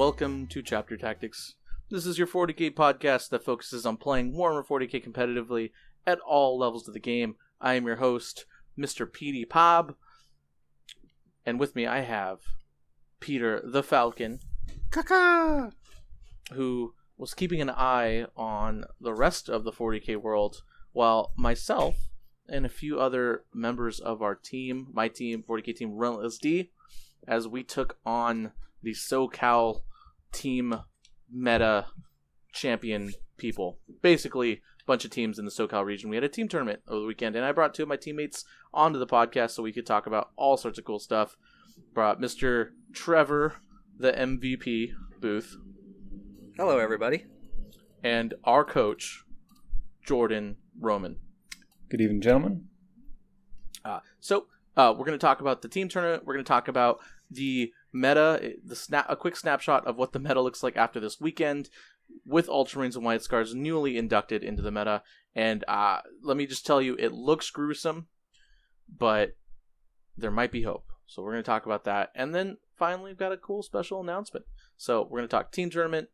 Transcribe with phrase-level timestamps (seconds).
[0.00, 1.56] Welcome to Chapter Tactics.
[1.90, 5.72] This is your 40k podcast that focuses on playing Warhammer 40k competitively
[6.06, 7.36] at all levels of the game.
[7.60, 8.46] I am your host,
[8.78, 9.06] Mr.
[9.06, 9.98] PD Pop,
[11.44, 12.38] and with me I have
[13.20, 14.40] Peter the Falcon,
[14.90, 15.70] Kaka!
[16.54, 22.08] who was keeping an eye on the rest of the 40k world, while myself
[22.48, 26.70] and a few other members of our team, my team, 40k team Relentless D,
[27.28, 29.82] as we took on the SoCal
[30.32, 30.74] team
[31.32, 31.86] meta
[32.52, 33.78] champion people.
[34.02, 36.10] Basically, a bunch of teams in the SoCal region.
[36.10, 38.44] We had a team tournament over the weekend, and I brought two of my teammates
[38.74, 41.36] onto the podcast so we could talk about all sorts of cool stuff.
[41.94, 42.70] Brought Mr.
[42.92, 43.54] Trevor,
[43.98, 45.56] the MVP booth,
[46.56, 47.24] Hello, everybody.
[48.02, 49.24] and our coach,
[50.06, 51.16] Jordan Roman.
[51.88, 52.66] Good evening, gentlemen.
[53.84, 56.24] Uh, so uh, we're going to talk about the team tournament.
[56.26, 56.98] We're going to talk about
[57.30, 61.20] the meta, the snap, a quick snapshot of what the meta looks like after this
[61.20, 61.68] weekend,
[62.24, 65.02] with Ultramarines and White Scars newly inducted into the meta.
[65.34, 68.06] And uh, let me just tell you, it looks gruesome,
[68.88, 69.36] but
[70.16, 70.86] there might be hope.
[71.06, 74.00] So we're going to talk about that, and then finally, we've got a cool special
[74.00, 74.46] announcement.
[74.76, 76.08] So we're going to talk team tournament,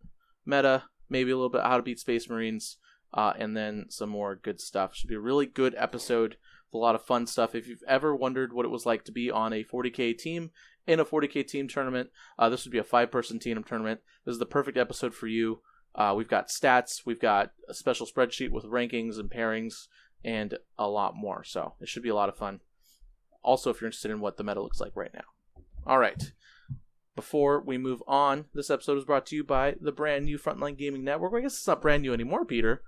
[0.46, 2.78] meta, maybe a little bit how to beat Space Marines,
[3.12, 4.94] uh, and then some more good stuff.
[4.94, 6.36] Should be a really good episode
[6.76, 7.54] a lot of fun stuff.
[7.54, 10.50] If you've ever wondered what it was like to be on a 40k team
[10.86, 14.00] in a 40k team tournament, uh, this would be a five person team tournament.
[14.24, 15.60] This is the perfect episode for you.
[15.94, 19.86] Uh, we've got stats, we've got a special spreadsheet with rankings and pairings,
[20.24, 21.42] and a lot more.
[21.44, 22.60] So it should be a lot of fun.
[23.42, 25.24] Also, if you're interested in what the meta looks like right now.
[25.86, 26.32] All right.
[27.14, 30.76] Before we move on, this episode is brought to you by the brand new Frontline
[30.76, 31.32] Gaming Network.
[31.34, 32.82] I guess it's not brand new anymore, Peter.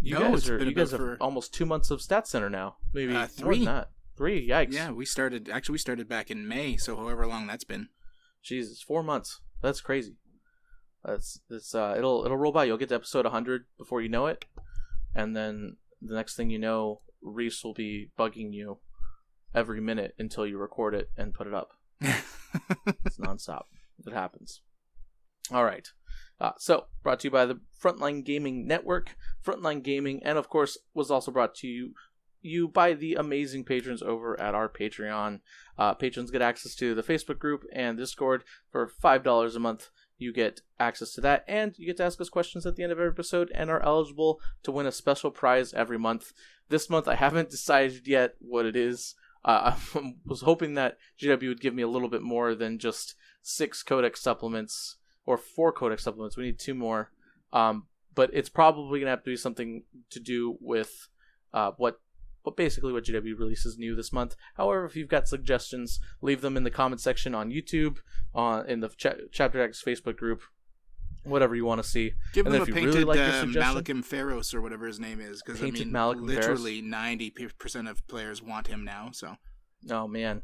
[0.00, 2.00] You No, guys it's are been you guys about have for- almost two months of
[2.00, 2.76] Stat Center now.
[2.94, 3.56] Maybe Uh, more three.
[3.64, 3.90] than that.
[4.16, 4.48] Three.
[4.48, 4.72] Yikes.
[4.72, 5.48] Yeah, we started.
[5.48, 7.88] Actually, we started back in May, so however long that's been.
[8.42, 9.40] Jesus, four months.
[9.60, 10.16] That's crazy.
[11.04, 12.64] That's that's uh, it'll it'll roll by.
[12.64, 14.44] You'll get to episode 100 before you know it,
[15.14, 18.78] and then the next thing you know, Reese will be bugging you
[19.54, 21.72] every minute until you record it and put it up.
[23.04, 23.64] It's nonstop.
[24.06, 24.62] It happens.
[25.52, 25.86] All right.
[26.40, 30.78] Uh, so, brought to you by the Frontline Gaming Network, Frontline Gaming, and of course,
[30.94, 31.92] was also brought to you
[32.46, 35.40] you by the amazing patrons over at our Patreon.
[35.78, 39.90] Uh, patrons get access to the Facebook group and Discord for five dollars a month.
[40.18, 42.92] You get access to that, and you get to ask us questions at the end
[42.92, 46.32] of every episode, and are eligible to win a special prize every month.
[46.68, 49.14] This month, I haven't decided yet what it is.
[49.44, 53.14] Uh, I was hoping that GW would give me a little bit more than just
[53.42, 54.96] six codex supplements
[55.26, 56.36] or four codex supplements.
[56.36, 57.10] We need two more.
[57.52, 61.08] Um, but it's probably gonna have to be something to do with
[61.52, 62.00] uh, what
[62.46, 64.36] what basically what GW releases new this month.
[64.54, 67.98] However, if you've got suggestions, leave them in the comment section on YouTube,
[68.32, 70.42] on in the cha- Chapter X Facebook group,
[71.24, 72.12] whatever you want to see.
[72.32, 75.42] Give And them a painted really like uh, Malcolm Ferros or whatever his name is,
[75.42, 79.10] because I mean, Malcolm literally ninety percent of players want him now.
[79.12, 79.36] So
[79.90, 80.42] Oh man,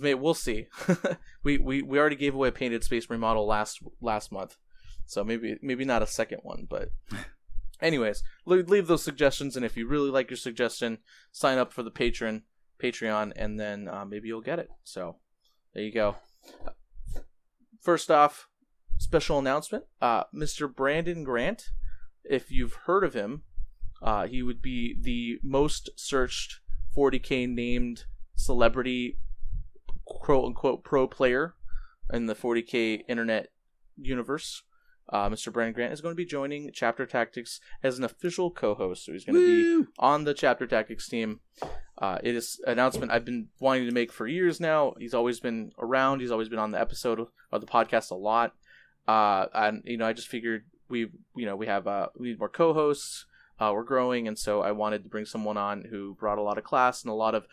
[0.00, 0.68] we'll see.
[1.44, 4.56] we, we we already gave away a painted Space remodel last last month,
[5.04, 6.66] so maybe maybe not a second one.
[6.68, 6.92] But
[7.82, 10.98] anyways, leave, those suggestions, and if you really like your suggestion,
[11.32, 12.42] sign up for the patron
[12.82, 14.70] Patreon, and then uh, maybe you'll get it.
[14.84, 15.16] So
[15.74, 16.16] there you go.
[17.80, 18.48] First off,
[18.98, 20.74] special announcement: uh, Mr.
[20.74, 21.70] Brandon Grant.
[22.24, 23.42] If you've heard of him,
[24.02, 26.60] uh, he would be the most searched
[26.96, 28.04] 40k named
[28.34, 29.18] celebrity
[30.04, 31.54] quote unquote pro player
[32.12, 33.48] in the 40k internet
[33.96, 34.62] universe.
[35.10, 35.52] Uh, Mr.
[35.52, 39.04] Brandon Grant is going to be joining Chapter Tactics as an official co-host.
[39.04, 41.40] So he's going to be on the Chapter Tactics team.
[41.98, 44.94] Uh, it is an announcement I've been wanting to make for years now.
[44.98, 46.20] He's always been around.
[46.20, 48.54] He's always been on the episode of the podcast a lot.
[49.06, 52.38] Uh, and you know, I just figured we, you know, we have uh, we need
[52.38, 53.26] more co-hosts.
[53.58, 56.56] Uh, we're growing, and so I wanted to bring someone on who brought a lot
[56.56, 57.46] of class and a lot of,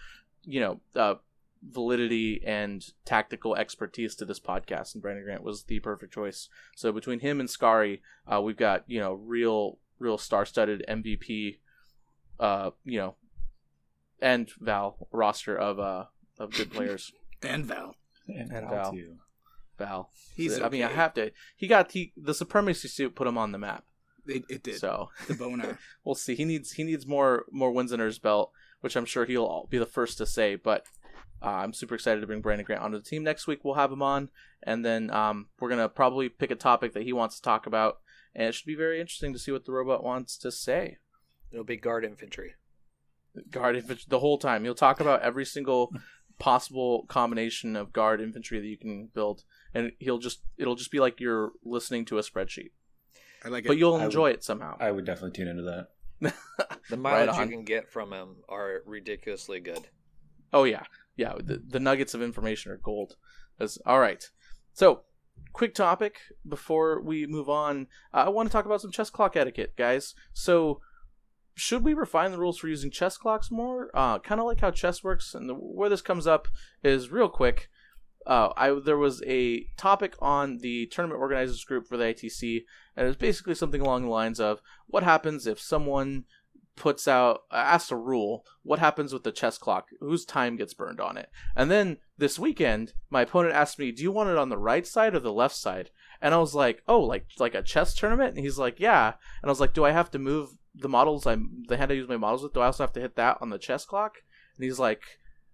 [0.44, 1.15] you know, uh,
[1.63, 6.50] validity and tactical expertise to this podcast, and Brandon Grant was the perfect choice.
[6.75, 8.01] So between him and Scary,
[8.31, 11.57] uh, we've got you know real, real star-studded MVP,
[12.39, 13.15] uh, you know,
[14.21, 16.06] and Val roster of uh
[16.39, 17.12] of good players.
[17.44, 17.95] And Val.
[18.27, 18.92] And, And Val, Val.
[18.94, 19.18] too.
[19.77, 21.31] Val, He's I mean, I have to.
[21.56, 23.83] He got he the supremacy suit put him on the map.
[24.25, 24.80] It, it did.
[24.80, 25.77] So The boner.
[26.03, 26.36] we'll see.
[26.36, 28.51] He needs he needs more more wins under his belt,
[28.81, 30.56] which I'm sure he'll be the first to say.
[30.56, 30.86] But
[31.42, 33.63] uh, I'm super excited to bring Brandon Grant onto the team next week.
[33.63, 34.30] We'll have him on,
[34.63, 38.00] and then um, we're gonna probably pick a topic that he wants to talk about,
[38.36, 40.98] and it should be very interesting to see what the robot wants to say.
[41.51, 42.56] It'll be guard infantry.
[43.51, 44.63] Guard infantry the whole time.
[44.63, 45.92] He'll talk about every single
[46.39, 49.44] possible combination of guard infantry that you can build,
[49.74, 52.72] and he'll just it'll just be like you're listening to a spreadsheet,
[53.45, 53.68] I like it.
[53.68, 54.78] but you'll enjoy would- it somehow.
[54.80, 56.34] I would definitely tune into that.
[56.89, 57.50] The mileage on.
[57.50, 59.88] you can get from him are ridiculously good.
[60.54, 60.84] Oh yeah,
[61.18, 61.34] yeah.
[61.38, 63.16] The, the nuggets of information are gold.
[63.58, 64.24] That's all right.
[64.74, 65.02] So,
[65.54, 67.88] quick topic before we move on.
[68.14, 70.14] Uh, I want to talk about some chess clock etiquette, guys.
[70.31, 70.80] So,
[71.56, 73.90] should we refine the rules for using chess clocks more?
[73.94, 76.48] Uh, kind of like how chess works, and the, where this comes up
[76.84, 77.70] is real quick.
[78.28, 82.63] Uh, I there was a topic on the tournament organizers group for the ITC,
[82.96, 86.25] and it was basically something along the lines of what happens if someone
[86.77, 89.88] puts out asks a rule what happens with the chess clock?
[90.00, 91.29] Whose time gets burned on it?
[91.56, 94.88] And then this weekend my opponent asked me do you want it on the right
[94.88, 95.89] side or the left side?
[96.21, 98.35] And i was like oh like like a chess tournament?
[98.35, 99.13] And he's like yeah.
[99.41, 101.95] And i was like do i have to move the models i'm the hand i
[101.95, 104.18] use my models with do i also have to hit that on the chess clock?
[104.56, 105.01] And he's like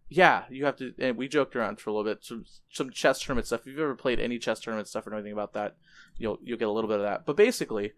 [0.09, 3.21] yeah you have to and we joked around for a little bit some some chess
[3.21, 3.61] tournament stuff.
[3.61, 5.77] If you've ever played any chess tournament stuff or anything about that
[6.17, 7.25] you'll you'll get a little bit of that.
[7.25, 7.93] But basically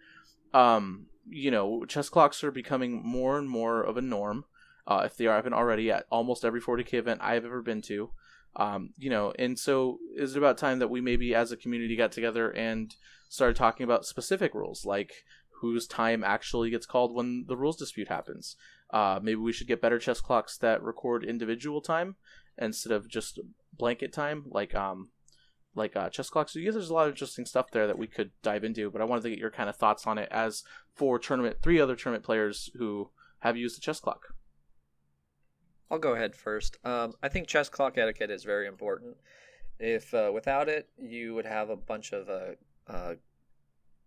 [0.53, 4.45] um you know, chess clocks are becoming more and more of a norm.
[4.87, 8.11] Uh, if they haven't already at almost every 40k event I've ever been to,
[8.55, 11.95] um, you know, and so is it about time that we maybe as a community
[11.95, 12.95] got together and
[13.27, 15.25] started talking about specific rules, like
[15.61, 18.55] whose time actually gets called when the rules dispute happens?
[18.91, 22.15] Uh, maybe we should get better chess clocks that record individual time
[22.57, 23.39] instead of just
[23.73, 25.09] blanket time, like um,
[25.75, 26.53] like uh, chess clocks.
[26.53, 29.01] So yeah, there's a lot of interesting stuff there that we could dive into, but
[29.01, 30.63] I wanted to get your kind of thoughts on it as
[30.93, 34.33] for tournament, three other tournament players who have used the chess clock.
[35.91, 36.77] I'll go ahead first.
[36.83, 39.17] Um, I think chess clock etiquette is very important.
[39.77, 43.15] If uh, without it, you would have a bunch of uh, uh,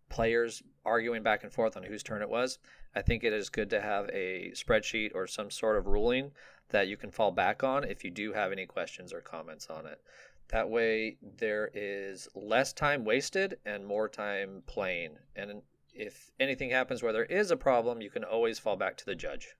[0.08, 2.58] players arguing back and forth on whose turn it was.
[2.94, 6.32] I think it is good to have a spreadsheet or some sort of ruling
[6.70, 9.86] that you can fall back on if you do have any questions or comments on
[9.86, 10.00] it.
[10.48, 15.18] That way, there is less time wasted and more time playing.
[15.36, 15.62] And
[15.92, 19.14] if anything happens where there is a problem, you can always fall back to the
[19.14, 19.54] judge.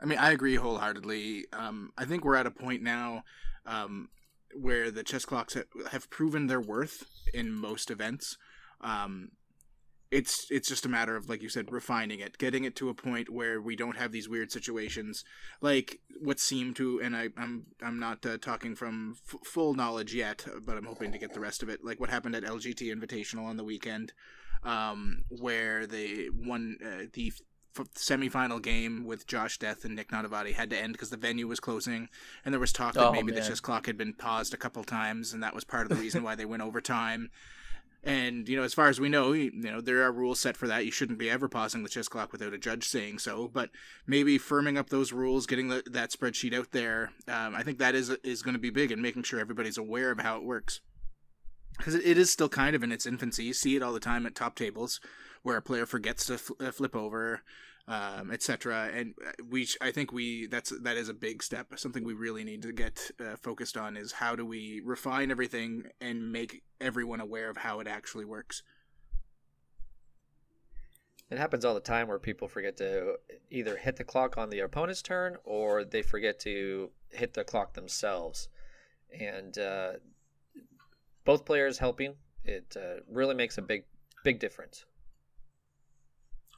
[0.00, 1.46] I mean, I agree wholeheartedly.
[1.52, 3.24] Um, I think we're at a point now
[3.66, 4.08] um,
[4.54, 5.56] where the chess clocks
[5.90, 7.04] have proven their worth
[7.34, 8.38] in most events.
[8.80, 9.32] Um,
[10.10, 12.94] it's it's just a matter of, like you said, refining it, getting it to a
[12.94, 15.24] point where we don't have these weird situations,
[15.60, 17.00] like what seemed to.
[17.00, 21.12] And I, I'm I'm not uh, talking from f- full knowledge yet, but I'm hoping
[21.12, 21.84] to get the rest of it.
[21.84, 24.12] Like what happened at LGT Invitational on the weekend,
[24.62, 27.32] um, where they won uh, the
[27.76, 31.46] f- semifinal game with Josh Death and Nick Nanavati had to end because the venue
[31.46, 32.08] was closing,
[32.44, 34.84] and there was talk that Oh, maybe the chess clock had been paused a couple
[34.84, 37.30] times, and that was part of the reason why they went overtime.
[38.04, 40.68] And you know, as far as we know, you know there are rules set for
[40.68, 40.84] that.
[40.84, 43.48] You shouldn't be ever pausing the chess clock without a judge saying so.
[43.48, 43.70] But
[44.06, 47.94] maybe firming up those rules, getting the, that spreadsheet out there, um, I think that
[47.94, 50.80] is is going to be big, and making sure everybody's aware of how it works
[51.78, 53.44] because it, it is still kind of in its infancy.
[53.44, 55.00] You see it all the time at top tables
[55.42, 57.42] where a player forgets to fl- uh, flip over,
[57.88, 58.90] um, etc.
[58.94, 61.72] And uh, we, I think we that's that is a big step.
[61.76, 65.84] Something we really need to get uh, focused on is how do we refine everything
[66.00, 68.62] and make everyone aware of how it actually works.
[71.30, 73.16] It happens all the time where people forget to
[73.50, 77.74] either hit the clock on the opponent's turn or they forget to hit the clock
[77.74, 78.48] themselves.
[79.18, 79.92] And uh,
[81.24, 82.14] both players helping,
[82.44, 83.84] it uh, really makes a big,
[84.24, 84.86] big difference.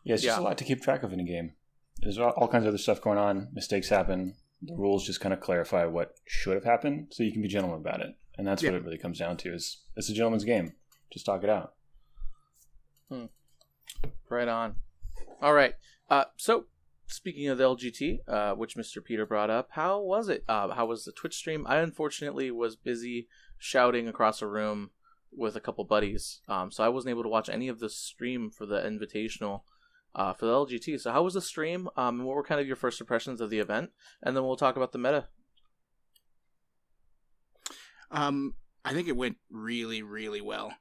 [0.04, 0.42] Yeah, it's just Yeah.
[0.42, 1.54] a lot to keep track of in a game.
[1.98, 3.48] There's all, kinds of other stuff going on.
[3.52, 4.34] Mistakes happen.
[4.62, 7.74] The rules just kind of clarify what should have happened, so you can be gentle
[7.74, 8.16] about it.
[8.38, 8.70] and that's Yeah.
[8.70, 9.52] what it really comes down to.
[9.52, 10.74] Is it's a gentleman's game.
[11.12, 11.74] Just talk it out.
[13.10, 13.26] Hmm.
[14.30, 14.76] Right on.
[15.42, 15.74] All right.
[16.08, 16.66] Uh, so
[17.06, 19.04] speaking of the LGT, uh, which Mr.
[19.04, 20.44] Peter brought up, how was it?
[20.48, 21.66] Uh, how was the Twitch stream?
[21.68, 23.28] I unfortunately was busy
[23.58, 24.90] shouting across a room
[25.32, 28.50] with a couple buddies, um, so I wasn't able to watch any of the stream
[28.50, 29.62] for the Invitational.
[30.12, 31.88] Uh, for the LGT, so how was the stream?
[31.96, 33.90] Um, what were kind of your first impressions of the event?
[34.22, 35.28] And then we'll talk about the meta.
[38.10, 40.72] Um, I think it went really, really well.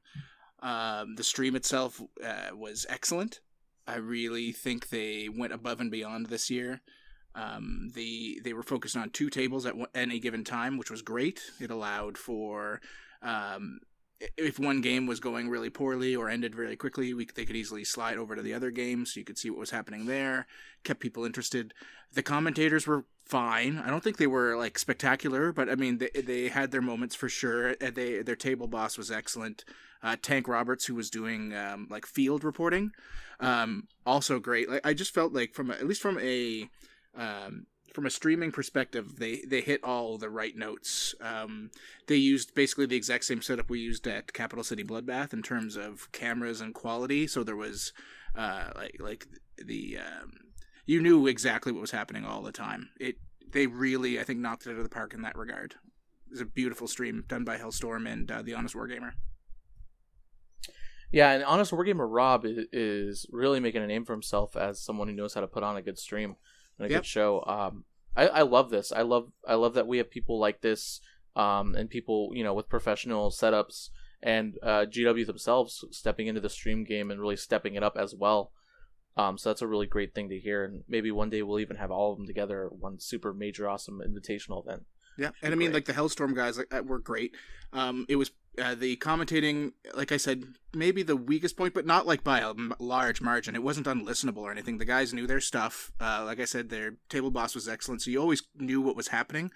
[0.61, 3.41] Um, the stream itself uh, was excellent.
[3.87, 6.81] I really think they went above and beyond this year.
[7.35, 11.41] Um, the they were focused on two tables at any given time, which was great.
[11.59, 12.81] It allowed for
[13.21, 13.79] um,
[14.37, 17.83] if one game was going really poorly or ended really quickly, we, they could easily
[17.83, 20.47] slide over to the other game, so you could see what was happening there.
[20.83, 21.73] Kept people interested.
[22.13, 23.77] The commentators were fine.
[23.77, 27.15] I don't think they were like spectacular, but I mean they they had their moments
[27.15, 27.75] for sure.
[27.75, 29.63] They their table boss was excellent.
[30.01, 32.91] Uh, Tank Roberts, who was doing um, like field reporting,
[33.39, 34.69] um, also great.
[34.69, 36.69] Like I just felt like from a, at least from a
[37.15, 41.15] um, from a streaming perspective, they they hit all the right notes.
[41.21, 41.71] Um,
[42.07, 45.75] they used basically the exact same setup we used at Capital City Bloodbath in terms
[45.75, 47.27] of cameras and quality.
[47.27, 47.93] So there was
[48.35, 49.27] uh, like like
[49.57, 50.31] the um,
[50.85, 52.89] you knew exactly what was happening all the time.
[52.99, 53.15] It
[53.51, 55.75] they really I think knocked it out of the park in that regard.
[56.27, 59.13] It was a beautiful stream done by Hellstorm and uh, the Honest Wargamer.
[61.11, 65.07] Yeah, and honest wargamer Rob i- is really making a name for himself as someone
[65.07, 66.35] who knows how to put on a good stream
[66.79, 67.01] and a Yep.
[67.01, 67.43] good show.
[67.45, 67.83] Um,
[68.15, 68.91] I, I love this.
[68.91, 70.99] I love I love that we have people like this,
[71.35, 73.89] um, and people you know with professional setups
[74.21, 78.13] and uh, GW themselves stepping into the stream game and really stepping it up as
[78.15, 78.51] well.
[79.15, 81.77] Um, so that's a really great thing to hear, and maybe one day we'll even
[81.77, 84.85] have all of them together at one super major awesome invitational event.
[85.17, 85.73] Yeah, and I mean, great.
[85.73, 87.35] like the Hellstorm guys, like that were great.
[87.73, 92.05] Um, it was uh, the commentating, like I said, maybe the weakest point, but not
[92.05, 93.55] like by a m- large margin.
[93.55, 94.77] It wasn't unlistenable or anything.
[94.77, 95.91] The guys knew their stuff.
[95.99, 99.09] Uh, like I said, their table boss was excellent, so you always knew what was
[99.09, 99.51] happening.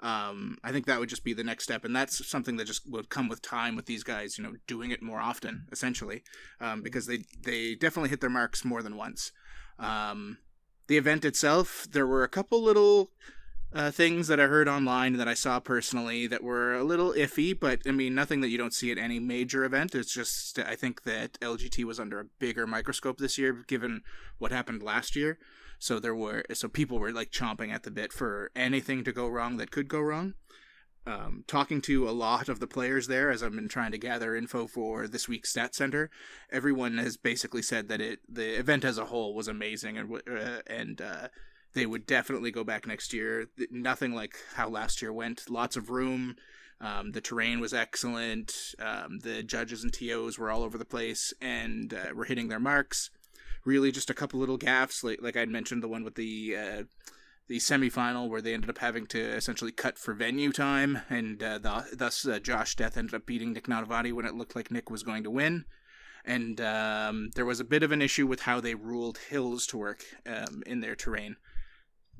[0.00, 2.90] Um, I think that would just be the next step, and that's something that just
[2.90, 4.36] would come with time with these guys.
[4.36, 6.24] You know, doing it more often, essentially,
[6.60, 9.30] um, because they they definitely hit their marks more than once.
[9.78, 10.38] Um,
[10.88, 13.12] the event itself, there were a couple little
[13.74, 17.58] uh, things that I heard online that I saw personally that were a little iffy,
[17.58, 19.94] but I mean, nothing that you don't see at any major event.
[19.94, 24.02] It's just, I think that LGT was under a bigger microscope this year, given
[24.38, 25.38] what happened last year.
[25.78, 29.26] So there were, so people were like chomping at the bit for anything to go
[29.26, 30.34] wrong that could go wrong.
[31.04, 34.36] Um, talking to a lot of the players there, as I've been trying to gather
[34.36, 36.10] info for this week's Stat Center,
[36.52, 40.60] everyone has basically said that it, the event as a whole was amazing and uh,
[40.68, 41.26] and uh,
[41.74, 43.46] they would definitely go back next year.
[43.70, 45.48] Nothing like how last year went.
[45.48, 46.36] Lots of room.
[46.80, 48.74] Um, the terrain was excellent.
[48.78, 52.60] Um, the judges and TOs were all over the place and uh, were hitting their
[52.60, 53.10] marks.
[53.64, 56.82] Really, just a couple little gaffes, like like I'd mentioned, the one with the uh,
[57.46, 61.58] the semifinal where they ended up having to essentially cut for venue time, and uh,
[61.58, 64.90] the, thus uh, Josh Death ended up beating Nick Nanavati when it looked like Nick
[64.90, 65.64] was going to win
[66.24, 69.76] and um, there was a bit of an issue with how they ruled hills to
[69.76, 71.36] work um, in their terrain.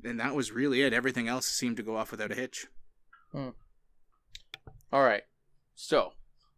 [0.03, 0.93] And that was really it.
[0.93, 2.67] Everything else seemed to go off without a hitch.
[4.91, 5.23] All right.
[5.75, 6.13] So,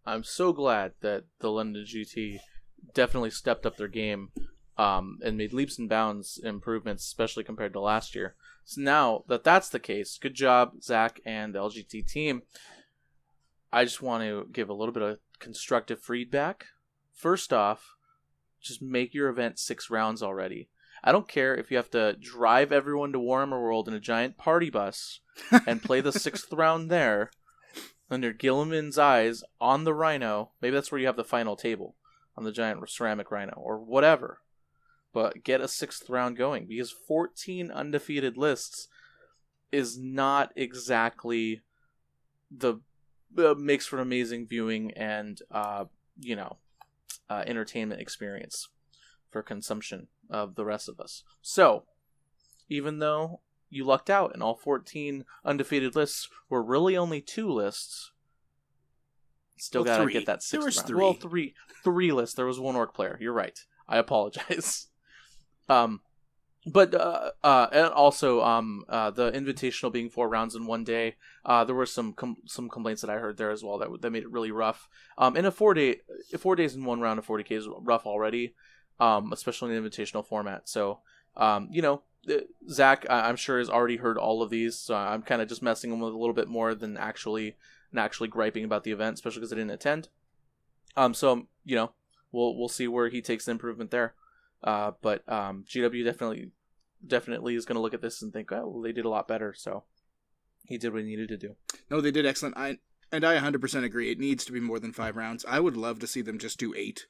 [0.05, 2.39] I'm so glad that the London GT
[2.93, 4.29] definitely stepped up their game
[4.77, 8.35] um, and made leaps and bounds improvements, especially compared to last year.
[8.65, 12.41] So now that that's the case, good job, Zach and the LGT team.
[13.71, 16.65] I just want to give a little bit of constructive feedback.
[17.13, 17.95] First off,
[18.61, 20.69] just make your event six rounds already.
[21.05, 24.37] I don't care if you have to drive everyone to Warhammer World in a giant
[24.37, 25.19] party bus
[25.67, 27.29] and play the sixth round there
[28.09, 30.53] under Guilliman's eyes on the Rhino.
[30.61, 31.95] Maybe that's where you have the final table
[32.35, 34.39] on the giant ceramic Rhino or whatever.
[35.13, 38.87] But get a sixth round going because 14 undefeated lists
[39.71, 41.61] is not exactly
[42.49, 42.79] the
[43.37, 45.85] uh, makes for an amazing viewing and uh,
[46.19, 46.57] you know
[47.29, 48.69] uh, entertainment experience
[49.29, 51.23] for consumption of the rest of us.
[51.41, 51.83] So,
[52.69, 58.11] even though you lucked out and all 14 undefeated lists were really only two lists,
[59.57, 60.13] still Well, gotta three.
[60.13, 60.87] get that There sixth was round.
[60.87, 60.97] three.
[61.01, 61.53] Well, three,
[61.83, 62.35] three lists.
[62.35, 63.17] There was one orc player.
[63.19, 63.57] You're right.
[63.87, 64.87] I apologize.
[65.69, 66.01] um,
[66.67, 71.15] but uh, uh, and also um, uh, the invitational being four rounds in one day.
[71.45, 74.09] Uh, there were some com- some complaints that I heard there as well that that
[74.09, 74.89] made it really rough.
[75.17, 75.97] Um, in a four day
[76.39, 78.55] four days in one round of 40k is rough already,
[78.99, 80.67] um, especially in the invitational format.
[80.69, 80.99] So
[81.37, 84.75] um, you know, uh, Zach, I- I'm sure has already heard all of these.
[84.77, 87.55] So I'm kind of just messing him with a little bit more than actually
[87.91, 90.09] and actually griping about the event, especially because I didn't attend.
[90.95, 91.91] Um, so you know,
[92.31, 94.13] we'll we'll see where he takes the improvement there.
[94.63, 96.51] Uh, but um, GW definitely
[97.05, 99.27] definitely is going to look at this and think, oh, well, they did a lot
[99.27, 99.53] better.
[99.53, 99.83] So
[100.67, 101.55] he did what he needed to do.
[101.89, 102.57] No, they did excellent.
[102.57, 102.79] I
[103.11, 104.11] and I 100% agree.
[104.11, 105.45] It needs to be more than five rounds.
[105.47, 107.05] I would love to see them just do eight,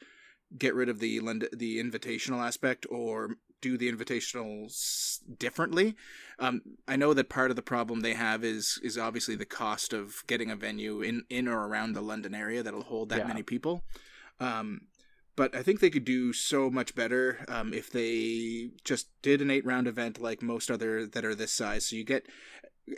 [0.57, 1.19] get rid of the
[1.53, 5.95] the invitational aspect, or do the invitationals differently.
[6.39, 9.93] Um, I know that part of the problem they have is is obviously the cost
[9.93, 13.27] of getting a venue in in or around the London area that'll hold that Yeah.
[13.27, 13.83] many people.
[14.39, 14.81] Um,
[15.35, 19.51] but I think they could do so much better um, if they just did an
[19.51, 21.87] eight round event like most other that are this size.
[21.87, 22.27] So you get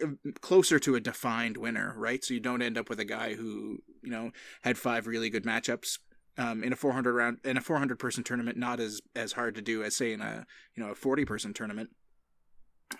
[0.04, 0.08] uh,
[0.42, 2.24] closer to a defined winner, right?
[2.24, 5.46] So you don't end up with a guy who you know had five really good
[5.46, 5.98] matchups
[6.38, 8.58] um, in a 400 round in a 400 person tournament.
[8.58, 11.54] Not as as hard to do as say in a you know a 40 person
[11.54, 11.90] tournament.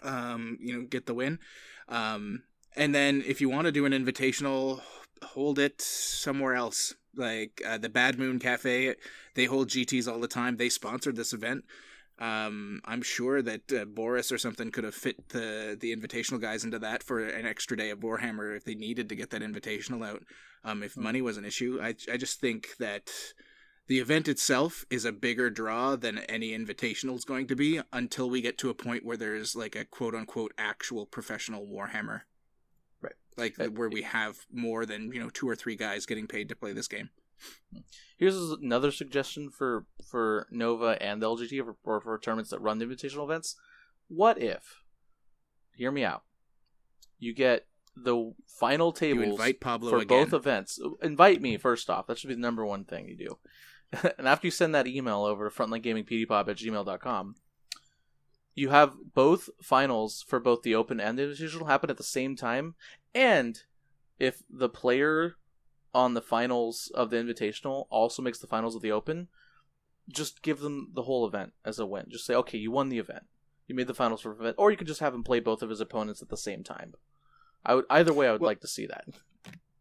[0.04, 1.40] Um, you know, get the win.
[1.88, 2.44] Um,
[2.76, 4.82] and then if you want to do an invitational,
[5.24, 6.94] hold it somewhere else.
[7.16, 8.96] Like uh, the Bad Moon Cafe,
[9.34, 10.58] they hold GTS all the time.
[10.58, 11.64] They sponsored this event.
[12.20, 16.64] Um, I'm sure that uh, Boris or something could have fit the the invitational guys
[16.64, 20.06] into that for an extra day of Warhammer if they needed to get that invitational
[20.06, 20.24] out.
[20.64, 23.12] Um, if money was an issue, I I just think that
[23.88, 28.30] the event itself is a bigger draw than any invitational is going to be until
[28.30, 32.22] we get to a point where there's like a quote unquote actual professional Warhammer.
[33.00, 33.14] Right.
[33.38, 36.50] Like Uh, where we have more than, you know, two or three guys getting paid
[36.50, 37.12] to play this game.
[38.18, 42.80] Here's another suggestion for for Nova and the LGT or for, for tournaments that run
[42.80, 43.56] the invitational events.
[44.08, 44.82] What if?
[45.76, 46.24] Hear me out.
[47.20, 50.26] You get the final tables invite Pablo for again.
[50.26, 50.80] both events.
[50.84, 52.08] Uh, invite me first off.
[52.08, 53.38] That should be the number one thing you do.
[54.18, 57.36] and after you send that email over to frontlinegamingpdpop at gmail.com,
[58.56, 62.36] you have both finals for both the open and the invitational happen at the same
[62.36, 62.76] time.
[63.14, 63.60] And
[64.20, 65.36] if the player
[65.94, 69.28] on the finals of the invitational also makes the finals of the open,
[70.10, 72.06] just give them the whole event as a win.
[72.10, 73.24] Just say, okay, you won the event.
[73.68, 74.56] You made the finals for the event.
[74.60, 76.94] Or you could just have him play both of his opponents at the same time.
[77.66, 79.06] I would either way I would Well- like to see that.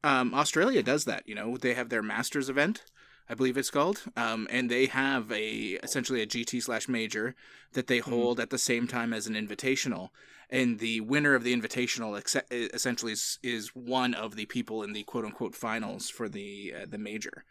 [0.03, 1.27] um, Australia does that.
[1.29, 2.85] You know, they have their Masters event,
[3.29, 7.35] I believe it's called, um, and they have a essentially a GT slash major
[7.73, 10.11] that they hold at the same time as an invitational.
[10.49, 14.93] And the winner of the invitational ex- essentially is, is one of the people in
[14.93, 17.45] the quote unquote finals for the uh, the major.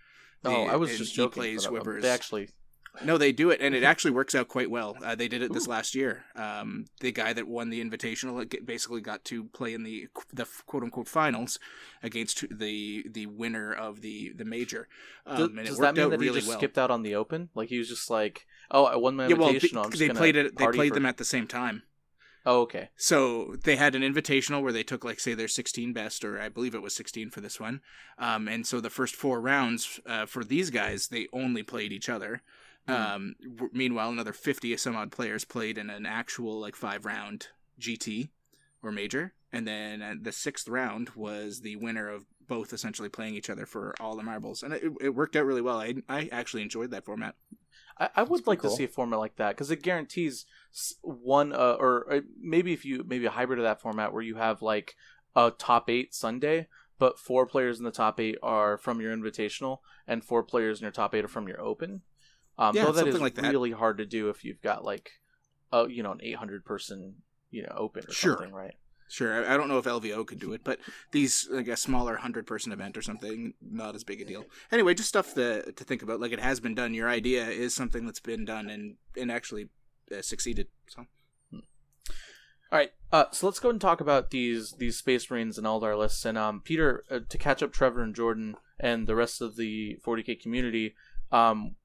[0.46, 1.42] Oh, I was just joking.
[1.42, 1.72] plays uh,
[2.04, 2.50] They actually,
[3.04, 4.96] No, they do it, and it actually works out quite well.
[5.04, 6.26] Uh, they did it this last year.
[6.36, 10.84] Um, the guy that won the invitational basically got to play in the the quote
[10.84, 11.60] unquote finals
[12.04, 14.88] against the the winner of the the major.
[15.26, 16.58] Um, does, it does that mean that he just well.
[16.58, 17.50] skipped out on the open?
[17.56, 20.58] Like he was just like, oh, I won my yeah, well, they, they played it.
[20.58, 21.84] They played for- them at the same time.
[22.46, 22.90] Oh, okay.
[22.96, 26.50] So they had an invitational where they took like say their 16 best, or I
[26.50, 27.82] believe it was 16 for this one.
[28.20, 32.08] Um, and so the first four rounds uh, for these guys, they only played each
[32.08, 32.44] other.
[32.88, 32.94] Hmm.
[32.94, 37.06] Um, w- meanwhile, another 50 or some odd players played in an actual like five
[37.06, 37.48] round
[37.80, 38.30] GT
[38.84, 43.36] or major, and then uh, the sixth round was the winner of both essentially playing
[43.36, 45.80] each other for all the marbles, and it, it worked out really well.
[45.80, 47.36] I I actually enjoyed that format.
[47.98, 48.70] I, I would like cool.
[48.70, 50.46] to see a format like that because it guarantees
[51.02, 54.36] one, uh, or uh, maybe if you maybe a hybrid of that format where you
[54.36, 54.96] have like
[55.36, 56.68] a top eight Sunday,
[57.00, 60.84] but four players in the top eight are from your invitational, and four players in
[60.84, 62.02] your top eight are from your open.
[62.58, 63.52] Um, Yeah, though that something is like that.
[63.52, 65.12] really hard to do if you've got like,
[65.72, 67.16] a you know, an eight hundred person
[67.52, 68.34] you know open or Sure.
[68.38, 68.76] something, right?
[69.08, 70.80] Sure, I I don't know if LVO could do it, but
[71.12, 74.46] these like a smaller hundred person event or something, not as big a deal.
[74.72, 76.20] Anyway, just stuff to to think about.
[76.20, 76.94] Like it has been done.
[76.96, 79.70] Your idea is something that's been done and and actually
[80.12, 80.68] uh, succeeded.
[80.88, 81.06] So
[82.72, 85.98] All right, uh, so let's go and talk about these these Space Marines and Eldar
[85.98, 86.26] lists.
[86.26, 89.98] And um, Peter, uh, to catch up Trevor and Jordan and the rest of the
[90.06, 90.96] 40k community,
[91.32, 91.76] um,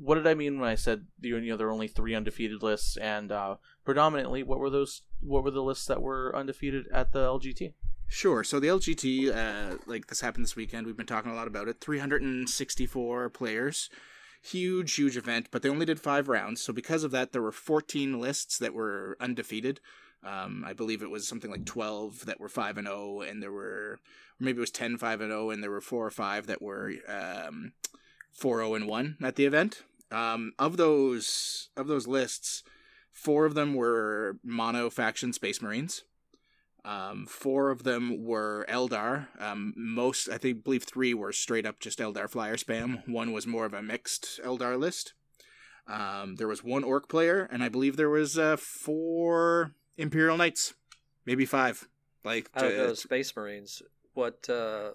[0.00, 2.96] what did I mean when I said you know there are only three undefeated lists?
[2.96, 5.02] And uh, predominantly, what were those?
[5.20, 7.74] What were the lists that were undefeated at the LGT?
[8.06, 8.44] sure.
[8.44, 10.86] So the LGT, uh, like this happened this weekend.
[10.86, 11.80] We've been talking a lot about it.
[11.80, 13.90] Three hundred and sixty four players.
[14.42, 16.60] Huge, huge event, but they only did five rounds.
[16.60, 19.80] So because of that, there were fourteen lists that were undefeated.
[20.22, 23.52] Um, I believe it was something like 12 that were 5 and 0 and there
[23.52, 24.00] were or
[24.40, 26.94] maybe it was 10 5 and 0 and there were 4 or 5 that were
[27.06, 27.72] um
[28.34, 29.82] 4 0 and 1 at the event.
[30.10, 32.62] Um, of those of those lists,
[33.12, 36.02] 4 of them were mono faction space marines.
[36.84, 39.28] Um, 4 of them were Eldar.
[39.40, 43.08] Um, most I think believe 3 were straight up just Eldar flyer spam.
[43.08, 45.14] One was more of a mixed Eldar list.
[45.86, 50.74] Um, there was one orc player, and I believe there was uh, four Imperial Knights,
[51.26, 51.88] maybe five.
[52.24, 53.82] Like Out of uh, those Space Marines,
[54.14, 54.92] what uh,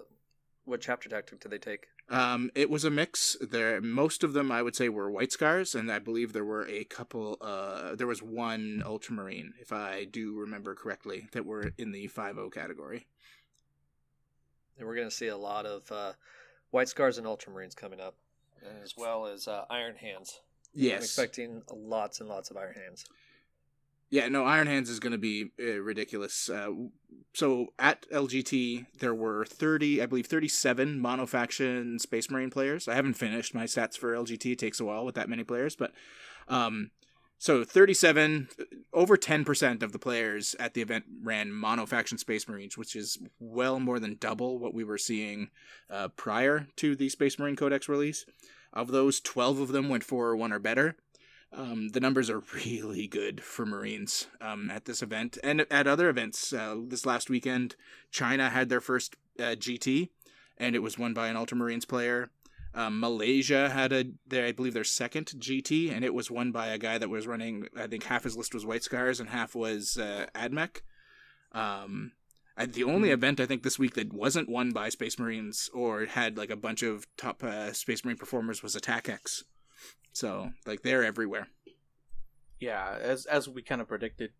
[0.64, 1.86] what chapter tactic did they take?
[2.10, 3.36] Um, it was a mix.
[3.40, 6.66] There, most of them I would say were white scars, and I believe there were
[6.66, 7.38] a couple.
[7.40, 12.36] Uh, there was one ultramarine, if I do remember correctly, that were in the five
[12.36, 13.06] O category.
[14.76, 16.12] And we're going to see a lot of uh,
[16.70, 18.16] white scars and ultramarines coming up,
[18.82, 20.40] as well as uh, iron hands.
[20.74, 21.04] I'm Yes.
[21.04, 23.04] expecting lots and lots of iron hands.
[24.10, 26.50] Yeah, no, Iron Hands is going to be uh, ridiculous.
[26.50, 26.70] Uh,
[27.32, 32.88] so at LGT, there were 30, I believe 37 monofaction Space Marine players.
[32.88, 34.52] I haven't finished my stats for LGT.
[34.52, 35.92] It takes a while with that many players, but
[36.48, 36.90] um,
[37.38, 38.48] so 37,
[38.92, 43.78] over 10% of the players at the event ran monofaction Space Marines, which is well
[43.78, 45.50] more than double what we were seeing
[45.88, 48.26] uh, prior to the Space Marine Codex release.
[48.72, 50.96] Of those, 12 of them went 4 or 1 or better.
[51.52, 56.08] Um, the numbers are really good for Marines um, at this event and at other
[56.08, 56.52] events.
[56.52, 57.76] Uh, this last weekend,
[58.10, 60.10] China had their first uh, GT,
[60.58, 62.30] and it was won by an Ultramarines player.
[62.72, 66.68] Um, Malaysia had a, their, I believe, their second GT, and it was won by
[66.68, 67.66] a guy that was running.
[67.76, 70.82] I think half his list was White Scars and half was uh, Admech.
[71.50, 72.12] Um,
[72.56, 76.04] I, the only event I think this week that wasn't won by Space Marines or
[76.04, 79.44] had like a bunch of top uh, Space Marine performers was Attack X.
[80.12, 81.48] So like they're everywhere.
[82.58, 84.30] Yeah, as as we kind of predicted.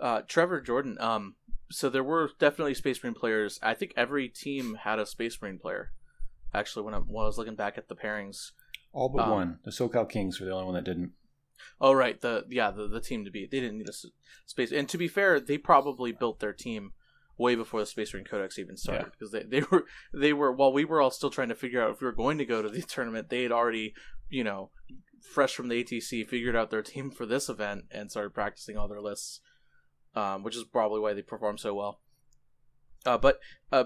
[0.00, 0.96] Uh, Trevor Jordan.
[1.00, 1.36] Um,
[1.70, 3.58] so there were definitely Space Marine players.
[3.62, 5.92] I think every team had a Space Marine player.
[6.52, 8.50] Actually, when I, when I was looking back at the pairings.
[8.92, 9.58] All but Um, one.
[9.64, 11.12] The SoCal Kings were the only one that didn't.
[11.80, 13.50] Oh right, the yeah the the team to beat.
[13.52, 13.92] They didn't need a
[14.46, 14.72] space.
[14.72, 16.92] And to be fair, they probably built their team
[17.38, 19.10] way before the Space Marine Codex even started Yeah.
[19.10, 21.90] because they, they were they were while we were all still trying to figure out
[21.92, 23.94] if we were going to go to the tournament, they had already
[24.32, 24.70] you know
[25.20, 28.88] fresh from the ATC figured out their team for this event and started practicing all
[28.88, 29.40] their lists,
[30.14, 32.00] um, which is probably why they performed so well.
[33.06, 33.38] Uh, but
[33.70, 33.84] uh,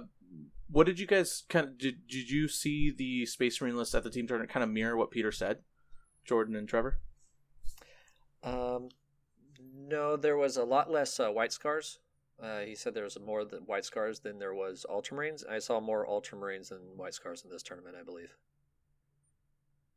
[0.70, 2.06] what did you guys kind of did?
[2.08, 5.10] Did you see the Space Marine list at the team tournament kind of mirror what
[5.10, 5.58] Peter said,
[6.24, 7.00] Jordan and Trevor?
[8.42, 8.88] Um,
[9.74, 11.98] no, there was a lot less uh, white scars.
[12.40, 15.42] Uh, he said there was more white scars than there was ultramarines.
[15.48, 18.36] I saw more ultramarines than white scars in this tournament, I believe.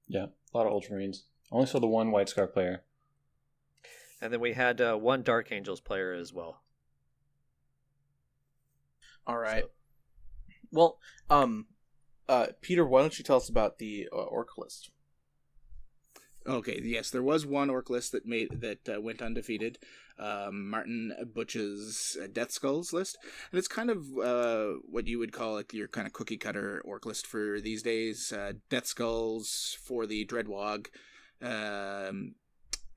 [0.09, 1.21] Yeah, a lot of Ultramarines.
[1.51, 2.81] Only saw the one White Scar player.
[4.21, 6.61] And then we had uh, one Dark Angels player as well.
[9.25, 9.63] All right.
[9.63, 9.69] So-
[10.71, 11.67] Well, um,
[12.27, 14.89] uh, Peter, why don't you tell us about the uh, orc list?
[16.47, 19.77] Okay, yes, there was one orc list that made that uh, went undefeated.
[20.19, 23.17] Um, Martin Butch's uh, Death Skulls list,
[23.51, 26.81] and it's kind of uh, what you would call like your kind of cookie cutter
[26.83, 28.33] orc list for these days.
[28.33, 30.87] Uh, Death Skulls for the Dreadwog,
[31.41, 32.35] um,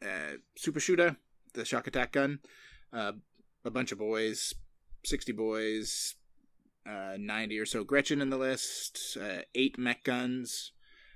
[0.03, 1.15] uh, Super Shooter,
[1.55, 2.41] the shock attack gun,
[2.93, 3.13] uh,
[3.65, 4.53] a bunch of boys,
[5.05, 6.17] sixty boys,
[6.85, 10.73] uh, ninety or so Gretchin in the list, uh, eight mek guns.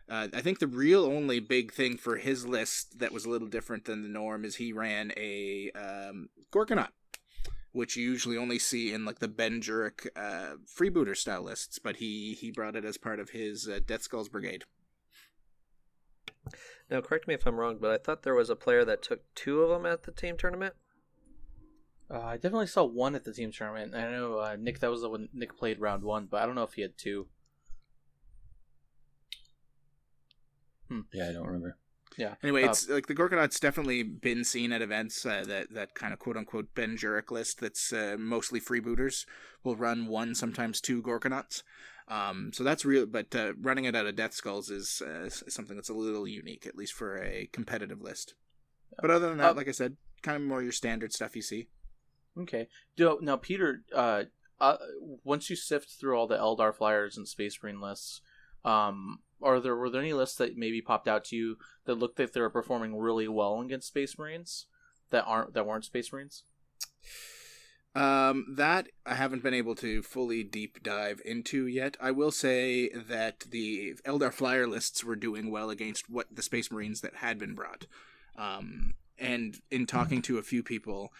[0.08, 3.48] Uh, I think the real only big thing for his list that was a little
[3.48, 6.90] different than the norm is he ran a um, Gorkanaut,
[7.72, 11.96] which you usually only see in like the Ben Jurek uh, freebooter style lists, but
[11.96, 14.64] he he brought it as part of his uh, Death Skulls Brigade.
[16.88, 19.22] Now, correct me if I'm wrong, but I thought there was a player that took
[19.34, 20.74] two of them at the team tournament.
[22.08, 23.92] Uh, I definitely saw one at the team tournament.
[23.92, 24.78] I know uh, Nick.
[24.78, 26.96] That was the one Nick played round one, but I don't know if he had
[26.96, 27.26] two.
[31.12, 31.76] Yeah, I don't remember.
[32.16, 32.36] Yeah.
[32.42, 35.26] Anyway, Uh, it's like the Gorkanaut's definitely been seen at events.
[35.26, 39.26] Uh, that that kind of quote unquote Ben Jurek list that's uh, mostly freebooters
[39.64, 41.62] will run one, sometimes two Gorkanauts.
[42.08, 45.74] Um, so that's real, but uh, running it out of Death Skulls is uh, something
[45.76, 48.34] that's a little unique, at least for a competitive list.
[49.00, 51.42] But other than that, Uh, like I said, kind of more your standard stuff you
[51.42, 51.68] see.
[52.38, 52.68] Okay.
[52.96, 54.24] Do, now, Peter, uh,
[54.60, 54.76] uh,
[55.24, 58.20] once you sift through all the Eldar flyers and Space Marine lists,
[58.64, 62.18] um, are there were there any lists that maybe popped out to you that looked
[62.18, 64.66] like they were performing really well against Space Marines
[65.10, 66.44] that aren't that weren't Space Marines?
[67.94, 71.96] Um, that I haven't been able to fully deep dive into yet.
[71.98, 76.70] I will say that the Eldar flyer lists were doing well against what the Space
[76.70, 77.86] Marines that had been brought.
[78.36, 81.10] Um, and in talking to a few people,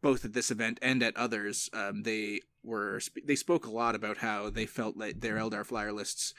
[0.00, 4.18] both at this event and at others, um, they were they spoke a lot about
[4.18, 6.32] how they felt that their Eldar flyer lists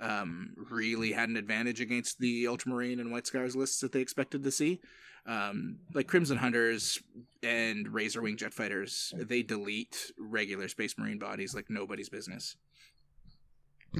[0.00, 4.44] um, really had an advantage against the Ultramarine and White Scars lists that they expected
[4.44, 4.80] to see.
[5.26, 7.00] Um, like Crimson Hunters
[7.42, 12.56] and Razorwing jet fighters, they delete regular Space Marine bodies like nobody's business.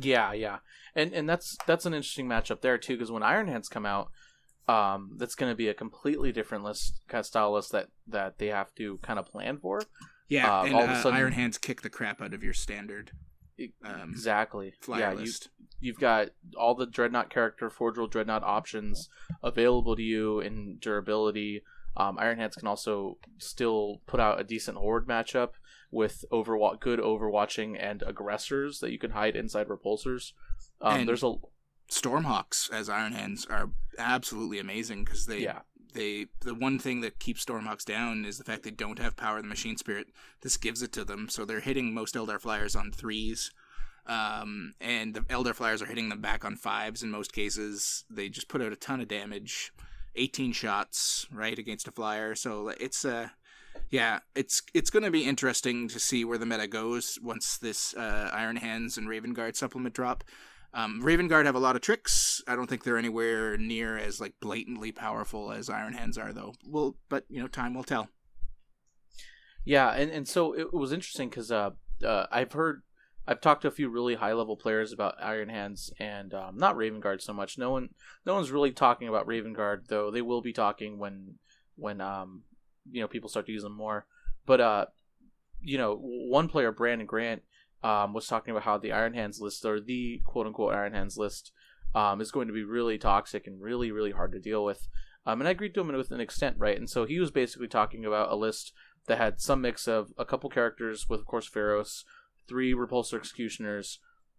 [0.01, 0.59] Yeah, yeah,
[0.95, 4.11] and and that's that's an interesting matchup there too because when Iron Hands come out,
[4.69, 8.39] um, that's going to be a completely different list kind of style list that that
[8.39, 9.81] they have to kind of plan for.
[10.29, 12.45] Yeah, Uh, and all of a uh, sudden- Iron Hands kick the crap out of
[12.45, 13.13] your standard
[13.85, 14.75] um, exactly.
[14.89, 15.49] yeah, you, list.
[15.81, 19.09] you've got all the Dreadnought character, Forge World Dreadnought options
[19.43, 21.63] available to you in durability.
[21.97, 25.51] Um, Iron Hands can also still put out a decent horde matchup
[25.91, 30.33] with overwa- good overwatching and aggressors that you can hide inside repulsors.
[30.81, 31.35] Um, there's a
[31.91, 35.61] Stormhawks as Iron Hands are absolutely amazing because they yeah
[35.95, 39.37] they the one thing that keeps Stormhawks down is the fact they don't have power
[39.39, 40.09] of the machine spirit.
[40.41, 43.51] This gives it to them, so they're hitting most Eldar flyers on threes,
[44.07, 48.05] um, and the Eldar flyers are hitting them back on fives in most cases.
[48.11, 49.73] They just put out a ton of damage,
[50.17, 52.35] eighteen shots right against a flyer.
[52.35, 53.29] So it's uh
[53.91, 57.95] yeah, it's it's going to be interesting to see where the meta goes once this
[57.95, 60.25] uh, Iron Hands and Raven Guard supplement drop.
[60.75, 62.43] Um, Raven Guard have a lot of tricks.
[62.47, 66.55] I don't think they're anywhere near as like blatantly powerful as Iron Hands are, though.
[66.67, 68.09] Well, but you know, time will tell.
[69.65, 71.71] Yeah, and, and so it was interesting because uh,
[72.05, 72.83] uh, I've heard,
[73.27, 76.77] I've talked to a few really high level players about Iron Hands and um, not
[76.77, 77.59] Raven Guard so much.
[77.59, 77.91] No one,
[78.25, 80.11] no one's really talking about Raven Guard though.
[80.11, 81.35] They will be talking when,
[81.77, 82.43] when um,
[82.91, 84.07] you know, people start to use them more.
[84.47, 84.87] But uh,
[85.61, 87.43] you know, one player, Brandon Grant,
[87.83, 91.17] um, was talking about how the Iron Hands list or the quote unquote Iron Hands
[91.17, 91.53] list
[91.95, 94.89] um, is going to be really toxic and really really hard to deal with.
[95.27, 96.77] Um, and I agreed to him with an extent, right?
[96.77, 98.73] And so he was basically talking about a list
[99.09, 102.05] that had some mix of a couple characters with, of course, Feirros,
[102.49, 103.99] three Repulsor Executioners,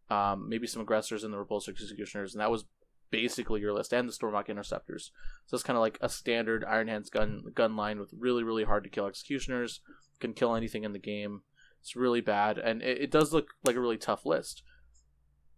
[0.09, 2.65] um, maybe some aggressors in the Repulsor Executioners, and that was
[3.11, 5.11] basically your list, and the Stormhawk Interceptors.
[5.45, 8.63] So it's kind of like a standard Iron Hands gun gun line with really, really
[8.63, 9.81] hard to kill Executioners,
[10.19, 11.41] can kill anything in the game.
[11.81, 14.63] It's really bad, and it, it does look like a really tough list.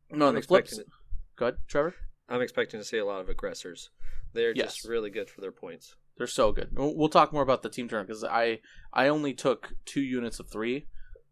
[0.09, 0.91] No, I'm the flip, expecting,
[1.37, 1.95] go ahead, Trevor.
[2.29, 3.89] I'm expecting to see a lot of aggressors.
[4.33, 4.75] They're Yes.
[4.75, 5.95] just really good for their points.
[6.17, 6.69] They're so good.
[6.73, 8.59] We'll we'll talk more about the team turn because I
[8.93, 10.87] I only took two units of three,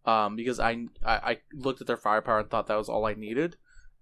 [0.05, 3.13] um, because I, I I looked at their firepower and thought that was all I
[3.13, 3.57] needed,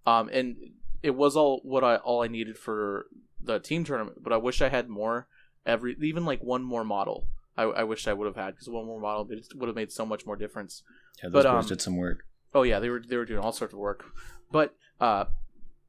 [0.05, 0.55] um, and
[1.03, 3.07] it was all what I all I needed for
[3.41, 4.23] the team tournament.
[4.23, 5.27] But I wish I had more.
[5.65, 7.27] Every even like one more model.
[7.57, 10.05] I, I wish I would have had because one more model would have made so
[10.05, 10.83] much more difference.
[11.23, 12.25] Yeah, those But, boys um, did some work.
[12.53, 14.05] Oh yeah, they were they were doing all sorts of work,
[14.51, 15.25] but uh,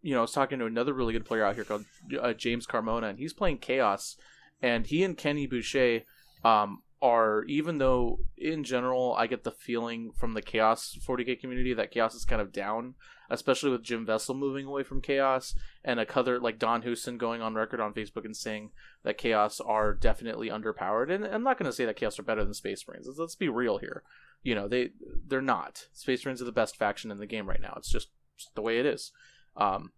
[0.02, 1.84] you know, I was talking to another really good player out here called
[2.20, 4.16] uh, James Carmona, and he's playing Chaos,
[4.62, 6.02] and he and Kenny Boucher
[6.44, 11.72] um, are even though in general I get the feeling from the Chaos 40k community
[11.74, 12.94] that Chaos is kind of down,
[13.30, 17.40] especially with Jim Vesal moving away from Chaos and a other like Don Houston going
[17.40, 18.70] on record on Facebook and saying
[19.04, 22.44] that Chaos are definitely underpowered, and I'm not going to say that Chaos are better
[22.44, 23.06] than Space Marines.
[23.06, 24.02] Let's, let's be real here.
[24.42, 24.90] You know they
[25.26, 25.86] they're not.
[25.92, 27.74] Space marines are the best faction in the game right now.
[27.76, 29.12] It's just, just the way it is.
[29.56, 29.92] Um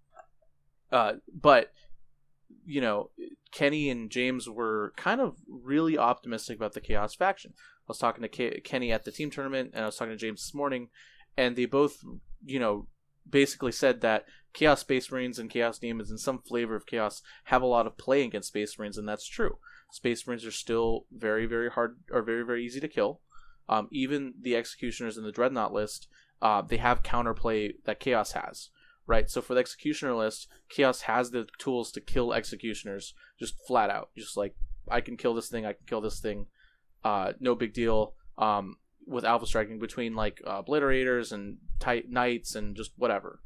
[0.92, 1.72] uh but
[2.64, 3.10] you know
[3.52, 7.52] kenny and james were kind of really optimistic about the chaos faction.
[7.56, 10.18] I was talking to Ke- kenny at the team tournament and i was talking to
[10.18, 10.88] james this morning
[11.36, 11.98] and they both
[12.44, 12.86] you know
[13.28, 17.62] basically said that chaos space marines and chaos demons and some flavor of chaos have
[17.62, 19.58] a lot of play against space marines and that's true.
[19.92, 23.20] Space marines are still very very hard or very very easy to kill.
[23.68, 26.08] Um, even the executioners in the dreadnought list,
[26.42, 28.70] uh, they have counterplay that Chaos has,
[29.06, 29.28] right?
[29.30, 34.10] So for the executioner list, Chaos has the tools to kill executioners just flat out.
[34.16, 34.54] Just like
[34.88, 36.46] I can kill this thing, I can kill this thing,
[37.04, 38.14] uh, no big deal.
[38.38, 43.40] Um, with alpha striking between like uh, obliterators and tight knights and just whatever,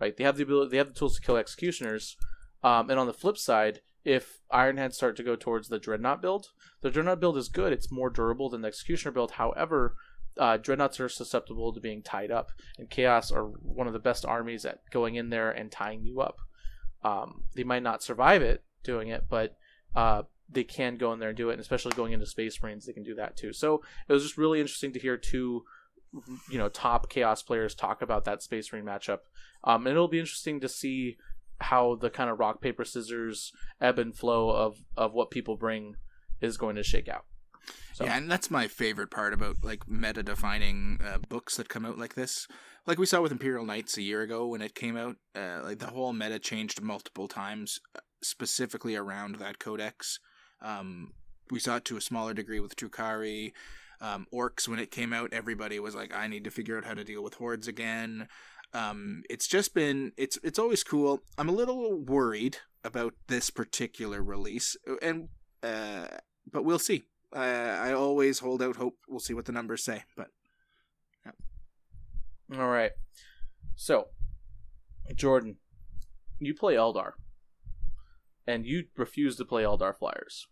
[0.00, 0.16] right?
[0.16, 2.16] They have the ability, they have the tools to kill executioners.
[2.62, 6.22] Um, and on the flip side, if Iron Hands start to go towards the Dreadnought
[6.22, 6.48] build,
[6.80, 7.72] the Dreadnought build is good.
[7.72, 9.32] It's more durable than the Executioner build.
[9.32, 9.94] However,
[10.40, 14.24] uh, Dreadnoughts are susceptible to being tied up, and Chaos are one of the best
[14.24, 16.38] armies at going in there and tying you up.
[17.04, 19.58] Um, they might not survive it doing it, but
[19.94, 22.86] uh, they can go in there and do it, and especially going into Space Marines,
[22.86, 23.52] they can do that too.
[23.52, 25.64] So it was just really interesting to hear two,
[26.50, 29.18] you know, top Chaos players talk about that Space Marine matchup.
[29.62, 31.18] Um, and it'll be interesting to see
[31.60, 35.96] how the kind of rock paper scissors ebb and flow of of what people bring
[36.40, 37.26] is going to shake out.
[37.92, 41.84] So Yeah, and that's my favorite part about like meta defining uh, books that come
[41.84, 42.46] out like this.
[42.86, 45.78] Like we saw with Imperial Knights a year ago when it came out, uh, like
[45.78, 50.18] the whole meta changed multiple times, uh, specifically around that codex.
[50.62, 51.12] Um,
[51.50, 53.52] we saw it to a smaller degree with Drukhari.
[54.00, 56.94] Um, orcs when it came out, everybody was like, "I need to figure out how
[56.94, 58.28] to deal with hordes again."
[58.72, 61.22] Um, it's just been it's it's always cool.
[61.36, 65.28] I'm a little worried about this particular release, and
[65.62, 66.06] uh,
[66.50, 67.04] but we'll see.
[67.32, 68.96] I I always hold out hope.
[69.08, 70.28] We'll see what the numbers say, but
[72.58, 72.92] all right.
[73.76, 74.08] So
[75.14, 75.56] Jordan,
[76.38, 77.12] you play Eldar,
[78.46, 80.46] and you refuse to play Eldar flyers.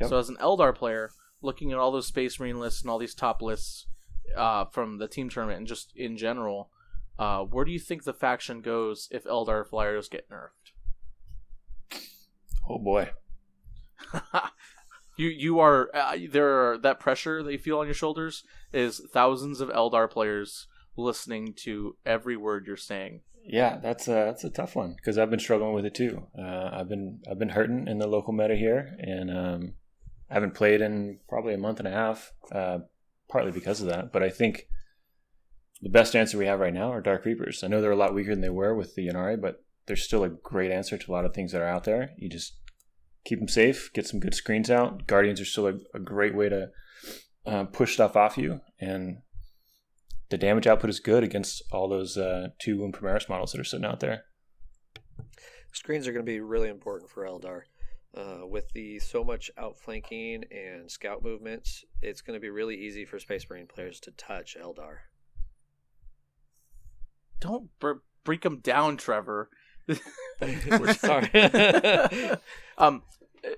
[0.00, 0.08] Yep.
[0.08, 3.14] So as an Eldar player, looking at all those Space Marine lists and all these
[3.14, 3.86] top lists
[4.36, 6.70] uh, from the team tournament and just in general,
[7.18, 10.72] uh, where do you think the faction goes if Eldar flyers get nerfed?
[12.68, 13.10] Oh boy.
[15.16, 19.00] you you are uh, there are that pressure that you feel on your shoulders is
[19.12, 23.20] thousands of Eldar players listening to every word you're saying.
[23.46, 26.26] Yeah, that's a that's a tough one because I've been struggling with it too.
[26.38, 29.74] Uh, I've been I've been hurting in the local meta here, and um,
[30.30, 32.78] I haven't played in probably a month and a half, uh,
[33.28, 34.12] partly because of that.
[34.12, 34.66] But I think
[35.82, 37.62] the best answer we have right now are Dark Reapers.
[37.62, 40.24] I know they're a lot weaker than they were with the Ynnari, but they're still
[40.24, 42.12] a great answer to a lot of things that are out there.
[42.16, 42.56] You just
[43.24, 45.06] keep them safe, get some good screens out.
[45.06, 46.70] Guardians are still a, a great way to
[47.46, 49.18] uh, push stuff off you, and
[50.30, 53.64] the damage output is good against all those uh, two Wound Primaris models that are
[53.64, 54.24] sitting out there.
[55.72, 57.62] Screens are going to be really important for Eldar.
[58.16, 63.04] Uh, with the so much outflanking and scout movements, it's going to be really easy
[63.04, 64.98] for Space Marine players to touch Eldar.
[67.40, 69.50] Don't br- break them down, Trevor.
[70.94, 71.30] Sorry.
[72.78, 73.02] um,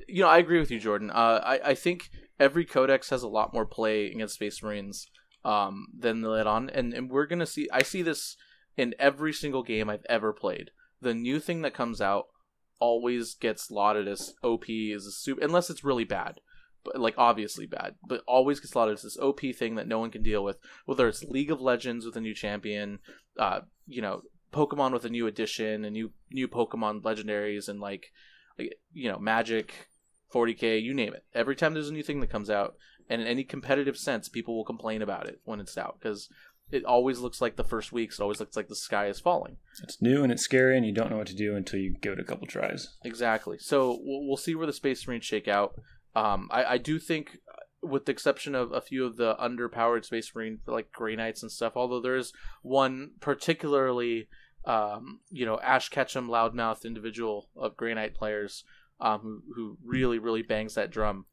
[0.09, 1.11] you know, I agree with you, Jordan.
[1.11, 5.09] Uh, I I think every codex has a lot more play against Space Marines
[5.45, 7.69] um, than the let on, and and we're gonna see.
[7.73, 8.37] I see this
[8.77, 10.71] in every single game I've ever played.
[11.01, 12.27] The new thing that comes out
[12.79, 16.41] always gets lauded as OP is a super unless it's really bad.
[16.85, 20.13] But like obviously bad, but always gets lauded as this OP thing that no one
[20.13, 20.59] can deal with.
[20.85, 23.01] Whether it's League of Legends with a new champion,
[23.41, 24.23] uh, you know,
[24.57, 28.13] Pokemon with a new edition, and new new Pokemon legendaries, and like,
[28.59, 29.89] like you know, Magic,
[30.33, 31.25] 40k, you name it.
[31.35, 32.77] Every time there's a new thing that comes out,
[33.09, 36.29] and in any competitive sense, people will complain about it when it's out because
[36.71, 38.19] it always looks like the first weeks.
[38.19, 39.57] It always looks like the sky is falling.
[39.83, 42.15] It's new and it's scary, and you don't know what to do until you give
[42.15, 42.97] it a couple tries.
[43.05, 43.59] Exactly.
[43.59, 45.81] So we'll, we'll see where the Space Marines shake out.
[46.15, 50.05] Um, I, I do think, uh, with the exception of a few of the underpowered
[50.05, 54.29] Space Marine, like Grey Knights and stuff, although there is one particularly,
[54.67, 58.65] um, you know, Ash Ketchum loudmouth individual of Grey Knight players
[59.01, 61.27] um, who, who really, really bangs that drum.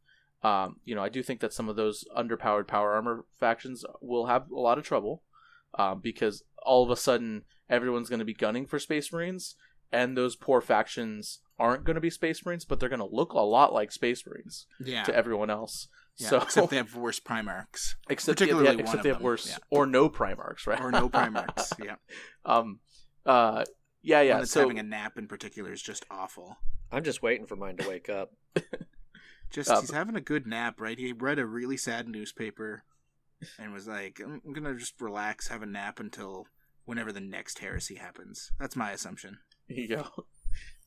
[0.43, 4.25] Um, you know, I do think that some of those underpowered power armor factions will
[4.27, 5.23] have a lot of trouble
[5.79, 9.55] um, because all of a sudden everyone's going to be gunning for Space Marines,
[9.91, 13.31] and those poor factions aren't going to be Space Marines, but they're going to look
[13.31, 15.03] a lot like Space Marines Yeah.
[15.03, 15.87] to everyone else.
[16.17, 16.27] yeah.
[16.27, 17.95] so except they have worse Primarchs.
[18.09, 19.57] except particularly yeah, except they have them, worse yeah.
[19.69, 20.81] or no Primarchs, right?
[20.81, 21.71] Or no Primarchs.
[21.83, 21.95] yeah.
[22.45, 22.79] um,
[23.25, 23.63] uh,
[24.01, 24.37] yeah, One yeah.
[24.39, 26.57] that's So having a nap in particular is just awful.
[26.91, 28.33] I'm just waiting for mine to wake up.
[29.53, 30.97] Just Uh, he's having a good nap, right?
[30.97, 32.83] He read a really sad newspaper
[33.59, 36.47] and was like, "I'm I'm gonna just relax, have a nap until
[36.85, 39.37] whenever the next heresy happens." That's my assumption.
[39.67, 40.25] Here you go.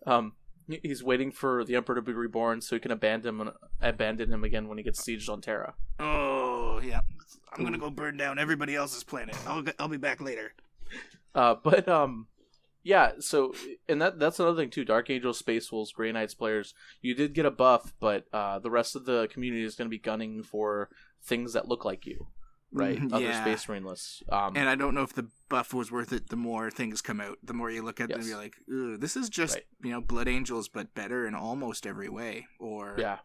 [0.05, 0.33] Um,
[0.69, 4.45] he's waiting for the Emperor to be reborn so he can abandon him, abandon him
[4.45, 5.75] again when he gets sieged on Terra.
[5.99, 7.01] Oh yeah,
[7.53, 9.37] I'm gonna go burn down everybody else's planet.
[9.47, 10.53] I'll I'll be back later.
[11.37, 12.27] Uh, but um,
[12.83, 13.13] yeah.
[13.21, 13.53] So
[13.89, 14.85] and that that's another thing too.
[14.85, 18.71] Dark Angels, Space Wolves, Grey Knights players, you did get a buff, but uh, the
[18.71, 20.89] rest of the community is going to be gunning for
[21.23, 22.29] things that look like you,
[22.73, 22.99] right?
[23.01, 23.43] Mhm, Other yeah.
[23.45, 24.23] Space Marine lists.
[24.31, 26.29] Um, And I don't know if the buff was worth it.
[26.31, 28.29] The more things come out, the more you look at them, Yes.
[28.29, 28.55] you're like,
[29.01, 29.65] "This is just Right.
[29.85, 33.19] you know Blood Angels, but better in almost every way." Or yeah.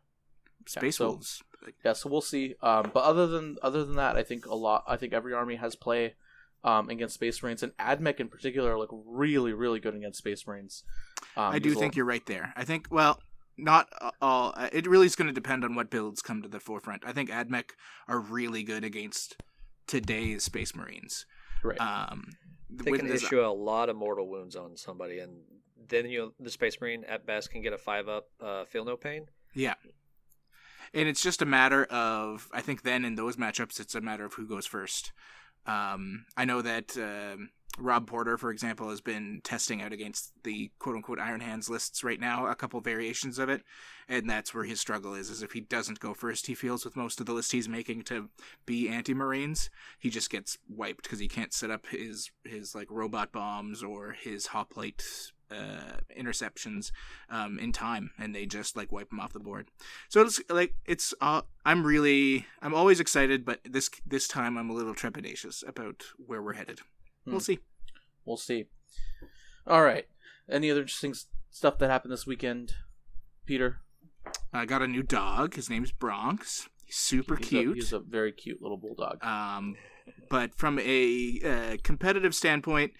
[0.68, 1.44] Space so- Wolves.
[1.86, 4.84] Yeah so we'll see um but other than other than that i think a lot
[4.88, 6.16] i think every army has play
[6.64, 10.84] um against space marines and admech in particular look really really good against space marines
[11.38, 12.52] um, I do think you're right there.
[12.58, 13.22] I think well,
[13.58, 13.88] not
[14.22, 14.54] all.
[14.58, 17.04] uh, It really is going to depend on what builds come to the forefront.
[17.06, 17.70] I think Admech
[18.08, 19.38] are really good against
[19.88, 21.26] today's Space Marines.
[21.64, 22.26] right Um,
[22.70, 25.44] They can this- issue a lot of mortal wounds on somebody, and
[25.88, 28.98] then you the Space Marine at best can get a five up, uh, feel no
[28.98, 29.28] pain.
[29.54, 29.76] Yeah.
[30.94, 34.26] And it's just a matter of, I think then in those matchups, it's a matter
[34.26, 35.14] of who goes first.
[35.66, 40.72] Um, I know that um Rob Porter, for example, has been testing out against the
[40.80, 43.64] quote unquote Iron Hands lists right now, a couple variations of it.
[44.10, 46.98] And that's where his struggle is, is if he doesn't go first, he feels with
[46.98, 48.30] most of the lists he's making to
[48.66, 49.70] be anti Marines,
[50.00, 54.12] he just gets wiped because he can't set up his, his like robot bombs or
[54.12, 56.92] his hoplite uh, interceptions
[57.30, 59.68] um, in time, and they just like wipe them off the board.
[60.10, 61.14] So it's like it's.
[61.22, 62.46] Uh, I'm really.
[62.62, 66.80] I'm always excited, but this this time I'm a little trepidatious about where we're headed.
[67.26, 67.32] Hmm.
[67.32, 67.60] We'll see.
[68.26, 68.66] we'll see
[69.68, 70.08] all right
[70.50, 71.14] any other interesting
[71.52, 72.74] stuff that happened this weekend
[73.46, 73.82] peter
[74.54, 75.56] I got a new dog.
[75.56, 76.70] His name's Bronx.
[76.86, 77.72] He's super he's cute.
[77.72, 79.76] a, he's a very cute little bulldog Um,
[80.30, 82.94] but from a uh, competitive standpoint,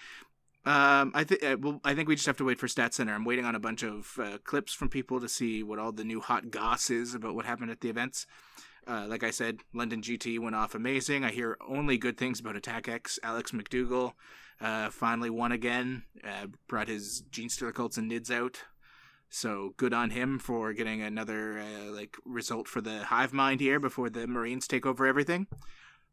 [0.64, 3.16] um, I think uh, well, I think we just have to wait for Stat Center.
[3.16, 6.04] I'm waiting on a bunch of uh, clips from people to see what all the
[6.04, 8.28] new hot goss is about what happened at the events.
[8.86, 11.24] Uh, like I said, London GT went off amazing.
[11.24, 13.20] I hear only good things about Attack X.
[13.24, 14.14] Alex McDougall
[14.60, 16.04] uh, finally won again.
[16.24, 18.62] Uh, brought his Genestealer Cults and Nids out.
[19.30, 24.10] So good on him for getting another like result for the Hive Mind here before
[24.10, 25.48] the Marines take over everything.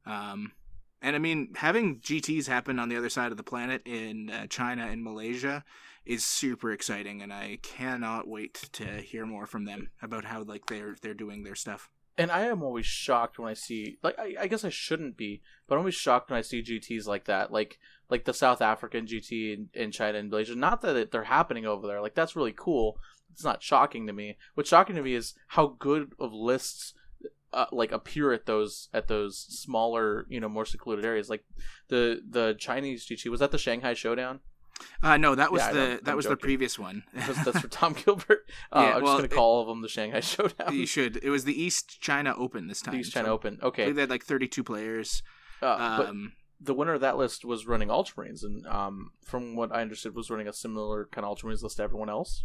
[0.07, 0.53] Um,
[1.01, 4.47] and I mean, having GTS happen on the other side of the planet in uh,
[4.47, 5.65] China and Malaysia
[6.05, 10.67] is super exciting, and I cannot wait to hear more from them about how like
[10.67, 11.91] they're they're doing their stuff.
[12.17, 15.43] And I am always shocked when I see like I, I guess I shouldn't be,
[15.69, 17.79] but I'm always shocked when I see GTS like that, like
[18.11, 20.57] like the South African GT in, in China and Malaysia.
[20.57, 22.99] Not that it, they're happening over there, like that's really cool.
[23.31, 24.37] It's not shocking to me.
[24.55, 26.95] What's shocking to me is how good of lists
[27.53, 31.29] uh, like appear at those at those smaller, you know, more secluded areas.
[31.31, 31.45] Like
[31.89, 34.41] the the Chinese GT was that the Shanghai Showdown.
[35.03, 37.03] Uh, no, that was Yeah, the that was the previous one.
[37.13, 38.45] That's, that's for Tom Gilbert.
[38.73, 40.75] Uh, Yeah, I'm well, just gonna call all of them the Shanghai Showdown.
[40.75, 41.19] you should.
[41.23, 42.95] It was the East China Open this time.
[42.95, 43.59] The East China so Open.
[43.63, 45.23] Okay, they had like 32 players.
[45.63, 49.73] uh, but Um, the winner of that list was running Ultramarines, and um, from what
[49.73, 52.45] I understood, was running a similar kind of Ultramarines list to everyone else.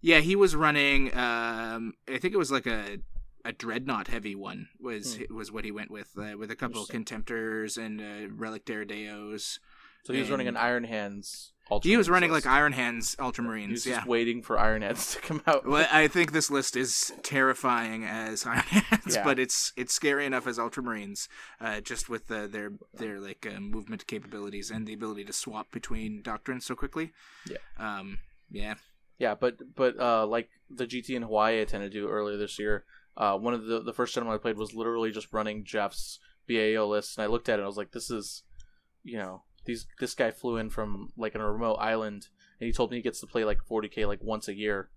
[0.00, 1.14] yeah, he was running.
[1.16, 2.98] Um, I think it was like a
[3.48, 6.88] a dreadnought heavy one was was what he went with uh, with a couple of
[6.88, 6.96] Hmm.
[6.98, 9.58] Contemptors and uh, relic Deredeos.
[10.04, 11.52] So he was running an Iron Hands.
[11.70, 12.46] Ultramarines He was running list.
[12.46, 13.72] like Iron Hands He was Ultramarines.
[13.74, 14.04] just Yeah.
[14.06, 15.66] waiting for Iron Hands to come out.
[15.66, 18.58] Well, I think this list is terrifying as Iron
[18.90, 19.24] Hands, Yeah.
[19.24, 21.28] but it's it's scary enough as Ultramarines,
[21.60, 25.70] uh, just with uh, their their like uh, movement capabilities and the ability to swap
[25.72, 27.12] between doctrines so quickly.
[27.46, 27.58] Yeah.
[27.78, 28.18] Um.
[28.50, 28.74] Yeah.
[29.18, 32.58] Yeah, but but uh, like the GT in Hawaii I tended to do earlier this
[32.58, 32.84] year,
[33.18, 36.86] uh, one of the the first gentleman I played was literally just running Jeff's BAO
[36.86, 38.44] list, and I looked at it and I was like, this is,
[39.02, 42.28] you know, these this guy flew in from like a remote island,
[42.60, 44.90] and he told me he gets to play like 40k like once a year,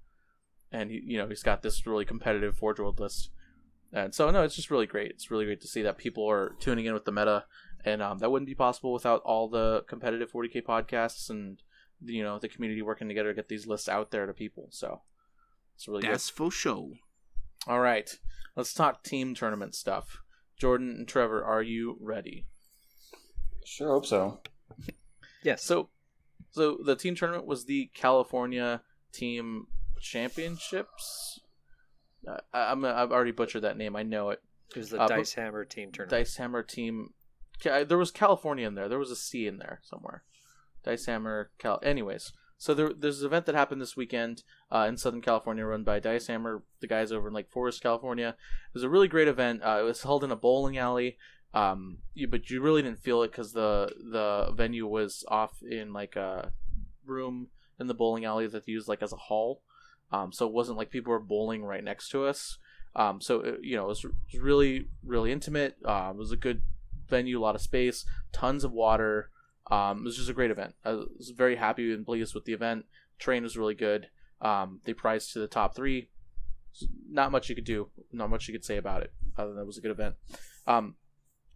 [0.72, 3.32] and he, you know he's got this really competitive Forge World list,
[3.91, 5.09] and so no, it's just really great.
[5.09, 7.45] It's really great to see that people are tuning in with the meta,
[7.84, 11.59] and um, that wouldn't be possible without all the competitive 40k podcasts and
[12.03, 14.67] you know the community working together to get these lists out there to people.
[14.69, 15.01] So
[15.74, 16.93] it's really That's for show.
[17.66, 17.72] Good.
[17.72, 18.09] All right,
[18.55, 20.22] let's talk team tournament stuff.
[20.59, 22.45] Jordan and Trevor, are you ready?
[23.66, 24.41] Sure hope so.
[25.43, 25.64] Yes.
[25.64, 25.89] So,
[26.51, 28.82] so the team tournament was the California
[29.12, 29.68] Team
[29.99, 31.39] Championships.
[32.28, 33.95] Uh, I, I'm I've already butchered that name.
[33.95, 34.41] I know it.
[34.76, 36.20] it was the uh, Dice Hammer team tournament.
[36.20, 37.14] Dice Hammer Team.
[37.64, 38.89] There was California in there.
[38.89, 40.24] There was a C in there somewhere.
[40.84, 41.51] Dice Hammer.
[41.57, 41.80] Cal.
[41.84, 45.84] Anyways, so there, there's an event that happened this weekend uh, in Southern California, run
[45.84, 48.36] by Dice Hammer, the guys over in Lake Forest, California.
[48.38, 49.64] It was a really great event.
[49.64, 51.18] Uh, it was held in a bowling alley.
[51.55, 55.91] Um, you, but you really didn't feel it because the the venue was off in
[55.91, 56.51] like a
[57.03, 57.47] room
[57.80, 59.64] in the bowling alley that they used like as a hall.
[60.12, 62.59] Um, so it wasn't like people were bowling right next to us.
[62.95, 65.78] Um, so it, you know, it was, it was really really intimate.
[65.84, 66.62] Um, it was a good
[67.09, 69.32] venue, a lot of space, tons of water.
[69.72, 70.76] Um, it was just a great event.
[70.84, 72.86] I was very happy and pleased with the event.
[73.19, 74.09] Train was really good.
[74.41, 76.09] Um, they prized to the top three.
[77.09, 77.89] Not much you could do.
[78.11, 79.13] Not much you could say about it.
[79.38, 80.15] Other than it was a good event.
[80.67, 80.95] Um,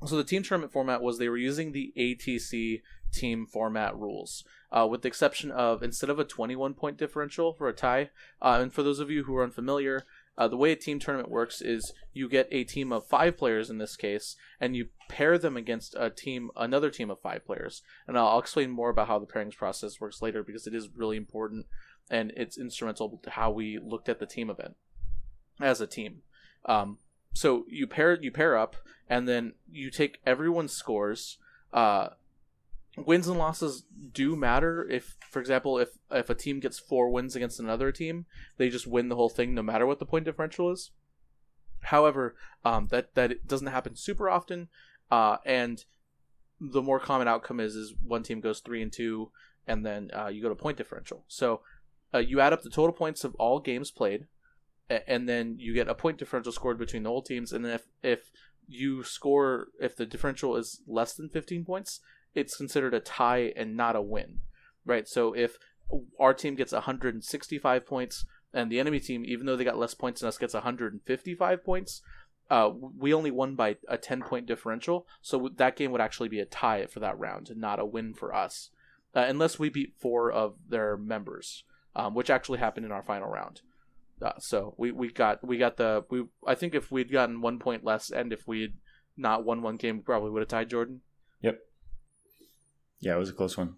[0.06, 4.88] so the team tournament format was they were using the ATC team format rules, uh,
[4.90, 8.10] with the exception of instead of a 21 point differential for a tie.
[8.42, 10.06] Uh, and for those of you who are unfamiliar,
[10.38, 13.70] uh, the way a team tournament works is you get a team of five players
[13.70, 17.82] in this case, and you pair them against a team, another team of five players.
[18.08, 21.18] And I'll, explain more about how the pairings process works later because it is really
[21.18, 21.66] important
[22.10, 24.76] and it's instrumental to how we looked at the team event
[25.60, 26.22] as a team.
[26.66, 27.00] Um,
[27.34, 28.76] so you pair you pair up,
[29.10, 31.38] and then you take everyone's scores.
[31.74, 32.10] Uh,
[32.98, 33.84] wins and losses
[34.14, 34.88] do matter.
[34.90, 38.26] If, for example, if if a team gets four wins against another team,
[38.58, 40.92] they just win the whole thing, no matter what the point differential is.
[41.82, 44.70] However, um, that that doesn't happen super often,
[45.12, 45.84] uh, and
[46.60, 49.32] the more common outcome is is one team goes three and two,
[49.68, 51.24] and then uh, you go to point differential.
[51.28, 51.62] So
[52.14, 54.28] uh, you add up the total points of all games played,
[54.90, 57.52] and then you get a point differential scored between the whole teams.
[57.52, 58.32] And then if if
[58.68, 62.00] you score if the differential is less than 15 points,
[62.36, 64.40] it's considered a tie and not a win,
[64.86, 65.08] right?
[65.08, 65.58] So if
[66.20, 70.22] our team gets 165 points and the enemy team, even though they got less points
[70.22, 72.02] than us, gets 155 points,
[72.50, 75.08] uh, we only won by a 10 point differential.
[75.22, 78.36] So that game would actually be a tie for that round, not a win for
[78.36, 78.70] us,
[79.16, 81.64] uh, unless we beat four of their members,
[81.96, 83.62] um, which actually happened in our final round.
[84.22, 87.60] Uh, so we, we got we got the we I think if we'd gotten one
[87.60, 88.76] point less and if we'd
[89.18, 91.02] not won one game, we probably would have tied Jordan.
[91.42, 91.60] Yep.
[93.00, 93.76] Yeah, it was a close one.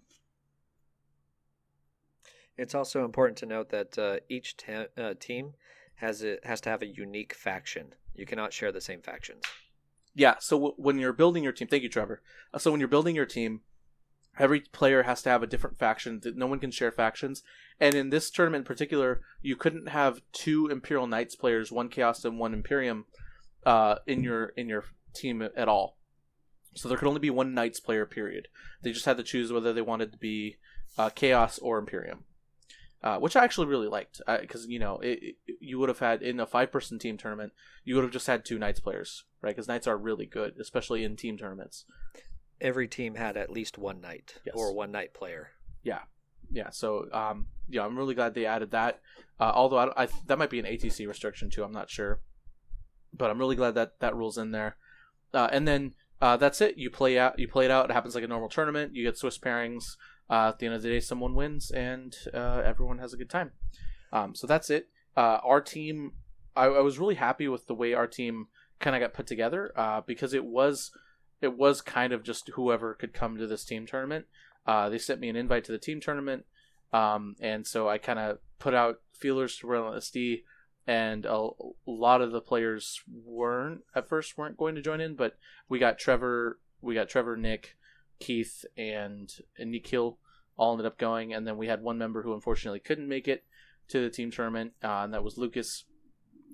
[2.56, 5.52] It's also important to note that uh, each ta- uh, team
[5.96, 7.94] has a, has to have a unique faction.
[8.14, 9.42] You cannot share the same factions.
[10.14, 10.36] Yeah.
[10.40, 12.22] So w- when you're building your team, thank you, Trevor.
[12.52, 13.60] Uh, so when you're building your team,
[14.38, 16.20] every player has to have a different faction.
[16.22, 17.42] That no one can share factions.
[17.78, 22.24] And in this tournament in particular, you couldn't have two Imperial Knights players, one Chaos
[22.24, 23.04] and one Imperium,
[23.64, 25.97] uh, in your in your team at all.
[26.74, 28.06] So there could only be one Knights player.
[28.06, 28.48] Period.
[28.82, 30.56] They just had to choose whether they wanted to be
[30.96, 32.24] uh, Chaos or Imperium.
[33.00, 36.20] Uh, which I actually really liked because you know it, it, you would have had
[36.20, 37.52] in a five person team tournament
[37.84, 41.04] you would have just had two knights players right because knights are really good especially
[41.04, 41.84] in team tournaments
[42.60, 44.56] Every team had at least one knight Yes.
[44.58, 45.50] or one knight player.
[45.84, 46.00] yeah
[46.50, 49.00] yeah so um yeah i'm really glad they added that
[49.38, 52.18] uh, although I, I that might be an atc restriction too i'm not sure
[53.16, 54.76] but i'm really glad that that rules in there
[55.32, 56.76] uh, and then uh, that's it.
[56.76, 57.90] You play out you play it out.
[57.90, 58.94] It happens like a normal tournament.
[58.94, 59.96] You get swiss pairings.
[60.30, 63.30] Uh, at the end of the day someone wins and uh, everyone has a good
[63.30, 63.52] time.
[64.12, 64.88] Um, so that's it.
[65.16, 66.12] Uh, our team
[66.58, 68.48] I, I was really happy with the way our team
[68.80, 70.90] kind of got put together uh, because it was
[71.40, 74.26] it was kind of just whoever could come to this team tournament.
[74.66, 76.44] Uh, they sent me an invite to the team tournament,
[76.92, 80.42] um, and so I kind of put out feelers to Royal SD,
[80.88, 81.50] and a,
[81.86, 85.36] lot of the players weren't at first weren't going to join in, but
[85.68, 87.76] we got Trevor, we got Trevor, Nick,
[88.18, 90.18] Keith, and, and Nikhil
[90.56, 93.44] all ended up going, and then we had one member who unfortunately couldn't make it
[93.88, 95.84] to the team tournament, uh, and that was Lucas.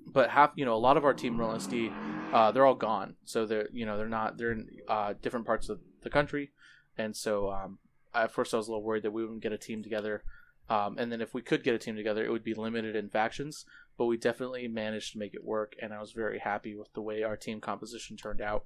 [0.05, 1.93] But half, you know, a lot of our team Royal SD,
[2.33, 5.69] uh, they're all gone, so they're you know they're not they're in uh, different parts
[5.69, 6.51] of the country,
[6.97, 7.79] and so um,
[8.13, 10.23] at first I was a little worried that we wouldn't get a team together.
[10.69, 13.09] Um, and then if we could get a team together, it would be limited in
[13.09, 13.65] factions.
[13.97, 17.01] But we definitely managed to make it work, and I was very happy with the
[17.01, 18.65] way our team composition turned out.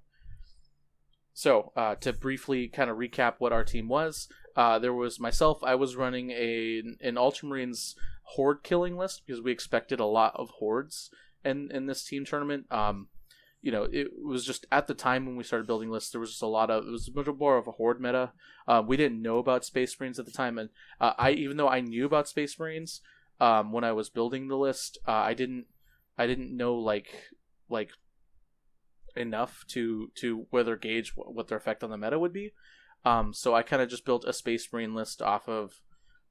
[1.34, 5.64] So uh, to briefly kind of recap what our team was, uh, there was myself.
[5.64, 10.50] I was running a an Ultramarines horde killing list because we expected a lot of
[10.50, 11.10] hordes
[11.46, 12.66] in in this team tournament.
[12.72, 13.08] Um,
[13.62, 16.32] you know, it was just at the time when we started building lists, there was
[16.32, 18.32] just a lot of it was much more of a horde meta.
[18.68, 20.70] Uh, we didn't know about Space Marines at the time, and
[21.00, 23.02] uh, I even though I knew about Space Marines
[23.40, 25.66] um, when I was building the list, uh, I didn't
[26.18, 27.08] I didn't know like
[27.70, 27.92] like
[29.16, 32.54] enough to to whether gauge what, their effect on the meta would be.
[33.06, 35.82] Um, so I kind of just built a Space Marine list off of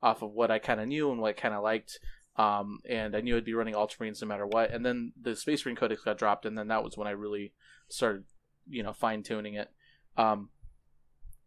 [0.03, 1.99] off of what I kind of knew and what I kind of liked.
[2.37, 4.71] Um, and I knew I'd be running Ultramarines no matter what.
[4.71, 7.53] And then the Space Marine Codex got dropped, and then that was when I really
[7.89, 8.25] started,
[8.69, 9.71] you know, fine tuning it.
[10.17, 10.51] Um,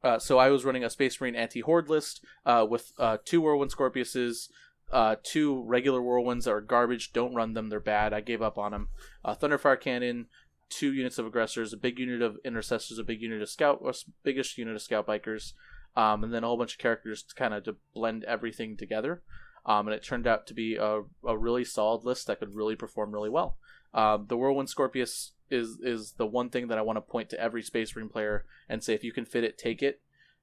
[0.03, 3.39] uh, so I was running a Space Marine anti Horde list uh, with uh, two
[3.39, 4.49] Whirlwind Scorpiuses,
[4.91, 7.13] uh, two regular Whirlwinds that are garbage.
[7.13, 8.13] Don't run them; they're bad.
[8.13, 8.89] I gave up on them.
[9.23, 10.27] Uh, Thunderfire Cannon,
[10.69, 13.83] two units of aggressors, a big unit of intercessors, a big unit of scout,
[14.23, 15.53] biggest unit of scout bikers,
[15.95, 19.21] um, and then a whole bunch of characters to kind of to blend everything together.
[19.65, 22.75] Um, and it turned out to be a, a really solid list that could really
[22.75, 23.57] perform really well.
[23.93, 27.39] Um, the Whirlwind Scorpius is is the one thing that I want to point to
[27.39, 30.01] every Space Marine player and say if you can fit it, take it.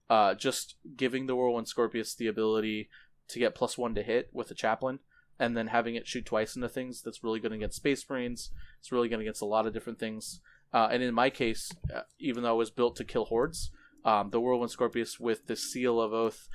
[0.08, 2.88] Uh, just giving the Whirlwind Scorpius the ability
[3.28, 5.00] to get plus one to hit with a chaplain,
[5.38, 8.50] and then having it shoot twice into things that's really good against Space Marines.
[8.80, 10.40] It's really good against a lot of different things.
[10.72, 13.70] Uh, and in my case, uh, even though it was built to kill hordes,
[14.04, 16.48] um, the Whirlwind Scorpius with the Seal of Oath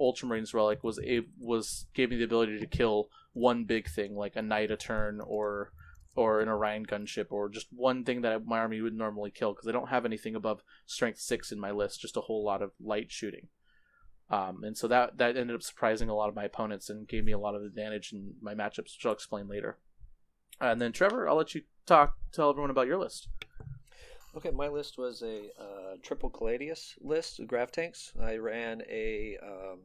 [0.00, 4.36] Ultramarines relic was a was gave me the ability to kill one big thing like
[4.36, 5.72] a knight a turn or
[6.14, 9.68] or an Orion gunship or just one thing that my army would normally kill because
[9.68, 12.72] I don't have anything above strength six in my list, just a whole lot of
[12.80, 13.48] light shooting.
[14.30, 17.24] Um, and so that that ended up surprising a lot of my opponents and gave
[17.24, 19.78] me a lot of advantage in my matchups, which I'll explain later.
[20.60, 23.28] And then Trevor, I'll let you talk tell everyone about your list.
[24.36, 28.12] Okay, my list was a uh, triple Caladius list of Grav tanks.
[28.20, 29.78] I ran a um,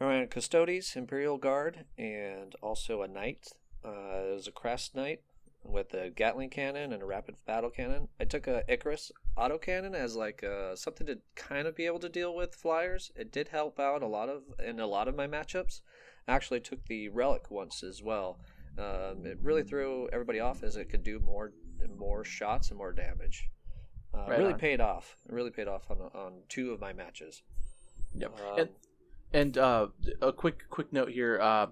[0.00, 3.48] I ran Custodes, Imperial Guard, and also a Knight.
[3.84, 5.22] Uh, it was a Crest Knight
[5.64, 8.08] with a Gatling cannon and a rapid battle cannon.
[8.20, 12.08] I took a Icarus autocannon as like uh, something to kind of be able to
[12.08, 13.10] deal with flyers.
[13.16, 15.80] It did help out a lot of in a lot of my matchups.
[16.26, 18.38] I actually took the Relic once as well.
[18.78, 21.52] Um, it really threw everybody off as it could do more
[21.96, 23.48] more shots and more damage.
[24.14, 24.58] Uh, Right really on.
[24.58, 25.16] paid off.
[25.28, 27.42] It really paid off on on two of my matches.
[28.14, 28.32] Yep.
[28.40, 28.68] Um, and
[29.32, 29.88] and uh,
[30.22, 31.66] a quick quick note here: uh,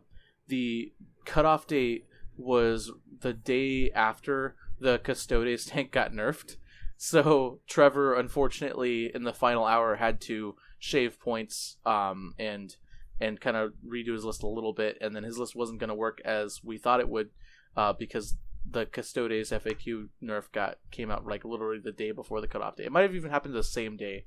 [0.48, 0.92] the
[1.24, 2.06] cutoff date
[2.36, 6.56] was the day after the Custodes tank got nerfed.
[6.96, 12.76] So Trevor, unfortunately, in the final hour, had to shave points um, and
[13.18, 15.88] and kind of redo his list a little bit, and then his list wasn't going
[15.88, 17.30] to work as we thought it would
[17.76, 18.36] uh, because
[18.68, 22.84] the Custodes FAQ nerf got came out like literally the day before the cutoff day.
[22.84, 24.24] It might have even happened the same day.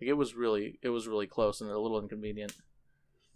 [0.00, 2.52] Like it was really it was really close and a little inconvenient.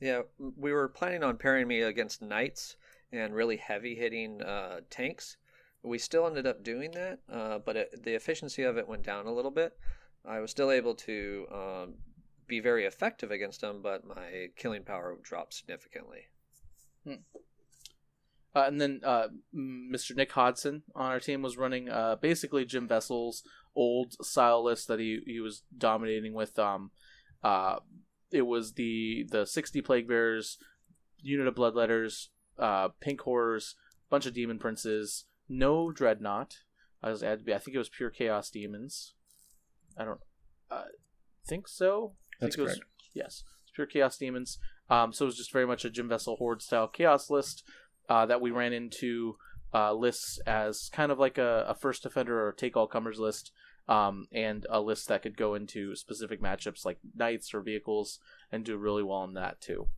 [0.00, 2.76] Yeah, we were planning on pairing me against knights
[3.16, 5.36] and really heavy hitting uh, tanks,
[5.82, 9.26] we still ended up doing that, uh, but it, the efficiency of it went down
[9.26, 9.76] a little bit.
[10.24, 11.94] I was still able to um,
[12.46, 16.28] be very effective against them, but my killing power dropped significantly.
[18.54, 20.14] Uh, and then uh, Mr.
[20.14, 23.42] Nick Hodson on our team was running uh, basically Jim Vesal's
[23.74, 26.58] old style list that he, he was dominating with.
[26.58, 26.92] Um,
[27.42, 27.76] uh,
[28.30, 30.58] it was the the sixty plague bearers,
[31.20, 32.28] unit of bloodletters,
[32.59, 33.76] uh, pink horrors,
[34.11, 36.59] bunch of demon princes, no dreadnought.
[37.02, 39.14] I was I think it was pure chaos demons.
[39.98, 40.20] I don't
[40.70, 40.84] uh,
[41.46, 42.14] think so.
[42.40, 42.90] I That's think it was, correct.
[43.14, 44.59] Yes, it's pure chaos demons.
[44.90, 47.64] Um, so it was just very much a Jim Vesal horde style chaos list
[48.09, 49.36] uh, that we ran into
[49.72, 53.50] uh, lists as kind of like a, a first defender or take all comers list,
[53.88, 58.18] um, and a list that could go into specific matchups like knights or vehicles
[58.52, 59.88] and do really well in that too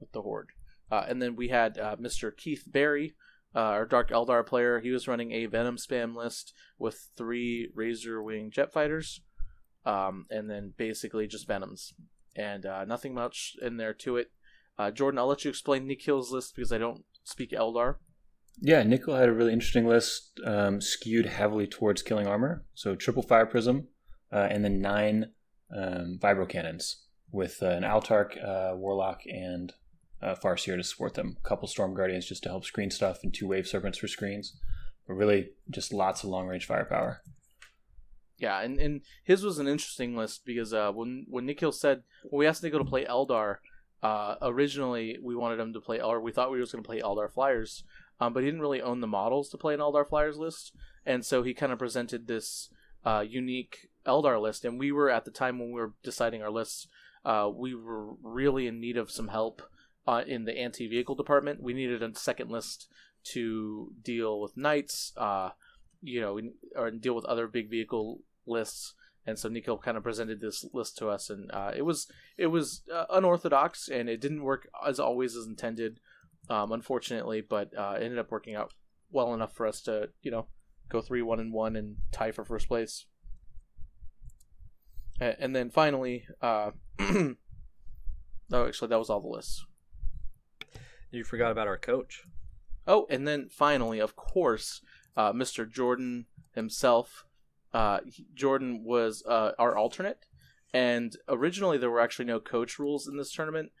[0.00, 0.50] with the horde.
[0.90, 2.36] Uh, and then we had uh, Mr.
[2.36, 3.14] Keith Barry,
[3.54, 4.80] uh, our Dark Eldar player.
[4.80, 9.20] He was running a Venom spam list with three Razorwing jet fighters,
[9.86, 11.94] um, and then basically just Venoms,
[12.36, 14.30] and uh, nothing much in there to it.
[14.78, 17.96] Uh, Jordan, I'll let you explain Nikhil's list because I don't speak Eldar.
[18.60, 22.64] Yeah, Nikhil had a really interesting list, um, skewed heavily towards killing armor.
[22.74, 23.88] So triple fire prism,
[24.30, 25.30] and then nine
[25.74, 28.36] um, vibro cannons with an Autarch,
[28.76, 29.72] Warlock, and
[30.22, 31.36] uh, Farseer to support them.
[31.42, 34.56] A couple Storm Guardians just to help screen stuff, and two Wave Serpents for screens.
[35.06, 37.22] But really, just lots of long range firepower.
[38.38, 42.38] Yeah, and, and his was an interesting list because uh, when when Nikhil said when
[42.38, 43.56] we asked Nikhil to play Eldar,
[44.02, 46.22] uh, originally we wanted him to play Eldar.
[46.22, 47.84] we thought we were going to play Eldar Flyers,
[48.18, 51.24] um, but he didn't really own the models to play an Eldar Flyers list, and
[51.24, 52.70] so he kind of presented this
[53.04, 56.50] uh, unique Eldar list, and we were at the time when we were deciding our
[56.50, 56.88] lists,
[57.26, 59.62] uh, we were really in need of some help
[60.06, 61.62] uh, in the anti-vehicle department.
[61.62, 62.88] We needed a second list
[63.24, 65.50] to deal with knights, uh,
[66.02, 66.40] you know,
[66.74, 68.94] or deal with other big vehicle lists.
[69.26, 72.46] And so Nico kind of presented this list to us, and uh, it was it
[72.46, 76.00] was uh, unorthodox, and it didn't work as always as intended,
[76.48, 77.42] um, unfortunately.
[77.42, 78.72] But uh, it ended up working out
[79.10, 80.46] well enough for us to you know
[80.88, 83.04] go three one and one and tie for first place.
[85.20, 87.36] And then finally, uh, oh,
[88.52, 89.66] actually, that was all the lists.
[91.10, 92.24] You forgot about our coach.
[92.86, 94.80] Oh, and then finally, of course,
[95.16, 95.70] uh, Mr.
[95.70, 97.24] Jordan himself.
[97.72, 100.26] Uh, he- Jordan was uh, our alternate,
[100.72, 103.72] and originally there were actually no coach rules in this tournament.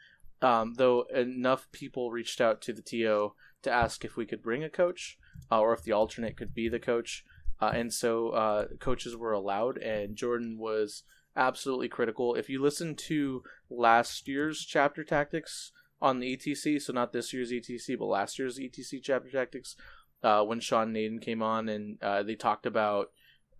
[0.42, 4.64] Um, though enough people reached out to the TO to ask if we could bring
[4.64, 5.18] a coach,
[5.52, 7.24] uh, or if the alternate could be the coach,
[7.60, 9.76] uh, and so uh, coaches were allowed.
[9.78, 11.02] And Jordan was
[11.36, 12.34] absolutely critical.
[12.34, 15.72] If you listen to last year's chapter tactics
[16.02, 19.76] on the ETC, so not this year's ETC, but last year's ETC chapter tactics,
[20.22, 23.08] uh, when Sean Nayden came on and uh, they talked about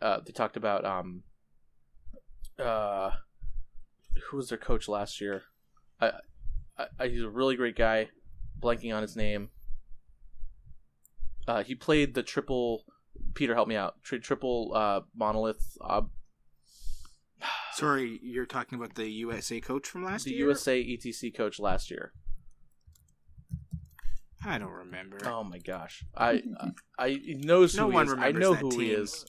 [0.01, 1.23] uh, they talked about um
[2.59, 3.11] uh
[4.29, 5.43] who was their coach last year?
[6.01, 6.13] I,
[6.79, 8.09] I, I he's a really great guy.
[8.61, 9.49] Blanking on his name.
[11.49, 12.85] Uh, he played the triple.
[13.35, 14.03] Peter, help me out.
[14.03, 15.77] Tri- triple uh, monolith.
[15.81, 16.03] Uh,
[17.73, 20.39] Sorry, you're talking about the USA coach from last the year.
[20.39, 22.13] The USA ETC coach last year.
[24.45, 25.19] I don't remember.
[25.25, 28.13] Oh my gosh, I I, I he knows who no he one is.
[28.13, 29.01] I remembers know that who he team.
[29.03, 29.27] is.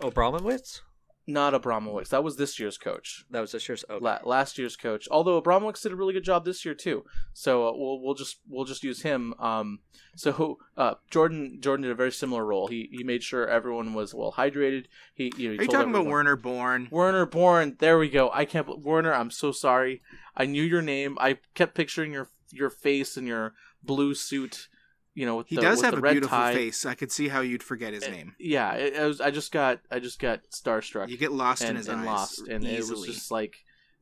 [0.00, 0.80] Oh, Brahmanwitz?
[1.26, 2.10] Not Abramowitz.
[2.10, 3.24] That was this year's coach.
[3.30, 3.82] That was this year's.
[3.88, 4.04] Okay.
[4.04, 5.08] La- last year's coach.
[5.10, 7.04] Although Abramowitz did a really good job this year too.
[7.32, 9.32] So uh, we'll we'll just we'll just use him.
[9.38, 9.78] Um,
[10.16, 12.66] so uh, Jordan Jordan did a very similar role.
[12.66, 14.84] He he made sure everyone was well hydrated.
[15.14, 16.88] He you know he Are you told talking about Werner Born?
[16.90, 17.76] Werner Born.
[17.78, 18.30] There we go.
[18.34, 18.82] I can't.
[18.82, 20.02] Werner, I'm so sorry.
[20.36, 21.16] I knew your name.
[21.18, 23.54] I kept picturing your your face and your
[23.84, 24.68] blue suit.
[25.16, 26.54] You know, with He the, does with have the a red beautiful tie.
[26.54, 26.84] face.
[26.84, 28.34] I could see how you'd forget his Uh, name.
[28.40, 29.20] Yeah, it, it was.
[29.20, 29.78] I just got.
[29.90, 31.08] I just got starstruck.
[31.08, 33.08] You get lost in and, his and eyes lost, and it was easily.
[33.08, 33.54] just like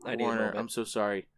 [0.06, 0.52] I Warner.
[0.56, 1.28] I'm so sorry.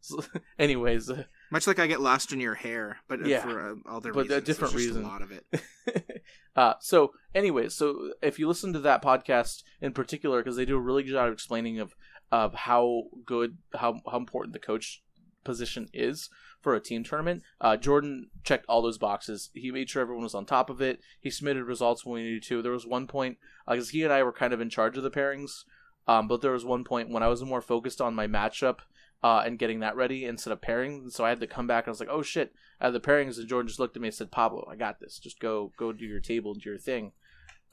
[0.00, 0.24] So,
[0.58, 3.74] anyways, uh, Much like I get lost in your hair, but uh, Yeah, for uh,
[3.96, 4.28] other but a reasons.
[4.28, 5.04] There's different just reason.
[5.04, 6.22] A lot of it.
[6.56, 10.76] uh, so anyways, so if you listen to that podcast in particular, because they do
[10.76, 11.94] a really good job of explaining of
[12.32, 15.02] of how good, how how important the coach
[15.44, 16.28] position is
[16.60, 17.42] for a team tournament.
[17.60, 19.50] Uh, Jordan checked all those boxes.
[19.54, 21.00] He made sure everyone was on top of it.
[21.20, 22.62] He submitted results when we needed to.
[22.62, 23.38] There was one point
[23.68, 25.64] because he and I were kind of in charge of the pairings,
[26.06, 28.78] um, but there was one point when I was more focused on my matchup.
[29.22, 31.84] Uh, and getting that ready instead of pairing, so I had to come back.
[31.84, 34.00] and I was like, "Oh shit!" I had the pairings, and Jordan just looked at
[34.00, 35.18] me and said, "Pablo, I got this.
[35.18, 37.12] Just go, go do your table, do your thing."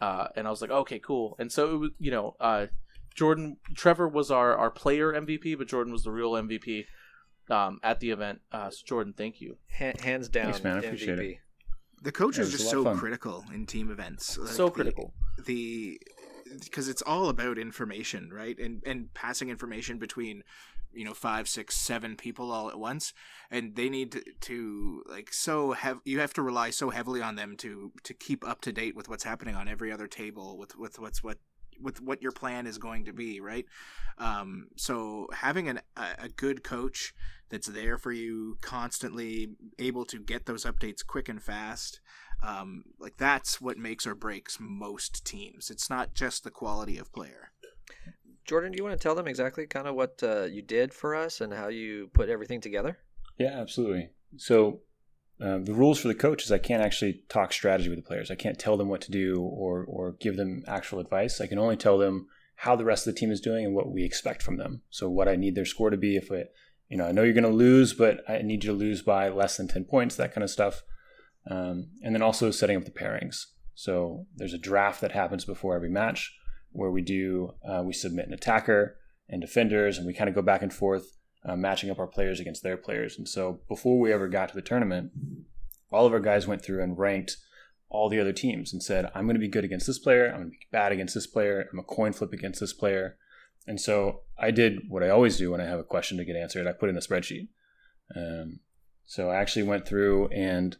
[0.01, 2.65] Uh, and I was like, "Okay, cool." And so it was, you know, uh,
[3.15, 6.85] Jordan, Trevor was our our player MVP, but Jordan was the real MVP
[7.49, 8.41] um, at the event.
[8.51, 9.57] Uh, so Jordan, thank you.
[9.77, 10.77] Ha- hands down, Thanks, man.
[10.77, 10.85] I MVP.
[10.85, 11.37] appreciate it.
[12.03, 14.37] The coach Yeah, is just so critical in team events.
[14.37, 15.13] Like, so the- critical.
[15.45, 15.99] the
[16.63, 20.43] because it's all about information right and and passing information between
[20.93, 23.13] you know five six seven people all at once
[23.51, 27.35] and they need to, to like so have you have to rely so heavily on
[27.35, 30.77] them to to keep up to date with what's happening on every other table with
[30.77, 31.37] with what's what
[31.81, 33.65] with what your plan is going to be right
[34.17, 37.13] um so having an, a, a good coach
[37.49, 39.49] that's there for you constantly
[39.79, 42.01] able to get those updates quick and fast
[42.43, 45.69] um, like that's what makes or breaks most teams.
[45.69, 47.51] It's not just the quality of player.
[48.45, 51.15] Jordan, do you want to tell them exactly kind of what uh, you did for
[51.15, 52.97] us and how you put everything together?
[53.37, 54.09] Yeah, absolutely.
[54.37, 54.81] So
[55.39, 58.31] um, the rules for the coach is I can't actually talk strategy with the players.
[58.31, 61.39] I can't tell them what to do or or give them actual advice.
[61.39, 63.91] I can only tell them how the rest of the team is doing and what
[63.91, 64.81] we expect from them.
[64.89, 66.15] So what I need their score to be.
[66.15, 66.51] If it,
[66.89, 69.29] you know, I know you're going to lose, but I need you to lose by
[69.29, 70.15] less than ten points.
[70.15, 70.81] That kind of stuff.
[71.49, 73.45] Um, and then also setting up the pairings.
[73.75, 76.35] So there's a draft that happens before every match
[76.71, 78.97] where we do uh, we submit an attacker
[79.29, 82.39] and defenders, and we kind of go back and forth uh, matching up our players
[82.39, 83.17] against their players.
[83.17, 85.11] And so before we ever got to the tournament,
[85.91, 87.37] all of our guys went through and ranked
[87.89, 90.27] all the other teams and said, I'm going to be good against this player.
[90.27, 91.69] I'm going to be bad against this player.
[91.71, 93.17] I'm a coin flip against this player.
[93.65, 96.35] And so I did what I always do when I have a question to get
[96.35, 96.67] answered.
[96.67, 97.47] I put in a spreadsheet.
[98.15, 98.59] Um,
[99.05, 100.77] so I actually went through and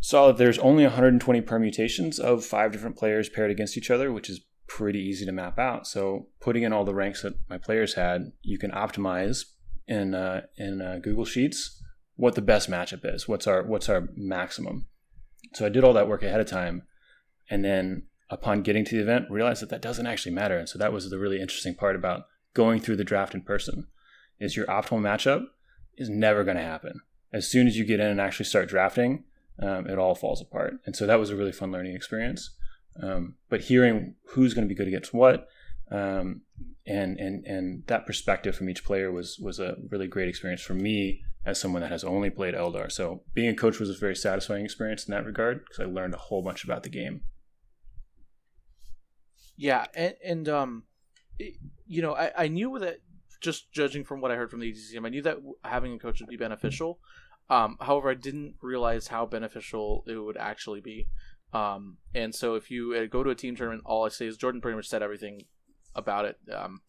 [0.00, 4.28] saw that there's only 120 permutations of five different players paired against each other, which
[4.28, 5.86] is pretty easy to map out.
[5.86, 9.44] So putting in all the ranks that my players had, you can optimize
[9.86, 11.82] in uh, in uh, Google Sheets
[12.16, 13.28] what the best matchup is.
[13.28, 14.86] What's our what's our maximum?
[15.54, 16.82] So I did all that work ahead of time,
[17.50, 20.58] and then upon getting to the event, realized that that doesn't actually matter.
[20.58, 23.86] And so that was the really interesting part about going through the draft in person.
[24.40, 25.44] Is your optimal matchup
[25.96, 27.00] is never going to happen.
[27.32, 29.24] As soon as you get in and actually start drafting,
[29.60, 30.74] um, it all falls apart.
[30.86, 32.50] And so that was a really fun learning experience.
[33.02, 35.48] Um, but hearing who's going to be good against what,
[35.90, 36.42] um,
[36.86, 40.74] and and and that perspective from each player was was a really great experience for
[40.74, 42.90] me as someone that has only played Eldar.
[42.90, 46.14] So being a coach was a very satisfying experience in that regard because I learned
[46.14, 47.22] a whole bunch about the game.
[49.56, 50.84] Yeah, and, and um,
[51.38, 53.00] it- you know, I, I knew that
[53.42, 56.20] just judging from what I heard from the team, I knew that having a coach
[56.20, 56.98] would be beneficial.
[57.50, 61.08] Um, however, I didn't realize how beneficial it would actually be.
[61.54, 64.36] Um, and so if you uh, go to a team tournament, all I say is
[64.36, 65.42] Jordan pretty much said everything
[65.94, 66.36] about it.
[66.52, 66.80] Um,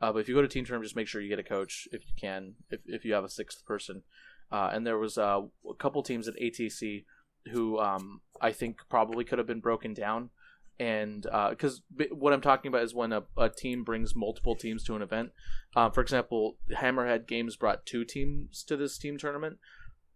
[0.00, 1.88] uh, but if you go to team tournament, just make sure you get a coach
[1.92, 4.02] if you can, if, if you have a sixth person.
[4.50, 7.04] Uh, and there was uh, a couple teams at ATC
[7.50, 10.30] who um, I think probably could have been broken down
[10.78, 14.96] and because what I'm talking about is when a, a team brings multiple teams to
[14.96, 15.30] an event.
[15.76, 19.58] Uh, for example, Hammerhead Games brought two teams to this team tournament.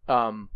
[0.09, 0.49] Um,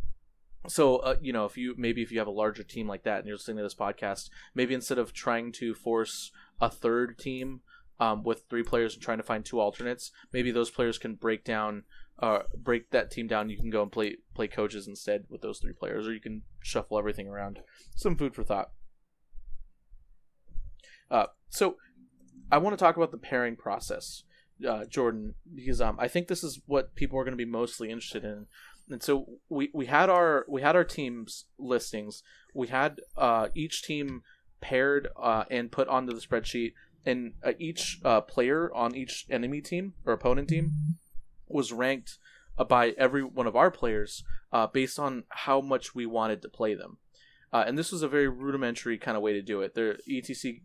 [0.68, 3.18] so uh, you know, if you maybe if you have a larger team like that
[3.18, 6.30] and you're listening to this podcast, maybe instead of trying to force
[6.60, 7.60] a third team
[7.98, 11.44] um, with three players and trying to find two alternates, maybe those players can break
[11.44, 11.84] down.
[12.18, 13.48] Uh, break that team down.
[13.48, 16.42] You can go and play play coaches instead with those three players, or you can
[16.62, 17.60] shuffle everything around.
[17.94, 18.72] Some food for thought.
[21.10, 21.76] Uh, so
[22.52, 24.24] I want to talk about the pairing process,
[24.68, 27.90] uh, Jordan, because um, I think this is what people are going to be mostly
[27.90, 28.46] interested in.
[28.90, 32.22] And so we, we had our we had our teams listings.
[32.54, 34.22] We had uh, each team
[34.60, 36.72] paired uh, and put onto the spreadsheet,
[37.06, 40.72] and uh, each uh, player on each enemy team or opponent team
[41.48, 42.18] was ranked
[42.58, 46.48] uh, by every one of our players uh, based on how much we wanted to
[46.48, 46.98] play them.
[47.52, 49.74] And this was a very rudimentary kind of way to do it.
[49.74, 50.60] The ETC,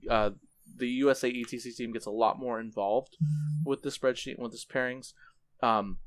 [0.77, 3.17] the USA ETC team gets a lot more involved
[3.65, 5.13] with the spreadsheet and with the pairings.
[5.63, 5.97] Um,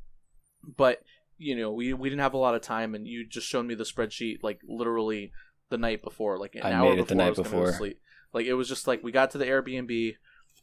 [0.76, 1.02] but
[1.38, 3.74] you know, we we didn't have a lot of time, and you just showed me
[3.74, 5.32] the spreadsheet like literally
[5.70, 7.56] the night before, like an I hour made it the before I was gonna go
[7.56, 7.78] to before.
[7.78, 8.00] sleep.
[8.32, 10.14] Like it was just like we got to the Airbnb.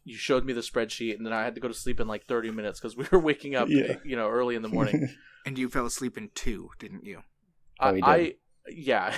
[0.03, 2.26] You showed me the spreadsheet, and then I had to go to sleep in like
[2.26, 3.95] thirty minutes because we were waking up, Yeah.
[4.05, 5.09] you know, early in the morning.
[5.45, 7.21] And you fell asleep in two, didn't you?
[7.80, 8.09] Oh, I, we did.
[8.09, 8.34] I
[8.67, 9.15] yeah,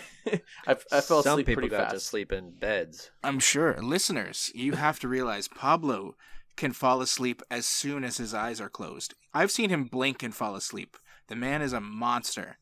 [0.67, 3.11] I, I fell Some asleep people pretty got to sleep in beds.
[3.23, 3.77] I'm sure.
[3.81, 6.15] Listeners, you have to realize Pablo
[6.57, 9.13] can fall asleep as soon as his eyes are closed.
[9.33, 10.97] I've seen him blink and fall asleep.
[11.27, 12.57] The man is a monster.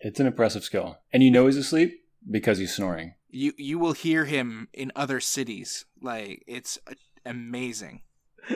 [0.00, 3.14] It's an impressive skill, and you know he's asleep because he's snoring.
[3.30, 5.86] You you will hear him in other cities.
[6.00, 6.94] Like it's uh,
[7.24, 8.02] amazing.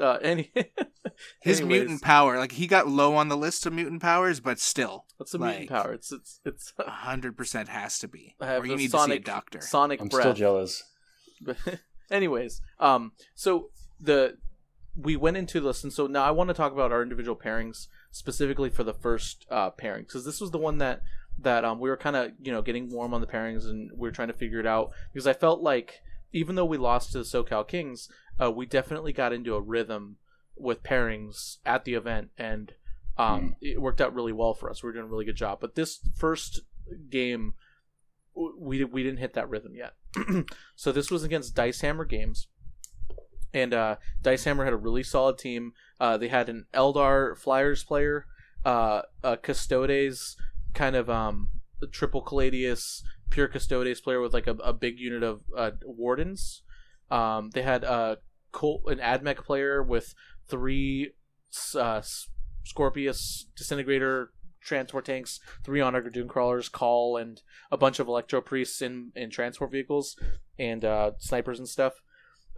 [0.00, 0.50] Uh, any
[1.42, 4.58] His anyways, mutant power, like he got low on the list of mutant powers, but
[4.58, 5.92] still, What's the mutant power?
[5.92, 6.72] It's it's it's.
[6.78, 8.36] hundred percent has to be.
[8.40, 9.60] I have Or you the need sonic to see a doctor.
[9.60, 10.22] Sonic I'm breath.
[10.22, 10.82] still jealous.
[11.42, 11.56] But
[12.10, 13.68] anyways, um, so
[14.00, 14.38] the
[14.96, 17.88] we went into this, and so now I want to talk about our individual pairings
[18.16, 21.02] specifically for the first uh, pairing because this was the one that
[21.38, 24.08] that um, we were kind of you know getting warm on the pairings and we
[24.08, 26.00] were trying to figure it out because I felt like
[26.32, 28.08] even though we lost to the SoCal Kings,
[28.40, 30.16] uh, we definitely got into a rhythm
[30.56, 32.72] with pairings at the event and
[33.18, 34.82] um, it worked out really well for us.
[34.82, 35.58] We were doing a really good job.
[35.60, 36.60] But this first
[37.10, 37.54] game,
[38.34, 39.94] we we didn't hit that rhythm yet.
[40.76, 42.48] so this was against Dice Hammer Games,
[43.56, 45.72] and uh, Dice Hammer had a really solid team.
[45.98, 48.26] Uh, they had an Eldar Flyers player,
[48.66, 50.36] uh, a Custodes
[50.74, 51.48] kind of um,
[51.90, 56.62] triple Caladius pure Custodes player with like a, a big unit of uh, Wardens.
[57.10, 58.18] Um, they had a
[58.52, 60.14] Col- an Admech player with
[60.48, 61.12] three
[61.74, 62.02] uh,
[62.64, 67.40] Scorpius disintegrator transport tanks, three Onager Dunecrawlers, call, and
[67.70, 70.14] a bunch of electro priests in in transport vehicles
[70.58, 72.02] and uh, snipers and stuff.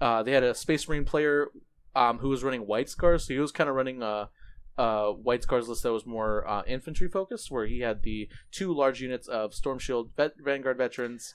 [0.01, 1.49] Uh, they had a space marine player
[1.95, 4.29] um, who was running white scars, so he was kind of running a,
[4.77, 8.73] a white scars list that was more uh, infantry focused, where he had the two
[8.75, 11.35] large units of storm shield vet- vanguard veterans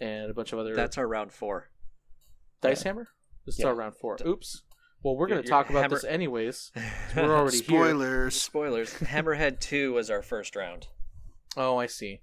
[0.00, 0.74] and a bunch of other.
[0.74, 1.70] That's our round four.
[2.60, 3.08] dice hammer.
[3.46, 4.18] This is our round four.
[4.26, 4.62] Oops.
[5.02, 6.72] Well, we're going to talk about hammer- this anyways.
[7.16, 7.64] We're already here.
[7.64, 8.34] Spoilers.
[8.40, 8.94] Spoilers.
[8.94, 10.88] Hammerhead two was our first round.
[11.56, 12.20] Oh, I see.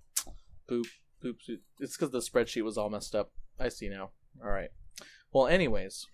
[0.69, 0.85] Boop,
[1.23, 1.37] boop.
[1.49, 1.57] boop.
[1.79, 3.31] It's because the spreadsheet was all messed up.
[3.59, 4.11] I see now.
[4.43, 4.69] All right.
[5.31, 6.07] Well, anyways,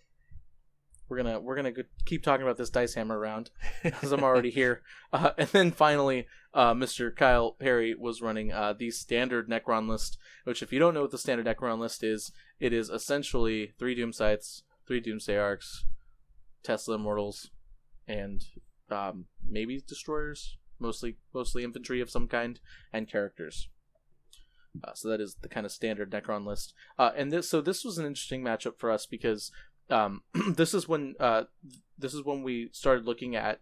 [1.08, 1.74] we're gonna we're gonna
[2.06, 3.52] keep talking about this dice hammer round
[3.84, 4.82] because I'm already here.
[5.12, 7.16] Uh, and then finally, uh, Mr.
[7.16, 11.12] Kyle Perry was running uh, the standard Necron list, which, if you don't know what
[11.12, 15.86] the standard Necron list is, it is essentially three Doomscythes, three Doomsday Arks,
[16.64, 17.50] Tesla Immortals,
[18.08, 18.44] and
[18.90, 22.60] um, maybe destroyers, mostly mostly infantry of some kind,
[22.92, 23.70] and characters.
[24.84, 26.74] Uh, so that is the kind of standard Necron list.
[26.98, 29.52] Uh, and this so this was an interesting matchup for us because
[29.90, 30.22] um,
[30.56, 31.44] this is when uh,
[31.98, 33.62] this is when we started looking at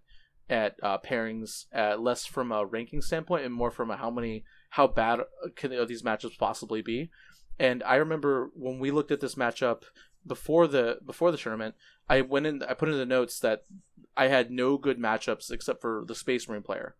[0.50, 4.44] at uh, pairings uh, less from a ranking standpoint and more from a how many
[4.72, 5.22] how bad
[5.56, 7.10] can these matchups possibly be.
[7.60, 9.84] And I remember when we looked at this matchup
[10.26, 11.76] before the before the tournament,
[12.10, 13.66] I went in I put in the notes that
[14.16, 16.96] I had no good matchups except for the Space Marine player.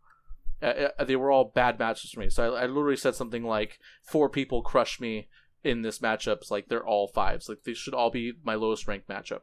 [0.62, 2.30] Uh, uh, they were all bad matchups for me.
[2.30, 5.28] So I, I literally said something like four people crush me
[5.64, 6.52] in this matchups.
[6.52, 7.50] Like they're all fives.
[7.50, 9.42] Like they should all be my lowest ranked matchup,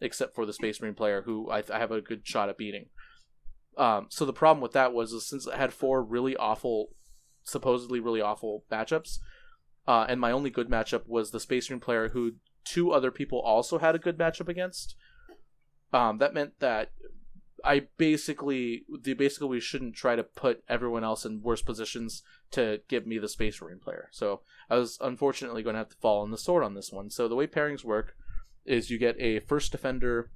[0.00, 2.86] except for the Space Marine player who I, I have a good shot at beating.
[3.76, 6.88] Um, so the problem with that was since I had four really awful,
[7.42, 9.18] supposedly really awful matchups,
[9.86, 12.32] uh, and my only good matchup was the Space Marine player who
[12.64, 14.96] two other people also had a good matchup against.
[15.92, 16.90] Um, that meant that
[17.64, 22.80] I basically the basically we shouldn't try to put everyone else in worse positions to
[22.88, 24.08] give me the Space Marine player.
[24.12, 27.10] So I was unfortunately going to have to fall on the sword on this one.
[27.10, 28.16] So the way pairings work
[28.64, 30.30] is you get a first defender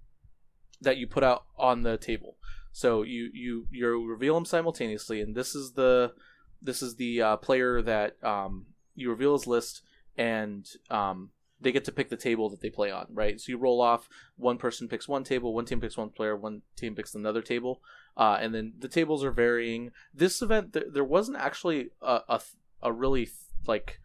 [0.81, 2.37] that you put out on the table.
[2.72, 6.12] So you you you reveal them simultaneously, and this is the
[6.61, 9.83] this is the uh, player that um, you reveal his list,
[10.16, 11.31] and um,
[11.61, 13.41] they get to pick the table that they play on, right?
[13.41, 14.09] So you roll off.
[14.37, 17.81] One person picks one table, one team picks one player, one team picks another table,
[18.17, 19.91] uh, and then the tables are varying.
[20.13, 22.41] This event, there, there wasn't actually a, a
[22.83, 23.29] a really
[23.67, 24.01] like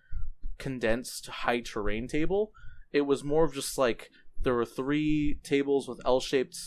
[0.57, 2.51] condensed high terrain table.
[2.91, 4.09] It was more of just like
[4.41, 6.57] there were three tables with L-shaped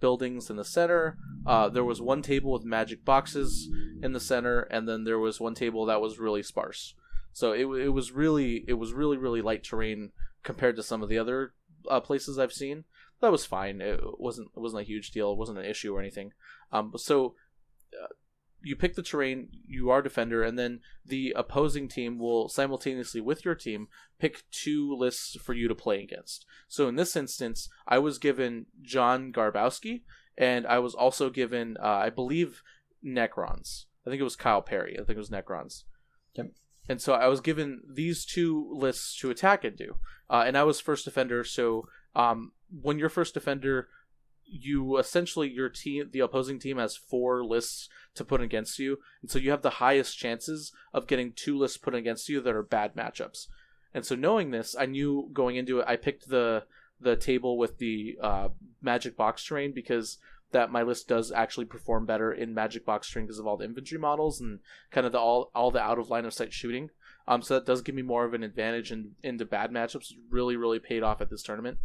[0.00, 1.18] buildings in the center.
[1.46, 3.68] Uh, there was one table with magic boxes
[4.02, 6.94] in the center, and then there was one table that was really sparse.
[7.32, 10.10] So it, it was really it was really really light terrain
[10.48, 11.52] compared to some of the other
[11.90, 12.84] uh, places I've seen.
[13.20, 13.82] That was fine.
[13.82, 15.32] It wasn't it wasn't a huge deal.
[15.32, 16.32] It wasn't an issue or anything.
[16.72, 17.34] Um, so
[17.92, 18.14] uh,
[18.62, 23.44] you pick the terrain, you are defender, and then the opposing team will simultaneously with
[23.44, 23.88] your team
[24.18, 26.46] pick two lists for you to play against.
[26.66, 30.00] So in this instance, I was given John Garbowski,
[30.38, 32.62] and I was also given, uh, I believe,
[33.04, 33.84] Necrons.
[34.06, 34.94] I think it was Kyle Perry.
[34.94, 35.84] I think it was Necrons.
[36.36, 36.52] Yep.
[36.88, 39.96] And so I was given these two lists to attack into,
[40.30, 41.44] uh, and I was first defender.
[41.44, 43.88] So um, when you're first defender,
[44.50, 49.30] you essentially your team, the opposing team, has four lists to put against you, and
[49.30, 52.62] so you have the highest chances of getting two lists put against you that are
[52.62, 53.46] bad matchups.
[53.92, 56.64] And so knowing this, I knew going into it, I picked the
[57.00, 58.48] the table with the uh,
[58.82, 60.18] magic box terrain because
[60.52, 63.64] that my list does actually perform better in magic box terrain because of all the
[63.64, 66.90] infantry models and kind of the all all the out of line of sight shooting.
[67.26, 70.12] Um, so that does give me more of an advantage in into bad matchups.
[70.30, 71.78] Really, really paid off at this tournament.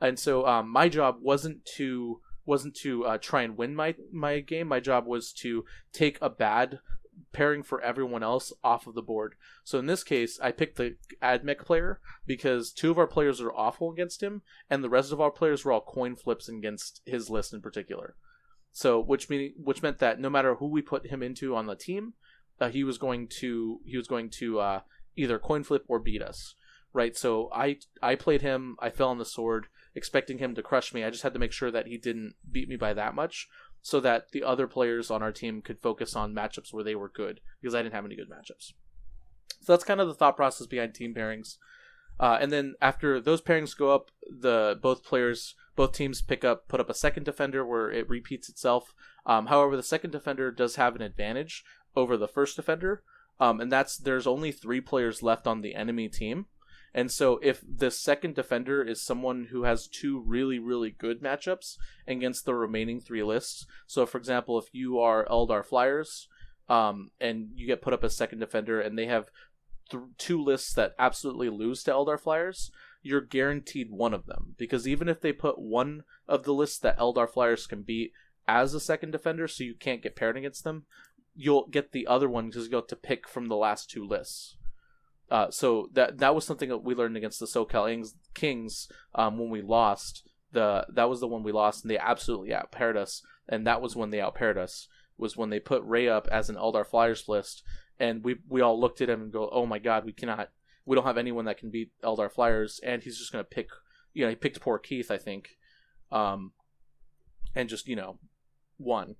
[0.00, 4.40] And so um, my job wasn't to wasn't to uh, try and win my my
[4.40, 4.68] game.
[4.68, 6.80] My job was to take a bad
[7.32, 9.34] pairing for everyone else off of the board.
[9.64, 13.52] So in this case, I picked the Admech player because two of our players are
[13.52, 17.30] awful against him, and the rest of our players were all coin flips against his
[17.30, 18.16] list in particular.
[18.72, 21.74] So which mean which meant that no matter who we put him into on the
[21.74, 22.14] team,
[22.60, 24.80] uh, he was going to he was going to uh,
[25.16, 26.54] either coin flip or beat us,
[26.92, 27.16] right?
[27.16, 28.76] So I I played him.
[28.78, 31.04] I fell on the sword, expecting him to crush me.
[31.04, 33.48] I just had to make sure that he didn't beat me by that much,
[33.82, 37.08] so that the other players on our team could focus on matchups where they were
[37.08, 38.72] good because I didn't have any good matchups.
[39.62, 41.56] So that's kind of the thought process behind team pairings.
[42.18, 46.68] Uh, and then after those pairings go up, the both players, both teams pick up,
[46.68, 48.94] put up a second defender where it repeats itself.
[49.24, 51.64] Um, however, the second defender does have an advantage
[51.96, 53.02] over the first defender,
[53.38, 56.46] um, and that's there's only three players left on the enemy team.
[56.92, 61.76] And so, if the second defender is someone who has two really, really good matchups
[62.06, 66.28] against the remaining three lists, so for example, if you are Eldar Flyers,
[66.68, 69.30] um, and you get put up as second defender, and they have
[69.90, 72.72] th- two lists that absolutely lose to Eldar Flyers,
[73.02, 76.98] you're guaranteed one of them because even if they put one of the lists that
[76.98, 78.12] Eldar Flyers can beat
[78.46, 80.84] as a second defender, so you can't get paired against them,
[81.34, 84.56] you'll get the other one because you'll have to pick from the last two lists.
[85.30, 88.04] Uh, so that that was something that we learned against the SoCal
[88.34, 90.28] Kings um, when we lost.
[90.52, 93.22] The that was the one we lost, and they absolutely outpaired us.
[93.48, 94.88] And that was when they outpaired us.
[95.16, 97.62] Was when they put Ray up as an Eldar Flyers list,
[97.98, 100.48] and we we all looked at him and go, "Oh my God, we cannot.
[100.86, 103.68] We don't have anyone that can beat Eldar Flyers." And he's just gonna pick.
[104.12, 105.58] You know, he picked poor Keith, I think,
[106.10, 106.52] um,
[107.54, 108.18] and just you know,
[108.78, 109.14] won.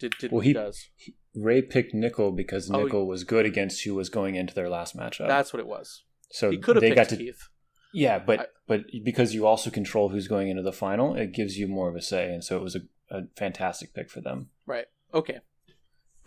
[0.00, 0.88] Did did Well, what he he- does.
[1.36, 4.96] Ray picked Nikhil because Oh, Nikhil was good against who was going into their last
[4.96, 5.28] matchup.
[5.28, 6.04] That's what it was.
[6.30, 7.48] so He could have they picked got to Keith.
[7.92, 11.56] yeah, but I- but because you also control who's going into the final, it gives
[11.56, 12.80] you more of a say, and so it was a,
[13.10, 14.48] a fantastic pick for them.
[14.66, 14.86] Right.
[15.14, 15.38] Okay.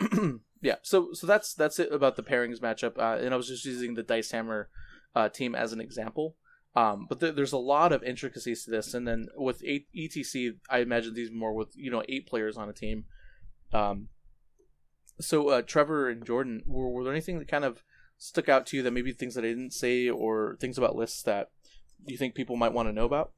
[0.62, 0.76] yeah.
[0.82, 3.94] So so that's that's it about the pairings matchup, uh, and I was just using
[3.94, 4.68] the Dice Hammer
[5.14, 6.36] uh, team as an example.
[6.76, 10.52] Um, but th- there's a lot of intricacies to this, and then with eight, ETC,
[10.70, 13.04] I imagine these more with you know eight players on a team.
[13.72, 14.08] Um,
[15.24, 17.82] so uh, Trevor and Jordan, were, were there anything that kind of
[18.18, 21.22] stuck out to you that maybe things that I didn't say or things about lists
[21.22, 21.50] that
[22.06, 23.32] you think people might want to know about?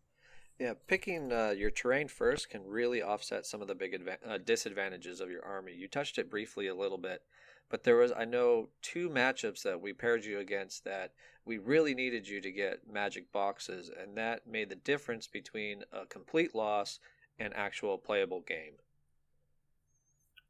[0.59, 4.39] Yeah, picking uh, your terrain first can really offset some of the big adva- uh,
[4.39, 5.73] disadvantages of your army.
[5.73, 7.23] You touched it briefly a little bit,
[7.69, 11.13] but there was I know two matchups that we paired you against that
[11.45, 16.07] we really needed you to get magic boxes, and that made the difference between a
[16.07, 17.01] complete loss
[17.39, 18.75] and actual playable game.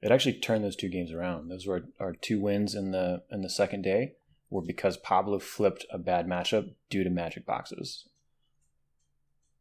[0.03, 1.49] It actually turned those two games around.
[1.49, 4.15] Those were our two wins in the in the second day
[4.51, 8.09] were because Pablo flipped a bad matchup due to magic boxes,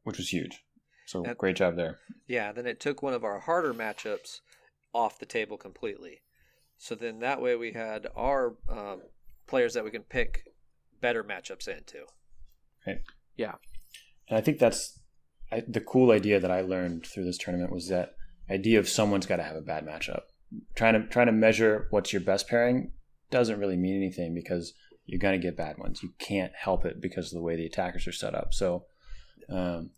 [0.04, 0.64] which was huge.
[1.06, 2.00] So And- great job there.
[2.28, 4.42] Yeah, then it took one of our harder matchups
[4.94, 6.22] off the table completely.
[6.78, 9.04] So then that way we had our um,
[9.48, 10.46] players that we can pick
[11.00, 12.06] better matchups into.
[12.88, 13.02] Right.
[13.38, 13.56] Yeah.
[14.28, 15.00] And I think that's
[15.52, 18.16] I, the cool idea that I learned through this tournament was that
[18.50, 20.24] idea of someone's got to have a bad matchup.
[20.76, 22.92] Trying to trying to measure what's your best pairing
[23.30, 24.74] doesn't really mean anything because
[25.06, 26.04] you're going to get bad ones.
[26.04, 28.54] You can't help it because of the way the attackers are set up.
[28.54, 28.86] So
[29.50, 29.92] um,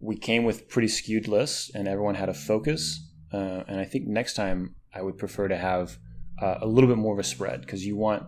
[0.00, 3.00] we came with pretty skewed lists, and everyone had a focus.
[3.32, 5.98] Uh, and I think next time I would prefer to have
[6.40, 8.24] uh, a little bit more of a spread because you want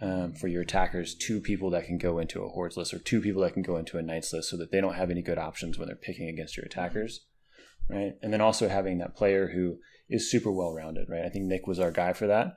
[0.00, 3.20] um, for your attackers two people that can go into a hordes list or two
[3.20, 5.38] people that can go into a knights list so that they don't have any good
[5.38, 7.20] options when they're picking against your attackers
[7.88, 11.24] right and then also having that player who is super well rounded right?
[11.24, 12.54] I think nick was our guy for that.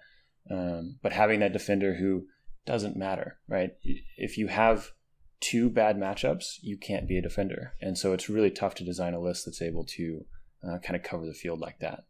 [0.49, 2.27] Um, but having that defender who
[2.65, 3.71] doesn't matter right?
[4.17, 4.91] If you have
[5.39, 7.73] two bad matchups you can't be a defender.
[7.81, 10.25] And so it's really tough to design a list that's able to
[10.67, 12.05] uh, kind of cover the field like that.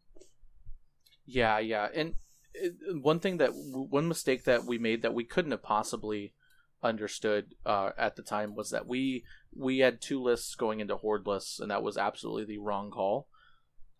[1.26, 2.14] Yeah, yeah, and
[3.02, 6.32] one thing that one mistake that we made that we couldn't have possibly
[6.82, 9.24] understood uh, at the time was that we
[9.54, 13.28] we had two lists going into horde lists, and that was absolutely the wrong call.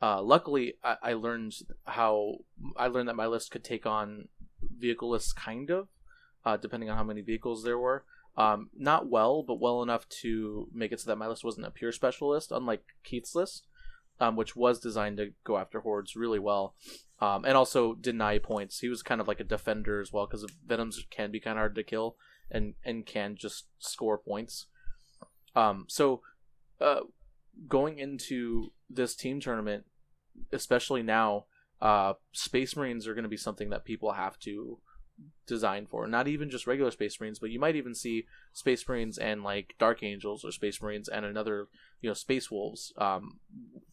[0.00, 2.36] Uh, luckily, I, I learned how
[2.76, 4.28] I learned that my list could take on
[4.78, 5.88] vehicle lists, kind of,
[6.44, 8.04] uh, depending on how many vehicles there were.
[8.36, 11.72] Um, not well, but well enough to make it so that my list wasn't a
[11.72, 13.66] pure specialist, unlike Keith's list,
[14.20, 16.74] um, which was designed to go after hordes really well
[17.20, 18.80] um, and also deny points.
[18.80, 21.60] He was kind of like a defender as well because Venoms can be kind of
[21.60, 22.16] hard to kill
[22.50, 24.66] and and can just score points.
[25.56, 26.22] Um, so
[26.80, 27.00] uh,
[27.66, 29.84] going into this team tournament,
[30.52, 31.46] especially now,
[31.80, 34.78] uh, Space Marines are going to be something that people have to
[35.46, 36.06] design for.
[36.06, 39.74] Not even just regular Space Marines, but you might even see Space Marines and like
[39.78, 41.68] Dark Angels or Space Marines and another,
[42.00, 43.40] you know, Space Wolves, um,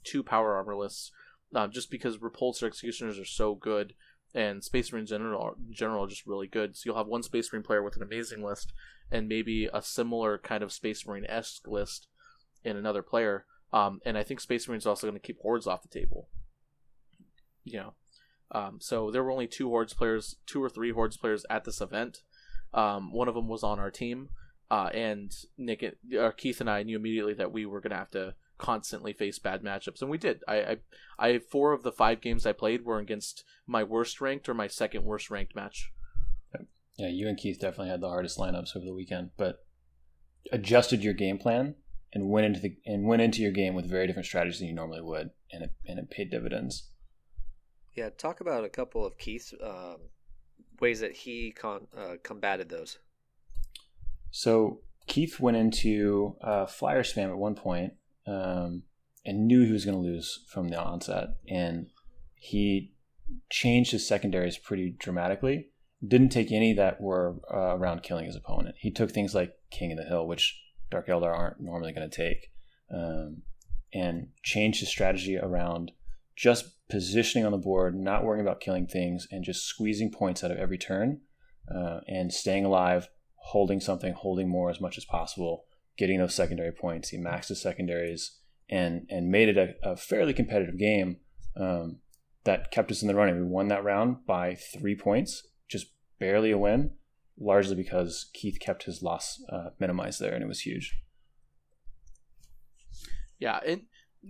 [0.03, 1.11] two power armor lists
[1.53, 3.93] uh, just because repulsor executioners are so good
[4.33, 7.23] and space marines in general, in general are just really good so you'll have one
[7.23, 8.73] space marine player with an amazing list
[9.09, 12.07] and maybe a similar kind of space marine-esque list
[12.63, 13.45] in another player
[13.75, 16.27] um, and i think space marines are also going to keep hordes off the table
[17.63, 17.93] you know
[18.51, 21.81] Um, so there were only two Hordes players, two or three Hordes players at this
[21.81, 22.21] event.
[22.73, 24.29] Um, one of them was on our team,
[24.69, 28.35] uh, and Nick, or Keith, and I knew immediately that we were gonna have to
[28.57, 30.43] constantly face bad matchups, and we did.
[30.47, 30.77] I, I,
[31.17, 34.67] I four of the five games I played were against my worst ranked or my
[34.67, 35.91] second worst ranked match.
[36.97, 39.65] Yeah, you and Keith definitely had the hardest lineups over the weekend, but
[40.51, 41.75] adjusted your game plan
[42.15, 44.73] and went into the and went into your game with very different strategies than you
[44.73, 46.89] normally would, and it and it paid dividends.
[47.93, 49.97] Yeah, talk about a couple of Keith's um,
[50.79, 52.97] ways that he con- uh, combated those.
[54.31, 57.93] So Keith went into uh, flyer spam at one point
[58.27, 58.83] um,
[59.25, 61.87] and knew he was going to lose from the onset, and
[62.35, 62.93] he
[63.49, 65.69] changed his secondaries pretty dramatically.
[66.05, 68.75] Didn't take any that were uh, around killing his opponent.
[68.77, 70.61] He took things like King of the Hill, which
[70.91, 72.51] Dark Eldar aren't normally going to take,
[72.93, 73.41] um,
[73.93, 75.91] and change his strategy around
[76.35, 80.51] just positioning on the board, not worrying about killing things, and just squeezing points out
[80.51, 81.21] of every turn,
[81.73, 85.65] uh, and staying alive, holding something, holding more as much as possible,
[85.97, 87.09] getting those secondary points.
[87.09, 88.37] He maxed his secondaries
[88.69, 91.17] and and made it a, a fairly competitive game
[91.55, 91.99] um,
[92.43, 93.37] that kept us in the running.
[93.37, 95.87] We won that round by three points, just
[96.19, 96.91] barely a win,
[97.39, 100.95] largely because Keith kept his loss uh, minimized there, and it was huge.
[103.39, 103.83] Yeah, and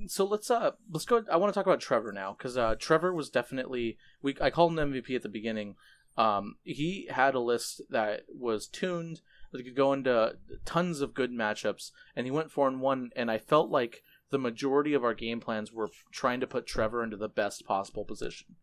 [0.07, 1.23] so let's uh let's go.
[1.31, 4.35] I want to talk about Trevor now because uh, Trevor was definitely we.
[4.41, 5.75] I called him MVP at the beginning.
[6.17, 10.35] Um, he had a list that was tuned that could go into
[10.65, 13.11] tons of good matchups, and he went four and one.
[13.15, 14.01] And I felt like
[14.31, 18.05] the majority of our game plans were trying to put Trevor into the best possible
[18.05, 18.55] position.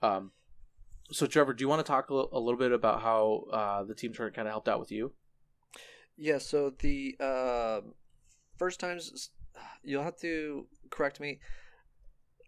[0.00, 0.32] Um,
[1.10, 4.12] so Trevor, do you want to talk a little bit about how uh, the team
[4.12, 5.12] tournament kind of helped out with you?
[6.16, 7.80] Yeah, so the uh,
[8.58, 9.30] first times
[9.82, 11.38] you'll have to correct me.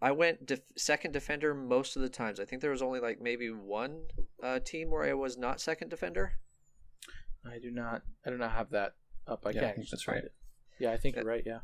[0.02, 2.40] I went def- second defender most of the times.
[2.40, 4.04] I think there was only like maybe one
[4.42, 6.32] uh, team where I was not second defender.
[7.44, 8.02] I do not.
[8.26, 8.92] I do not have that
[9.26, 9.46] up.
[9.46, 10.24] I Yeah, can't think that's right.
[10.24, 10.34] it.
[10.78, 11.42] Yeah, I think you're right.
[11.44, 11.60] Yeah.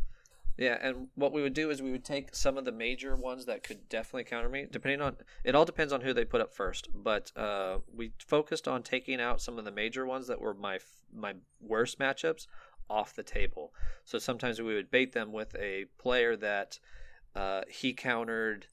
[0.59, 3.45] Yeah, and what we would do is we would take some of the major ones
[3.45, 6.55] that could definitely counter me, depending on it all depends on who they put up
[6.55, 6.89] first.
[6.95, 10.79] But uh, we focused on taking out some of the major ones that were my
[11.15, 12.47] my worst matchups
[12.89, 13.75] off the table.
[14.05, 16.79] So sometimes we would bait them with a player that
[17.35, 18.67] uh, he countered.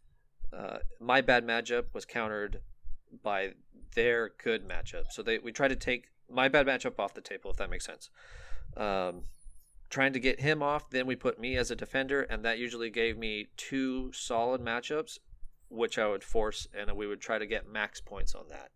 [0.56, 2.62] Uh, my bad matchup was countered
[3.24, 3.54] by
[3.96, 5.12] their good matchup.
[5.12, 7.86] So they we try to take my bad matchup off the table, if that makes
[7.86, 8.10] sense.
[8.78, 9.24] Um,
[9.94, 10.90] trying to get him off.
[10.90, 15.20] Then we put me as a defender, and that usually gave me two solid matchups,
[15.70, 18.72] which I would force, and we would try to get max points on that.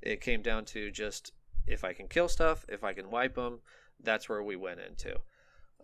[0.00, 1.32] It came down to just
[1.66, 3.60] if I can kill stuff, if I can wipe them,
[4.02, 5.16] that's where we went into.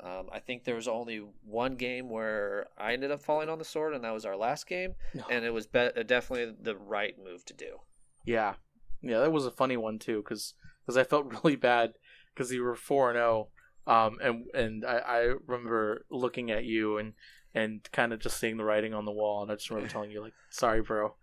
[0.01, 3.65] Um, I think there was only one game where I ended up falling on the
[3.65, 5.25] sword, and that was our last game, No.
[5.31, 7.79] and it was be- definitely the right move to do.
[8.25, 8.55] Yeah,
[9.03, 11.95] yeah, that was a funny one too, because because I felt really bad
[12.35, 13.49] because you were four and zero,
[13.89, 17.15] um, and and I, I remember looking at you and
[17.55, 20.11] and kind of just seeing the writing on the wall, and I just remember telling
[20.11, 21.15] you like, "Sorry, bro."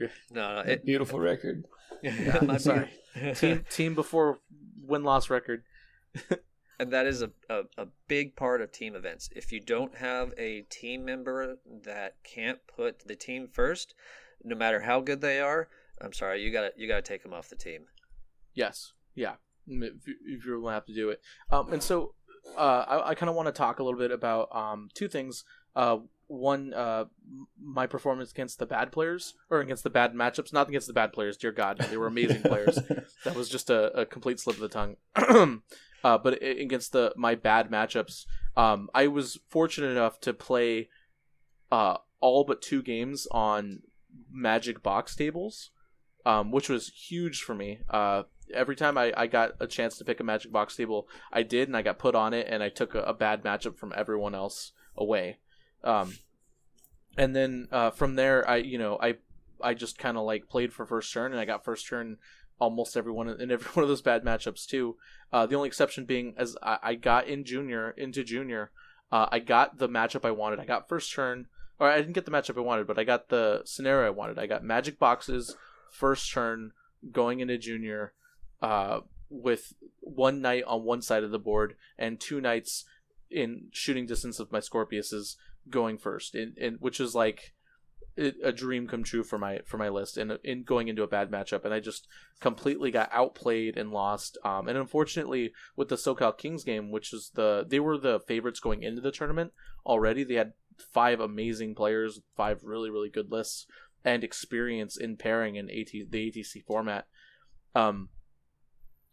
[0.00, 1.64] No, no, it, Beautiful record.
[2.02, 2.90] Yeah, my sorry.
[3.34, 4.38] team team before
[4.80, 5.64] win loss record.
[6.78, 9.28] and that is a, a, a big part of team events.
[9.34, 13.94] If you don't have a team member that can't put the team first,
[14.42, 15.68] no matter how good they are,
[16.00, 17.86] I'm sorry, you gotta you gotta take them off the team.
[18.54, 19.34] Yes, yeah.
[19.66, 22.14] If, you- if you're going to have to do it, um, and so
[22.56, 25.44] uh, I, I kind of want to talk a little bit about um, two things.
[25.74, 27.04] Uh, one, uh,
[27.62, 31.12] my performance against the bad players or against the bad matchups, not against the bad
[31.12, 31.36] players.
[31.36, 32.76] Dear God, they were amazing players.
[33.24, 34.96] That was just a, a complete slip of the tongue.
[36.04, 38.24] uh, but against the my bad matchups,
[38.56, 40.88] um, I was fortunate enough to play
[41.70, 43.80] uh, all but two games on
[44.30, 45.70] Magic box tables,
[46.24, 47.80] um, which was huge for me.
[47.90, 48.22] Uh,
[48.52, 51.68] every time I, I got a chance to pick a Magic box table, I did,
[51.68, 54.34] and I got put on it, and I took a, a bad matchup from everyone
[54.34, 55.38] else away.
[55.82, 56.14] Um,
[57.16, 59.16] and then uh, from there, I you know I
[59.62, 62.18] I just kind of like played for first turn, and I got first turn
[62.58, 64.96] almost everyone in every one of those bad matchups too.
[65.32, 68.70] Uh, the only exception being as I, I got in junior into junior,
[69.12, 70.60] uh, I got the matchup I wanted.
[70.60, 71.46] I got first turn,
[71.78, 74.38] or I didn't get the matchup I wanted, but I got the scenario I wanted.
[74.38, 75.56] I got magic boxes
[75.90, 76.72] first turn
[77.12, 78.12] going into junior,
[78.64, 82.84] uh, with one knight on one side of the board and two knights
[83.30, 85.36] in shooting distance of my Scorpiuses
[85.68, 87.52] going first, in, in which is like
[88.16, 91.30] a dream come true for my for my list and in going into a bad
[91.30, 91.64] matchup.
[91.64, 92.06] And I just
[92.40, 94.38] completely got outplayed and lost.
[94.44, 98.60] Um, and unfortunately with the SoCal Kings game which is the they were the favorites
[98.60, 99.52] going into the tournament
[99.84, 100.22] already.
[100.22, 100.52] They had
[100.92, 103.66] five amazing players five really really good lists
[104.04, 107.08] and experience in pairing in AT, the ATC format.
[107.74, 108.10] Um,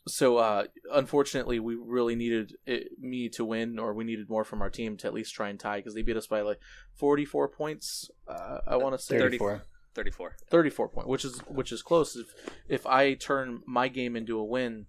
[0.07, 4.61] so uh, unfortunately, we really needed it, me to win, or we needed more from
[4.61, 6.59] our team to at least try and tie because they beat us by like
[6.95, 8.09] forty four points.
[8.27, 9.63] Uh, I want to say 34.
[9.93, 10.37] 34.
[10.49, 12.27] 34 point which is which is close if
[12.69, 14.85] if i turn my game into a win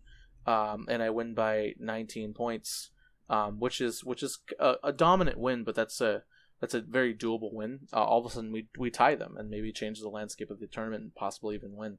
[0.47, 2.91] um, and i win by 19 points
[3.29, 6.23] um, which is which is a, a, dominant win but that's a
[6.61, 9.51] that's a very doable win uh, all of a sudden we we tie them and
[9.51, 11.99] maybe change the landscape of the tournament and possibly even win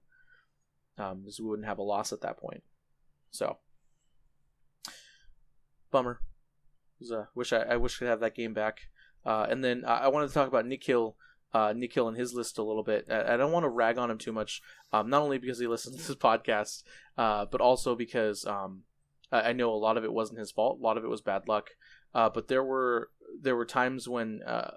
[0.97, 2.63] um, because we wouldn't have a loss at that point
[3.33, 3.57] so
[5.91, 6.21] bummer
[7.13, 8.79] uh, wish I, I wish I could have that game back
[9.25, 11.17] uh, and then I wanted to talk about Nikhil
[11.53, 13.07] uh, Nikhil and his list a little bit.
[13.09, 14.61] I, I don't want to rag on him too much,
[14.91, 16.83] um, not only because he listens to this podcast,
[17.17, 18.83] uh, but also because um,
[19.31, 20.79] I, I, know a lot of it wasn't his fault.
[20.79, 21.71] A lot of it was bad luck.
[22.13, 24.71] Uh, but there were there were times when uh,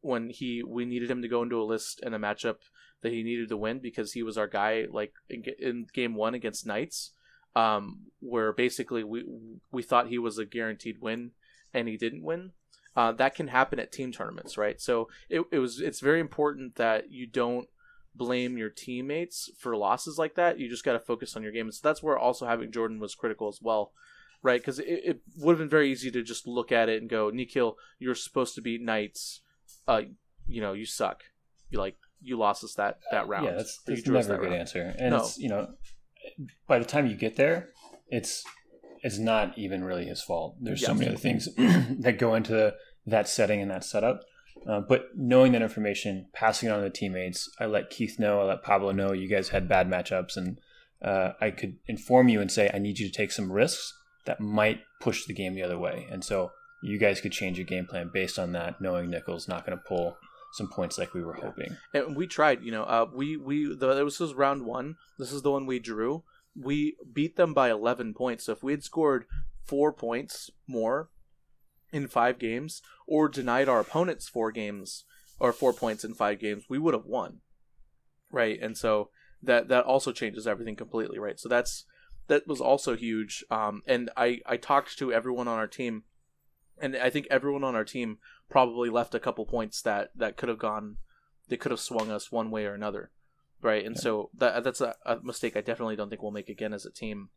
[0.00, 2.56] when he we needed him to go into a list and a matchup
[3.02, 4.86] that he needed to win because he was our guy.
[4.90, 7.12] Like in, in game one against Knights,
[7.56, 9.24] um, where basically we
[9.70, 11.32] we thought he was a guaranteed win
[11.72, 12.52] and he didn't win
[12.96, 14.80] uh, that can happen at team tournaments, right?
[14.80, 17.68] So it, it was it's very important that you don't
[18.14, 20.58] blame your teammates for losses like that.
[20.58, 21.66] You just got to focus on your game.
[21.66, 23.92] And so that's where also having Jordan was critical as well,
[24.42, 24.60] right?
[24.60, 27.30] Because it, it would have been very easy to just look at it and go,
[27.30, 29.40] Nikhil, you're supposed to beat Knights.
[29.86, 30.02] Uh,
[30.48, 31.22] you know, you suck.
[31.70, 33.46] You like you lost us that that round.
[33.46, 34.54] Yeah, that's, that's never a good round.
[34.54, 34.94] answer.
[34.98, 35.18] And no.
[35.18, 35.68] it's you know,
[36.66, 37.68] by the time you get there,
[38.08, 38.44] it's
[39.02, 40.56] it's not even really his fault.
[40.60, 42.74] There's so many other things that go into
[43.06, 44.22] that setting and that setup.
[44.68, 48.40] Uh, but knowing that information, passing it on to the teammates, I let Keith know,
[48.40, 50.60] I let Pablo know you guys had bad matchups, and
[51.02, 53.94] uh, I could inform you and say, I need you to take some risks
[54.26, 56.06] that might push the game the other way.
[56.10, 56.52] And so
[56.82, 59.84] you guys could change your game plan based on that, knowing Nikhil's not going to
[59.84, 60.18] pull
[60.52, 61.44] some points like we were yeah.
[61.44, 61.76] hoping.
[61.94, 64.96] And we tried, you know, uh, we we the, this was round one.
[65.18, 66.24] This is the one we drew
[66.54, 68.44] we beat them by 11 points.
[68.44, 69.26] So if we had scored
[69.64, 71.10] four points more
[71.92, 75.04] in five games or denied our opponents four games
[75.38, 77.40] or four points in five games, we would have won.
[78.30, 78.60] Right.
[78.60, 79.10] And so
[79.42, 81.18] that, that also changes everything completely.
[81.18, 81.38] Right.
[81.38, 81.84] So that's,
[82.28, 83.44] that was also huge.
[83.50, 86.04] Um, and I, I talked to everyone on our team
[86.80, 88.18] and I think everyone on our team
[88.50, 90.96] probably left a couple points that, that could have gone,
[91.48, 93.10] they could have swung us one way or another
[93.62, 93.84] right?
[93.84, 94.02] And yeah.
[94.02, 96.90] so that that's a, a, mistake I definitely don't think we'll make again as a
[96.90, 97.28] team.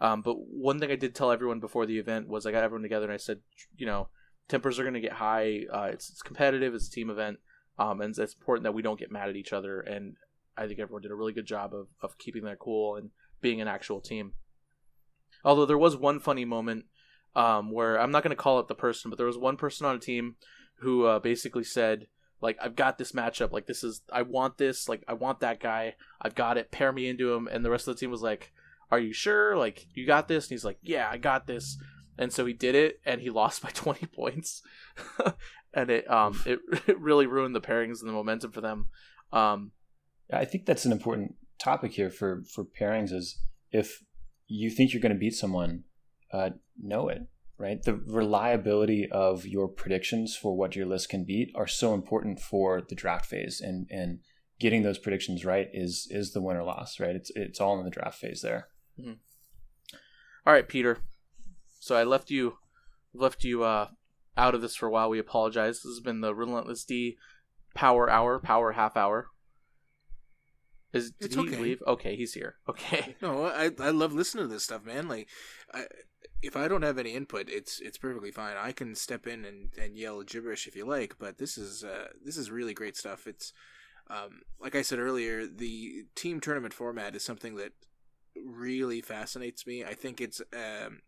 [0.00, 2.82] Um, but one thing I did tell everyone before the event was I got everyone
[2.82, 3.40] together and I said,
[3.76, 4.08] you know,
[4.48, 5.62] tempers are going to get high.
[5.72, 6.74] Uh, it's, it's competitive.
[6.74, 7.38] It's a team event,
[7.78, 9.80] um, and it's important that we don't get mad at each other.
[9.80, 10.16] And
[10.56, 13.10] I think everyone did a really good job of of keeping that cool and
[13.40, 14.32] being an actual team.
[15.44, 16.86] Although there was one funny moment
[17.34, 19.86] um, where I'm not going to call it the person, but there was one person
[19.86, 20.36] on a team
[20.80, 22.06] who uh, basically said,
[22.40, 23.52] like I've got this matchup.
[23.52, 24.88] Like this is I want this.
[24.88, 25.94] Like I want that guy.
[26.20, 26.70] I've got it.
[26.70, 27.48] Pair me into him.
[27.50, 28.52] And the rest of the team was like,
[28.90, 29.56] "Are you sure?
[29.56, 31.78] Like you got this?" And he's like, "Yeah, I got this."
[32.18, 34.62] And so he did it, and he lost by twenty points,
[35.74, 38.86] and it um it, it really ruined the pairings and the momentum for them.
[39.32, 39.72] Um,
[40.32, 43.12] I think that's an important topic here for for pairings.
[43.12, 43.38] Is
[43.72, 44.02] if
[44.46, 45.84] you think you're going to beat someone,
[46.32, 46.50] uh,
[46.80, 47.22] know it
[47.58, 47.82] right?
[47.82, 52.80] The reliability of your predictions for what your list can beat are so important for
[52.80, 54.20] the draft phase, and and
[54.58, 57.16] getting those predictions right is is the win or loss, right?
[57.16, 58.68] It's it's all in the draft phase there.
[58.98, 59.12] Mm-hmm.
[60.46, 60.98] All right, Peter.
[61.80, 62.58] So I left you
[63.14, 63.88] left you uh,
[64.36, 65.10] out of this for a while.
[65.10, 65.76] We apologize.
[65.76, 67.16] This has been the Relentless D
[67.74, 69.28] Power Hour, Power Half Hour.
[70.92, 71.58] Is did it's he okay.
[71.58, 71.82] leave?
[71.86, 72.56] Okay, he's here.
[72.68, 73.16] Okay.
[73.20, 75.08] No, I I love listening to this stuff, man.
[75.08, 75.28] Like,
[75.74, 75.84] I
[76.42, 78.56] if I don't have any input, it's it's perfectly fine.
[78.58, 82.08] I can step in and, and yell gibberish if you like, but this is uh,
[82.24, 83.26] this is really great stuff.
[83.26, 83.52] It's
[84.08, 87.72] um, like I said earlier, the team tournament format is something that
[88.36, 89.84] really fascinates me.
[89.84, 91.00] I think it's um,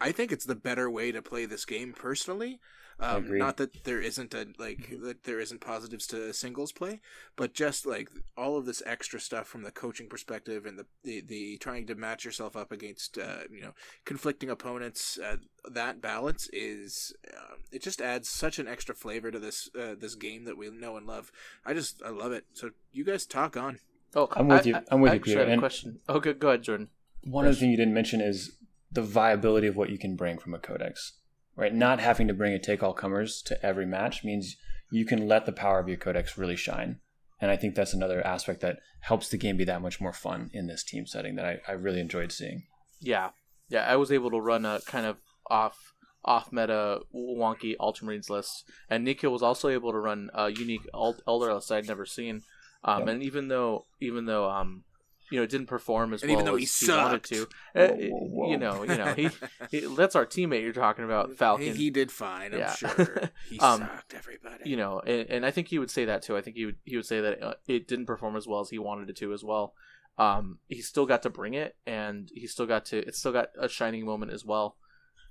[0.00, 2.60] I think it's the better way to play this game personally.
[2.98, 5.04] Um, not that there isn't a like mm-hmm.
[5.04, 7.00] that there isn't positives to singles play,
[7.36, 8.08] but just like
[8.38, 11.94] all of this extra stuff from the coaching perspective and the the, the trying to
[11.94, 13.72] match yourself up against uh, you know
[14.06, 15.18] conflicting opponents.
[15.18, 15.36] Uh,
[15.70, 20.14] that balance is uh, it just adds such an extra flavor to this uh, this
[20.14, 21.30] game that we know and love.
[21.66, 22.46] I just I love it.
[22.54, 23.78] So you guys talk on.
[24.14, 24.78] Oh, I'm with I, you.
[24.90, 25.40] I'm with I you, Peter.
[25.40, 26.00] Have a question.
[26.08, 26.88] Okay, go ahead, Jordan.
[27.24, 28.56] One other thing you didn't mention is
[28.90, 31.12] the viability of what you can bring from a codex
[31.56, 31.74] right?
[31.74, 34.56] Not having to bring a take all comers to every match means
[34.90, 37.00] you can let the power of your codex really shine.
[37.40, 40.50] And I think that's another aspect that helps the game be that much more fun
[40.52, 42.64] in this team setting that I, I really enjoyed seeing.
[43.00, 43.30] Yeah.
[43.68, 43.84] Yeah.
[43.86, 45.16] I was able to run a kind of
[45.48, 45.92] off
[46.24, 48.68] off meta wonky Ultramarines list.
[48.90, 52.42] and Nikhil was also able to run a unique Eldar list I'd never seen.
[52.82, 53.08] Um, yep.
[53.08, 54.84] And even though even though um,
[55.30, 57.42] you know, it didn't perform as and well even though as he, he wanted to.
[57.74, 58.50] Uh, whoa, whoa, whoa.
[58.50, 59.28] You know, you know, he,
[59.70, 61.66] he, that's our teammate you're talking about, Falcon.
[61.66, 62.74] He, he did fine, I'm yeah.
[62.74, 63.30] sure.
[63.48, 64.68] He um, sucked everybody.
[64.68, 66.36] You know, and, and, I think he would say that too.
[66.36, 68.70] I think he would he would say that uh, it didn't perform as well as
[68.70, 69.74] he wanted it to as well.
[70.18, 72.98] Um, he still got to bring it, and he still got to.
[72.98, 74.76] It still got a shining moment as well.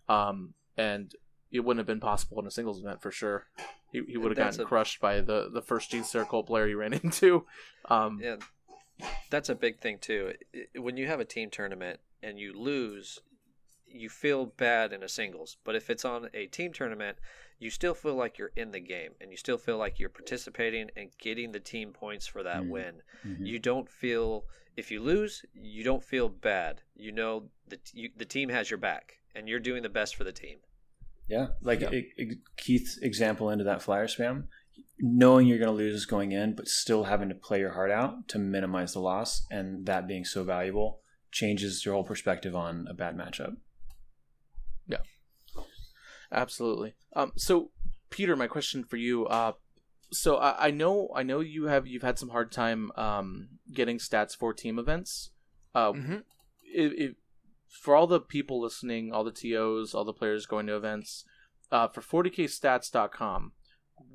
[0.07, 1.13] Um, and
[1.51, 3.47] it wouldn't have been possible in a singles event for sure.
[3.91, 4.65] He, he would have gotten a...
[4.65, 7.45] crushed by the the first Gene Circle player he ran into.
[7.89, 8.37] Um, yeah,
[9.29, 10.33] that's a big thing too.
[10.75, 13.19] When you have a team tournament and you lose,
[13.87, 15.57] you feel bad in a singles.
[15.63, 17.17] But if it's on a team tournament,
[17.59, 20.89] you still feel like you're in the game and you still feel like you're participating
[20.95, 22.69] and getting the team points for that mm-hmm.
[22.69, 22.95] win.
[23.25, 23.45] Mm-hmm.
[23.45, 24.45] You don't feel
[24.75, 26.81] if you lose, you don't feel bad.
[26.95, 30.23] You know that you, the team has your back and you're doing the best for
[30.23, 30.57] the team.
[31.27, 31.89] Yeah, like yeah.
[31.89, 34.45] It, it, Keith's example into that flyer spam
[34.99, 38.27] knowing you're going to lose going in, but still having to play your heart out
[38.29, 40.99] to minimize the loss, and that being so valuable
[41.31, 43.57] changes your whole perspective on a bad matchup.
[44.87, 45.03] Yeah,
[46.31, 46.93] absolutely.
[47.15, 47.71] Um, so
[48.09, 49.25] Peter, my question for you.
[49.25, 49.53] Uh,
[50.11, 53.97] so I, I know I know you have you've had some hard time um, getting
[53.97, 55.31] stats for team events.
[55.73, 56.17] Uh, mm-hmm.
[56.63, 57.15] if, if,
[57.67, 61.25] for all the people listening, all the TOs, all the players going to events,
[61.69, 63.51] uh, for 40kstats.com,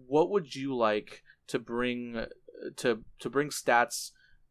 [0.07, 2.27] what would you like to bring
[2.77, 4.11] to to bring stats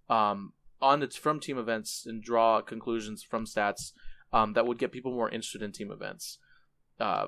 [0.09, 3.91] um, on its from team events and draw conclusions from stats
[4.33, 6.39] um, that would get people more interested in team events?
[6.99, 7.27] Uh,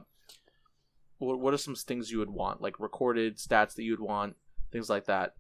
[1.18, 4.36] what what are some things you would want, like recorded stats that you'd want,
[4.72, 5.34] things like that?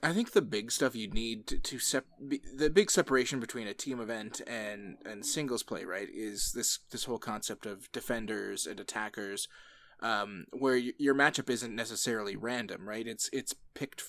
[0.00, 3.74] I think the big stuff you'd need to, to sep- the big separation between a
[3.74, 8.78] team event and and singles play, right, is this this whole concept of defenders and
[8.78, 9.48] attackers
[10.00, 13.06] um, where y- your matchup isn't necessarily random, right?
[13.06, 14.04] It's it's picked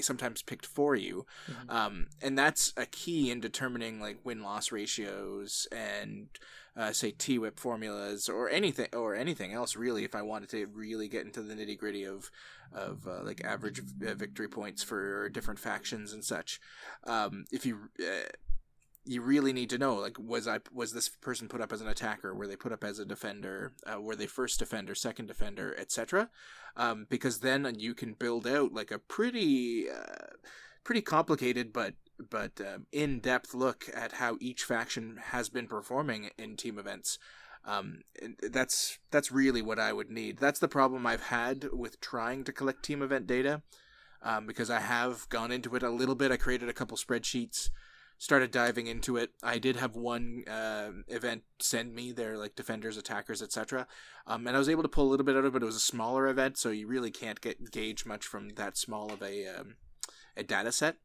[0.00, 1.70] sometimes picked for you, mm-hmm.
[1.70, 6.28] um, and that's a key in determining like win loss ratios and
[6.76, 10.04] uh, say T whip formulas or anything or anything else really.
[10.04, 12.30] If I wanted to really get into the nitty gritty of
[12.72, 16.60] of uh, like average uh, victory points for different factions and such,
[17.04, 18.28] um, if you uh,
[19.04, 21.88] you really need to know like was I was this person put up as an
[21.88, 22.34] attacker?
[22.34, 23.72] Were they put up as a defender?
[23.86, 26.30] Uh, were they first defender second defender etc
[26.76, 30.36] um, because then you can build out like a pretty uh,
[30.84, 31.94] pretty complicated but
[32.30, 37.18] but um, in-depth look at how each faction has been performing in team events.
[37.64, 38.02] Um,
[38.42, 40.38] that's that's really what I would need.
[40.38, 43.62] That's the problem I've had with trying to collect team event data
[44.22, 46.32] um, because I have gone into it a little bit.
[46.32, 47.70] I created a couple spreadsheets
[48.22, 49.30] started diving into it.
[49.42, 53.88] I did have one uh, event send me their like defenders, attackers, etc.
[54.28, 55.66] Um, and I was able to pull a little bit out of it, but it
[55.66, 59.22] was a smaller event, so you really can't get gauge much from that small of
[59.22, 59.74] a um,
[60.36, 60.98] a data set.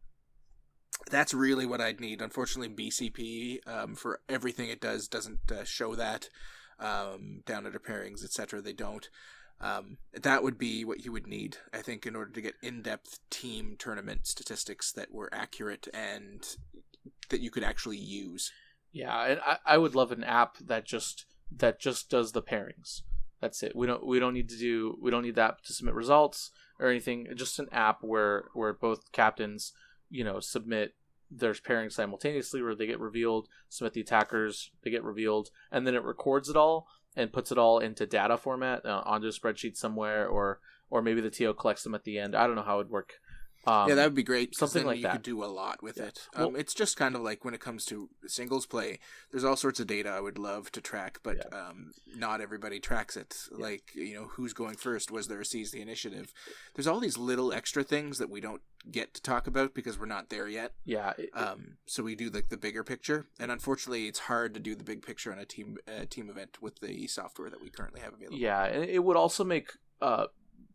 [1.10, 2.22] That's really what I'd need.
[2.22, 6.30] Unfortunately, BCP um, for everything it does doesn't uh, show that
[6.80, 8.62] um, down under pairings, etc.
[8.62, 9.10] They don't.
[9.60, 13.20] Um, that would be what you would need, I think, in order to get in-depth
[13.32, 16.48] team tournament statistics that were accurate and
[17.30, 18.52] that you could actually use.
[18.92, 21.26] Yeah, and I, I would love an app that just
[21.56, 23.02] that just does the pairings.
[23.42, 23.76] That's it.
[23.76, 26.90] We don't we don't need to do we don't need that to submit results or
[26.90, 27.28] anything.
[27.36, 29.74] Just an app where where both captains,
[30.10, 30.96] you know, submit
[31.30, 35.94] their pairings simultaneously where they get revealed, submit the attackers, they get revealed, and then
[35.94, 39.76] it records it all and puts it all into data format uh, onto a spreadsheet
[39.76, 40.60] somewhere or
[40.90, 42.36] or maybe the TO collects them at the end.
[42.36, 43.14] I don't know how it would work
[43.68, 44.56] um, yeah, that would be great.
[44.56, 45.10] Something like you that.
[45.10, 46.06] You could do a lot with yeah.
[46.06, 46.28] it.
[46.34, 49.00] Um, well, it's just kind of like when it comes to singles play.
[49.32, 51.58] There's all sorts of data I would love to track, but yeah.
[51.58, 53.36] um, not everybody tracks it.
[53.52, 53.64] Yeah.
[53.64, 55.12] Like you know, who's going first?
[55.12, 56.34] Was there a seize the initiative?
[56.76, 60.06] There's all these little extra things that we don't get to talk about because we're
[60.06, 60.72] not there yet.
[60.86, 61.12] Yeah.
[61.18, 61.76] It, um.
[61.88, 65.06] So we do like the bigger picture, and unfortunately, it's hard to do the big
[65.06, 68.38] picture on a team uh, team event with the software that we currently have available.
[68.38, 69.72] Yeah, and it would also make
[70.02, 70.28] uh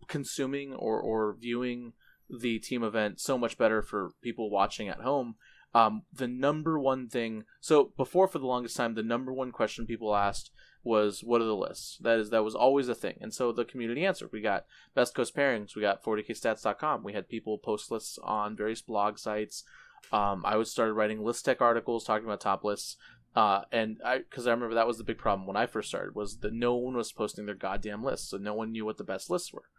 [0.08, 1.94] consuming or or viewing
[2.32, 5.36] the team event so much better for people watching at home.
[5.74, 9.86] Um, the number one thing, so before for the longest time, the number one question
[9.86, 10.50] people asked
[10.84, 13.64] was, "What are the lists?" That is, that was always a thing, and so the
[13.64, 14.30] community answered.
[14.32, 18.82] We got Best Coast pairings, we got 40kstats.com, we had people post lists on various
[18.82, 19.64] blog sites.
[20.12, 22.96] Um, I was started writing list tech articles talking about top lists.
[23.34, 26.14] Uh, and I, because I remember that was the big problem when I first started,
[26.14, 29.04] was that no one was posting their goddamn lists, so no one knew what the
[29.04, 29.70] best lists were.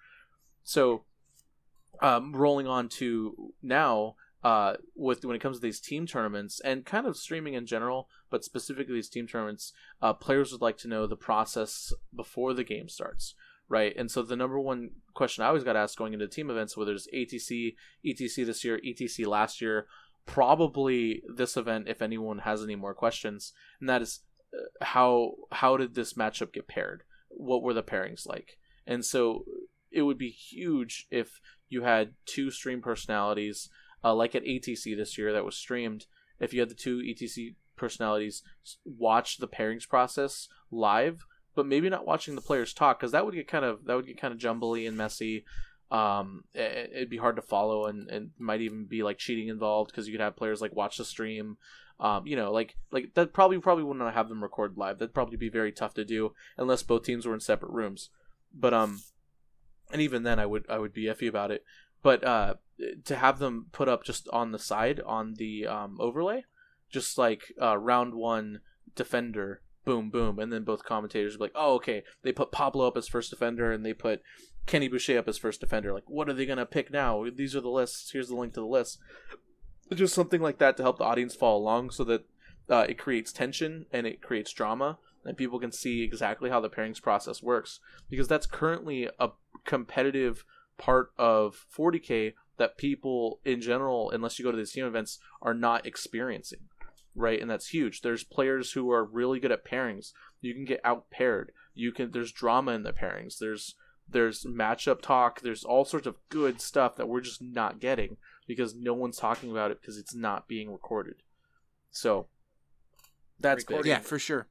[0.63, 1.03] So
[2.03, 6.85] um, rolling on to now, uh, with when it comes to these team tournaments and
[6.85, 9.71] kind of streaming in general, but specifically these team tournaments,
[10.01, 13.35] uh, players would like to know the process before the game starts,
[13.69, 13.95] right?
[13.97, 16.91] And so the number one question I always got asked going into team events, whether
[16.91, 17.75] it's ATC,
[18.05, 19.87] ETC this year, ETC last year,
[20.25, 24.19] probably this event, if anyone has any more questions, and that is
[24.53, 27.03] uh, how how did this matchup get paired?
[27.29, 28.57] What were the pairings like?
[28.85, 29.45] And so
[29.93, 31.39] it would be huge if
[31.73, 33.69] you had two stream personalities
[34.03, 36.05] uh, like at ATC this year that was streamed,
[36.39, 38.43] if you had the two ETC personalities
[38.85, 41.25] watch the pairings process live,
[41.55, 44.07] but maybe not watching the players talk because that would get kind of that would
[44.07, 45.45] get kind of jumbly and messy.
[45.91, 49.91] Um, it, it'd be hard to follow and, and might even be like cheating involved
[49.91, 51.57] because you could have players like watch the stream.
[51.99, 54.99] Um, you know, like like that probably probably wouldn't have them record live.
[54.99, 58.09] That'd probably be very tough to do unless both teams were in separate rooms.
[58.53, 59.01] But um,
[59.93, 61.63] and even then, I would I would be iffy about it.
[62.01, 62.55] But uh,
[63.05, 66.43] to have them put up just on the side on the um, overlay,
[66.91, 68.59] just like uh, round one
[68.95, 72.97] defender, boom, boom, and then both commentators be like, oh, okay, they put Pablo up
[72.97, 74.21] as first defender and they put
[74.65, 75.93] Kenny Boucher up as first defender.
[75.93, 77.25] Like, what are they gonna pick now?
[77.33, 78.11] These are the lists.
[78.11, 78.99] Here's the link to the list.
[79.93, 82.25] Just something like that to help the audience follow along, so that
[82.69, 86.69] uh, it creates tension and it creates drama, and people can see exactly how the
[86.69, 87.79] pairings process works.
[88.09, 89.29] Because that's currently a
[89.65, 90.45] competitive
[90.77, 95.53] part of 40k that people in general, unless you go to these team events, are
[95.53, 96.59] not experiencing.
[97.15, 98.01] Right, and that's huge.
[98.01, 100.13] There's players who are really good at pairings.
[100.41, 101.51] You can get out paired.
[101.75, 102.09] You can.
[102.09, 103.37] There's drama in the pairings.
[103.37, 103.75] There's
[104.09, 105.41] there's matchup talk.
[105.41, 108.17] There's all sorts of good stuff that we're just not getting
[108.47, 111.15] because no one's talking about it because it's not being recorded.
[111.91, 112.27] So
[113.39, 113.85] that's big.
[113.85, 114.47] Yeah, for sure.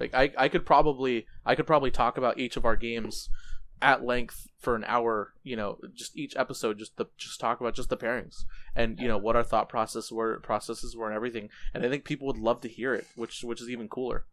[0.00, 3.28] Like I, I could probably I could probably talk about each of our games
[3.80, 7.74] at length for an hour you know just each episode just the just talk about
[7.74, 8.44] just the pairings
[8.74, 11.48] and you know what our thought process were processes were and everything.
[11.74, 14.24] And i think people would love to hear it which which is even cooler.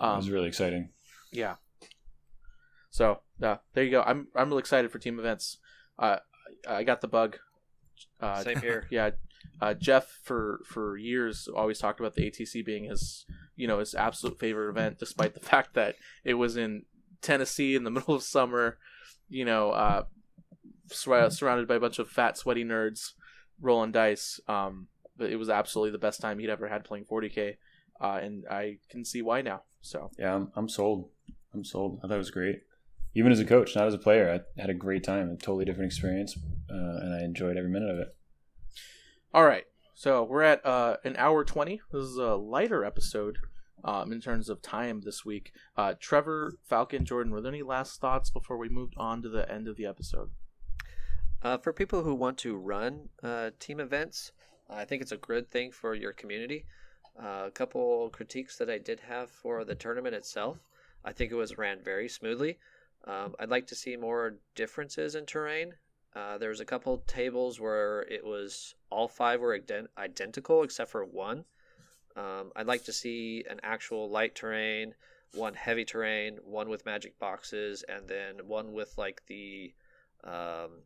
[0.00, 0.90] Um, it was really exciting.
[1.32, 1.56] yeah.
[2.90, 4.02] So uh, there you go.
[4.02, 5.58] I'm i'm really excited for team events.
[5.98, 6.18] Uh,
[6.68, 7.38] i got the bug.
[8.20, 8.86] Uh, same here.
[8.90, 9.10] yeah.
[9.60, 13.26] Uh, jeff for for years always talked about the atc being his
[13.58, 16.84] you know his absolute favorite event despite the fact that it was in
[17.20, 18.78] Tennessee in the middle of summer,
[19.28, 20.04] you know, uh,
[20.90, 23.12] sur- surrounded by a bunch of fat, sweaty nerds
[23.60, 24.40] rolling dice.
[24.48, 24.86] Um,
[25.16, 27.56] but it was absolutely the best time he'd ever had playing 40k,
[28.00, 29.62] uh, and I can see why now.
[29.80, 31.08] So yeah, I'm, I'm sold.
[31.52, 31.98] I'm sold.
[32.02, 32.62] I thought it was great.
[33.14, 35.30] Even as a coach, not as a player, I had a great time.
[35.30, 36.36] A totally different experience,
[36.70, 38.14] uh, and I enjoyed every minute of it.
[39.34, 39.64] All right,
[39.98, 41.80] so we're at uh, an hour twenty.
[41.90, 43.38] This is a lighter episode
[43.82, 45.50] um, in terms of time this week.
[45.76, 49.50] Uh, Trevor, Falcon, Jordan, were there any last thoughts before we moved on to the
[49.50, 50.30] end of the episode?
[51.42, 54.30] Uh, for people who want to run uh, team events,
[54.70, 56.64] I think it's a good thing for your community.
[57.20, 60.58] Uh, a couple critiques that I did have for the tournament itself.
[61.04, 62.58] I think it was ran very smoothly.
[63.04, 65.72] Um, I'd like to see more differences in terrain.
[66.18, 70.90] Uh, there was a couple tables where it was all five were ident- identical except
[70.90, 71.44] for one.
[72.16, 74.94] Um, I'd like to see an actual light terrain,
[75.34, 79.72] one heavy terrain, one with magic boxes, and then one with like the
[80.24, 80.82] um,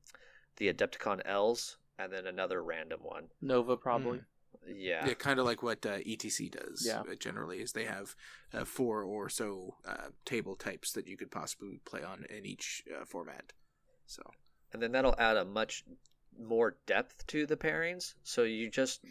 [0.59, 3.29] the Adepticon L's, and then another random one.
[3.41, 4.19] Nova probably.
[4.19, 4.25] Mm.
[4.69, 5.07] Yeah.
[5.07, 6.85] Yeah, kind of like what uh, ETC does.
[6.87, 7.01] Yeah.
[7.01, 8.15] Uh, generally, is they have
[8.53, 12.85] uh, four or so uh, table types that you could possibly play on in each
[12.95, 13.55] uh, format.
[14.07, 14.23] So.
[14.73, 15.85] And then that'll add a much
[16.39, 18.15] more depth to the pairings.
[18.23, 19.05] So you just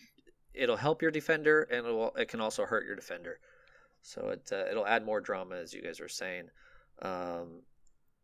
[0.53, 3.39] it'll help your defender and it will, it can also hurt your defender.
[4.01, 6.49] So it uh, it'll add more drama as you guys are saying.
[7.01, 7.61] Um,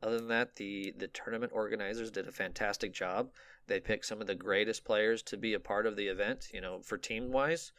[0.01, 3.29] other than that, the the tournament organizers did a fantastic job.
[3.67, 6.49] They picked some of the greatest players to be a part of the event.
[6.53, 7.71] You know, for team wise,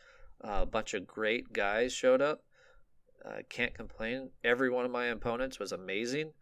[0.43, 2.45] uh, a bunch of great guys showed up.
[3.25, 4.31] I uh, can't complain.
[4.45, 6.33] Every one of my opponents was amazing.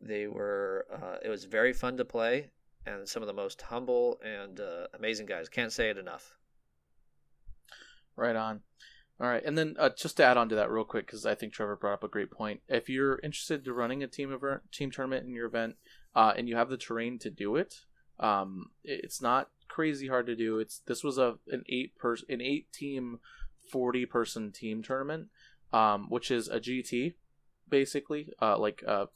[0.00, 0.86] They were.
[0.92, 2.50] Uh, it was very fun to play,
[2.84, 5.48] and some of the most humble and uh, amazing guys.
[5.48, 6.36] Can't say it enough.
[8.16, 8.60] Right on.
[9.18, 11.34] All right, and then uh, just to add on to that real quick, because I
[11.34, 12.60] think Trevor brought up a great point.
[12.68, 15.76] If you're interested in running a team event, team tournament in your event,
[16.14, 17.76] uh, and you have the terrain to do it,
[18.20, 20.58] um, it's not crazy hard to do.
[20.58, 23.20] It's this was a an eight person, an eight team,
[23.70, 25.28] forty person team tournament,
[25.72, 27.14] um, which is a GT,
[27.70, 29.08] basically, uh, like a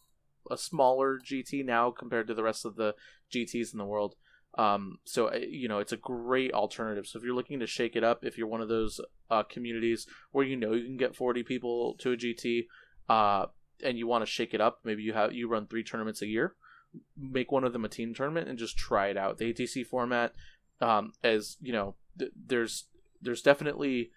[0.51, 2.95] a smaller GT now compared to the rest of the
[3.33, 4.15] GTS in the world.
[4.59, 7.07] Um, so you know it's a great alternative.
[7.07, 9.01] So if you're looking to shake it up, if you're one of those
[9.31, 12.67] uh, communities where you know you can get 40 people to a GT,
[13.09, 13.47] uh,
[13.85, 16.27] and you want to shake it up, maybe you have you run three tournaments a
[16.27, 16.55] year,
[17.17, 19.39] make one of them a team tournament and just try it out.
[19.39, 20.33] The ATC format,
[20.81, 22.87] um, as you know, th- there's
[23.23, 24.11] there's definitely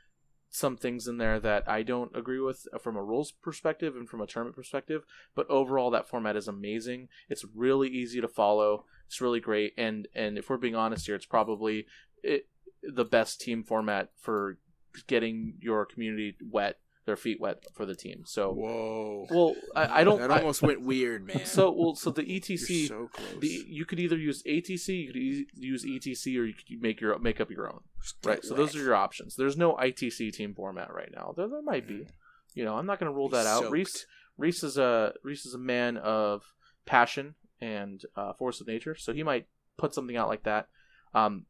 [0.54, 4.08] some things in there that I don't agree with uh, from a rules perspective and
[4.08, 5.04] from a tournament perspective.
[5.36, 7.10] But overall, that format is amazing.
[7.28, 8.86] It's really easy to follow.
[9.08, 11.88] It's really great, and and if we're being honest here, it's probably
[12.22, 12.48] it,
[12.84, 14.60] the best team format for
[15.08, 18.24] getting your community wet, their feet wet for the team.
[18.26, 19.28] So, Whoa.
[19.30, 20.20] well, I, I don't.
[20.20, 21.46] That I- almost went weird, man.
[21.46, 23.40] so well, so the ETC, so close.
[23.40, 27.02] the you could either use ATC, you could e- use ETC, or you could make
[27.02, 27.82] your make up your own.
[28.24, 28.36] Right.
[28.42, 29.36] get So those are your options.
[29.36, 31.34] There's no ITC team format right now.
[31.36, 32.08] There, there might be.
[32.54, 33.62] You know, I'm not going to rule that out.
[33.62, 33.72] Soaked.
[33.72, 34.06] Reece
[34.38, 36.44] Reece is a Reece is a man of
[36.86, 39.48] passion and uh, force of nature, so he might
[39.78, 40.68] put something out like that.
[41.14, 41.46] Um,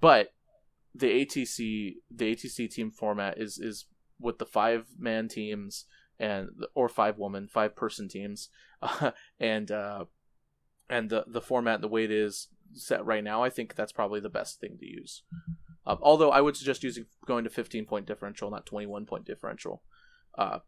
[0.00, 0.32] but
[0.94, 3.86] the ATC the ATC team format is is
[4.20, 5.84] with the five man teams
[6.18, 8.48] and or five woman five person teams,
[8.82, 10.04] uh, and uh,
[10.88, 14.20] and the the format the way it is set right now, I think that's probably
[14.20, 15.22] the best thing to use.
[15.86, 19.82] Um, although I would suggest using going to 15 point differential, not 21 point differential.
[20.36, 20.58] Uh,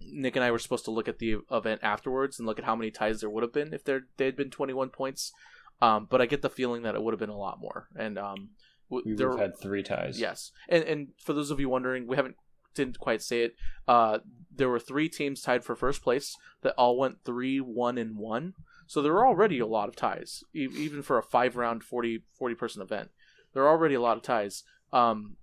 [0.00, 2.76] Nick and I were supposed to look at the event afterwards and look at how
[2.76, 5.32] many ties there would have been if there they had been 21 points.
[5.80, 7.88] Um, but I get the feeling that it would have been a lot more.
[7.96, 8.50] And um,
[8.90, 10.20] w- we've had three ties.
[10.20, 12.36] Yes, and and for those of you wondering, we haven't
[12.74, 13.54] didn't quite say it.
[13.86, 14.18] Uh,
[14.54, 18.54] there were three teams tied for first place that all went three, one, and one.
[18.86, 22.22] So there were already a lot of ties, e- even for a five round 40,
[22.38, 23.10] 40 person event.
[23.52, 24.64] There are already a lot of ties.
[24.92, 25.36] Um,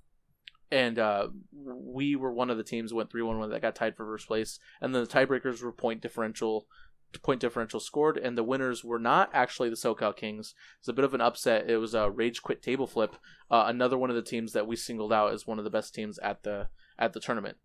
[0.71, 3.95] and uh, we were one of the teams went three, one, one that got tied
[3.95, 6.67] for first place, and then the tiebreakers were point differential.
[7.23, 10.55] Point differential scored, and the winners were not actually the SoCal Kings.
[10.79, 11.69] It's a bit of an upset.
[11.69, 13.17] It was a rage quit table flip
[13.51, 15.93] uh, another one of the teams that we singled out as one of the best
[15.93, 17.57] teams at the at the tournament.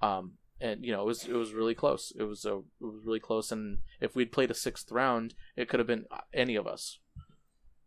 [0.00, 2.12] Um, and you know it was it was really close.
[2.16, 3.50] It was a it was really close.
[3.50, 6.98] And if we'd played a sixth round, it could have been any of us.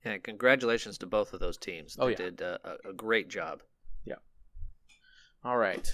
[0.05, 1.95] Yeah, congratulations to both of those teams.
[1.95, 2.15] They Oh, yeah.
[2.15, 3.61] did uh, a, a great job.
[4.03, 4.15] Yeah.
[5.43, 5.87] All right,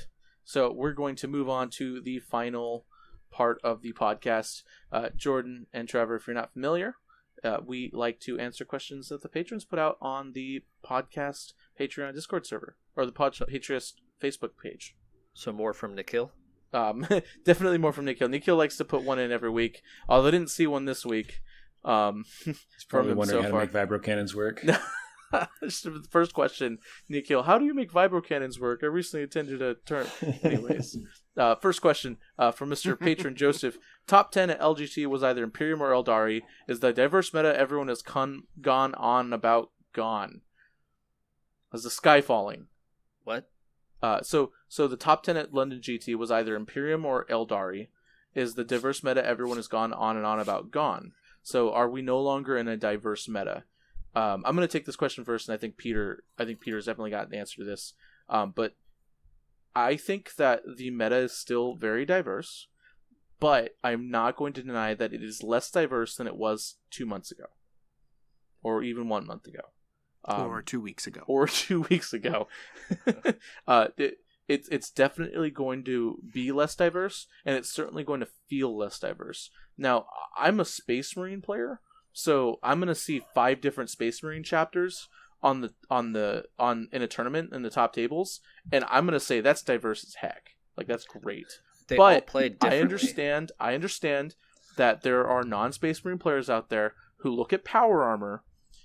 [0.43, 2.85] so we're going to move on to the final
[3.31, 4.63] part of the podcast.
[4.91, 6.95] Uh, Jordan and Trevor, if you're not familiar,
[7.43, 12.13] uh, we like to answer questions that the patrons put out on the podcast Patreon
[12.13, 14.95] Discord server or the pod Patreon Facebook page.
[15.33, 16.31] So more from Nikhil.
[16.73, 17.05] Um,
[17.45, 18.29] definitely more from Nikhil.
[18.29, 19.81] Nikhil likes to put one in every week.
[20.07, 21.41] Although I didn't see one this week.
[21.83, 24.63] Um, He's probably wondering so how to make vibro cannons work.
[25.63, 28.81] Just the first question, Nikhil, how do you make vibro cannons work?
[28.83, 30.05] I recently attended a turn.
[30.43, 30.97] Anyways,
[31.37, 32.99] uh, first question uh, from Mr.
[32.99, 33.77] Patron Joseph.
[34.07, 36.41] Top 10 at LGT was either Imperium or Aeldari.
[36.67, 40.41] Is the diverse meta everyone has con- gone on about gone?
[41.73, 42.67] Is the sky falling?
[44.01, 47.89] Uh, so so the top ten at London GT was either Imperium or Aeldari.
[48.33, 51.11] Is the diverse meta everyone has gone on and on about gone?
[51.43, 53.63] So are we no longer in a diverse meta?
[54.13, 56.85] Um, I'm going to take this question first, and I think Peter, I think Peter's
[56.85, 57.93] definitely got an answer to this.
[58.29, 58.75] Um, but
[59.75, 62.67] I think that the meta is still very diverse,
[63.39, 67.05] but I'm not going to deny that it is less diverse than it was two
[67.05, 67.45] months ago,
[68.61, 69.71] or even one month ago,
[70.25, 71.21] um, or two weeks ago.
[71.27, 72.47] or two weeks ago.
[73.67, 74.17] uh, it,
[74.47, 78.99] it's it's definitely going to be less diverse, and it's certainly going to feel less
[78.99, 79.49] diverse.
[79.77, 80.07] Now,
[80.37, 81.79] I'm a Space Marine player,
[82.11, 85.07] so I'm going to see five different Space Marine chapters
[85.41, 88.41] on the on the on in a tournament in the top tables,
[88.71, 90.55] and I'm going to say that's diverse as heck.
[90.75, 91.59] Like that's great.
[91.87, 92.79] They all but played differently.
[92.79, 93.51] I understand.
[93.59, 94.35] I understand
[94.77, 98.43] that there are non-Space Marine players out there who look at power armor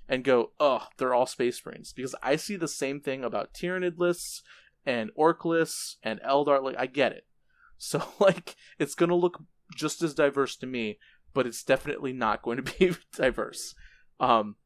[0.09, 3.99] and go, "Oh, they're all Space Marines." Because I see the same thing about Tyranid
[3.99, 4.43] lists
[4.85, 6.63] and Ork lists and Eldar.
[6.63, 7.25] Like I get it.
[7.79, 9.43] So like it's gonna look
[9.75, 10.99] just as diverse to me,
[11.35, 13.75] but it's definitely not going to be diverse.
[14.19, 14.57] Um,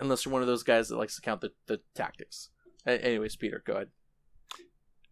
[0.00, 2.48] unless you're one of those guys that likes to count the, the tactics.
[2.86, 3.88] Anyways, Peter, go ahead.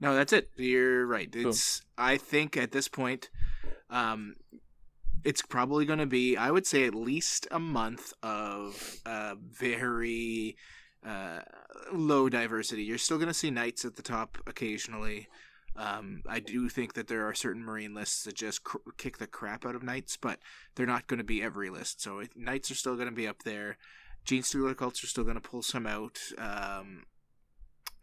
[0.00, 0.50] No, that's it.
[0.56, 1.28] You're right.
[1.34, 3.30] It's I think at this point,
[3.90, 4.36] um,
[5.24, 10.56] it's probably going to be I would say at least a month of uh, very
[11.04, 11.40] uh,
[11.92, 12.84] low diversity.
[12.84, 15.28] You're still going to see knights at the top occasionally.
[15.76, 19.26] Um, I do think that there are certain marine lists that just cr- kick the
[19.26, 20.38] crap out of knights, but
[20.74, 22.00] they're not going to be every list.
[22.00, 23.76] So knights are still going to be up there.
[24.24, 26.20] Genestealer cults are still going to pull some out.
[26.38, 27.04] Um,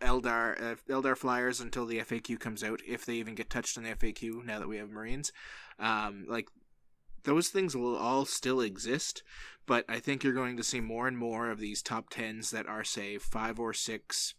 [0.02, 3.84] Eldar uh, Eldar flyers until the FAQ comes out, if they even get touched in
[3.84, 5.31] the FAQ now that we have Marines.
[5.80, 6.49] Um, like
[7.23, 9.23] those things will all still exist,
[9.65, 12.68] but I think you're going to see more and more of these top tens that
[12.68, 14.34] are say five or six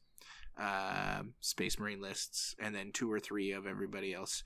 [0.58, 4.42] uh, Space Marine lists, and then two or three of everybody else.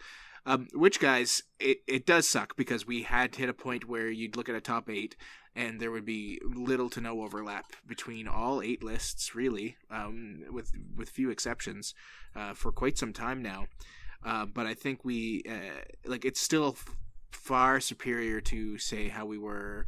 [0.49, 4.37] Um, which guys, it, it does suck because we had hit a point where you'd
[4.37, 5.17] look at a top eight
[5.57, 10.71] and there would be little to no overlap between all eight lists, really, um, with
[10.95, 11.95] with few exceptions,
[12.37, 13.67] uh, for quite some time now.
[14.25, 16.77] Uh, but I think we uh, like it's still
[17.37, 19.87] far superior to say how we were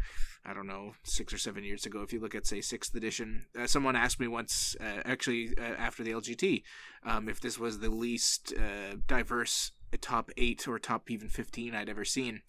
[0.48, 2.00] I don't know, six or seven years ago.
[2.00, 5.62] If you look at, say, sixth edition, uh, someone asked me once, uh, actually uh,
[5.62, 6.62] after the LGT,
[7.04, 11.90] um, if this was the least uh, diverse top eight or top even fifteen I'd
[11.90, 12.40] ever seen,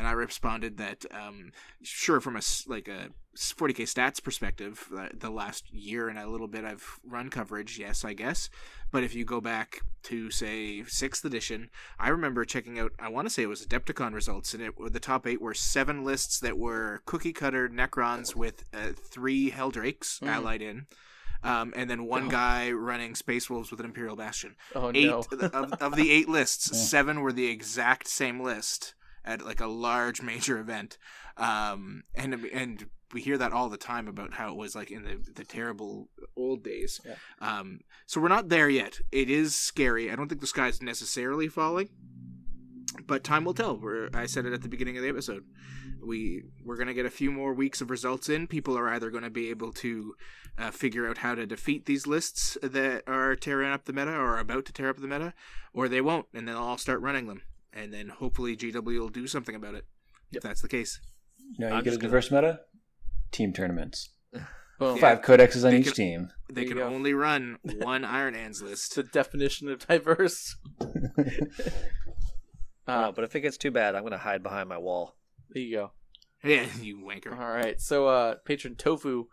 [0.00, 1.52] and I responded that um,
[1.82, 6.48] sure, from a like a 40k stats perspective, uh, the last year and a little
[6.48, 8.48] bit I've run coverage, yes, I guess.
[8.90, 11.68] But if you go back to say sixth edition,
[11.98, 12.92] I remember checking out.
[12.98, 16.02] I want to say it was Adepticon results, and it the top eight were seven
[16.02, 20.28] lists that were cookie cutter Necrons with uh, three Heldrakes mm.
[20.28, 20.86] allied in.
[21.42, 22.30] Um, and then one oh.
[22.30, 24.56] guy running Space Wolves with an Imperial Bastion.
[24.74, 25.24] Oh eight no!
[25.52, 28.94] of, of the eight lists, seven were the exact same list
[29.24, 30.98] at like a large major event.
[31.36, 35.02] Um, and and we hear that all the time about how it was like in
[35.02, 37.00] the the terrible old days.
[37.04, 37.14] Yeah.
[37.40, 39.00] Um, so we're not there yet.
[39.10, 40.10] It is scary.
[40.10, 41.88] I don't think the sky's necessarily falling,
[43.06, 43.76] but time will tell.
[43.76, 45.44] We're, I said it at the beginning of the episode.
[46.04, 48.46] We we're gonna get a few more weeks of results in.
[48.46, 50.14] People are either going to be able to
[50.58, 54.36] uh, figure out how to defeat these lists that are tearing up the meta or
[54.36, 55.34] are about to tear up the meta,
[55.72, 57.42] or they won't, and then they'll all start running them
[57.72, 59.84] and then hopefully GW will do something about it.
[60.30, 60.38] Yep.
[60.38, 61.00] If that's the case.
[61.58, 62.46] No, you I'm get a diverse gonna...
[62.48, 62.60] meta.
[63.32, 64.10] Team tournaments.
[64.80, 65.36] Well, Five yeah.
[65.36, 66.30] codexes on each can, team.
[66.50, 68.94] They can only run one Iron Hands list.
[68.94, 70.56] the definition of diverse.
[72.86, 75.16] uh, but if it gets too bad, I'm going to hide behind my wall.
[75.50, 75.92] There you go.
[76.42, 77.38] Yeah, you wanker.
[77.38, 77.78] All right.
[77.78, 79.26] So, uh, patron Tofu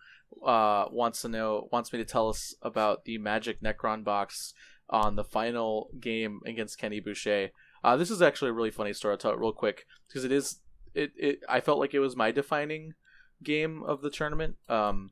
[0.46, 4.54] uh, wants to know, wants me to tell us about the Magic Necron box
[4.90, 7.52] on the final game against Kenny Boucher.
[7.88, 9.14] Uh, this is actually a really funny story.
[9.14, 10.60] I'll tell it real quick because it is
[10.94, 12.96] it, it I felt like it was my defining
[13.42, 14.58] game of the tournament.
[14.68, 15.12] Um,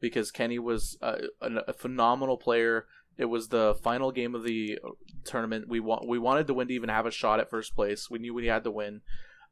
[0.00, 2.86] because Kenny was a, a, phenomenal player.
[3.16, 4.80] It was the final game of the
[5.24, 5.68] tournament.
[5.68, 8.10] We want we wanted to win to even have a shot at first place.
[8.10, 9.02] We knew we had to win,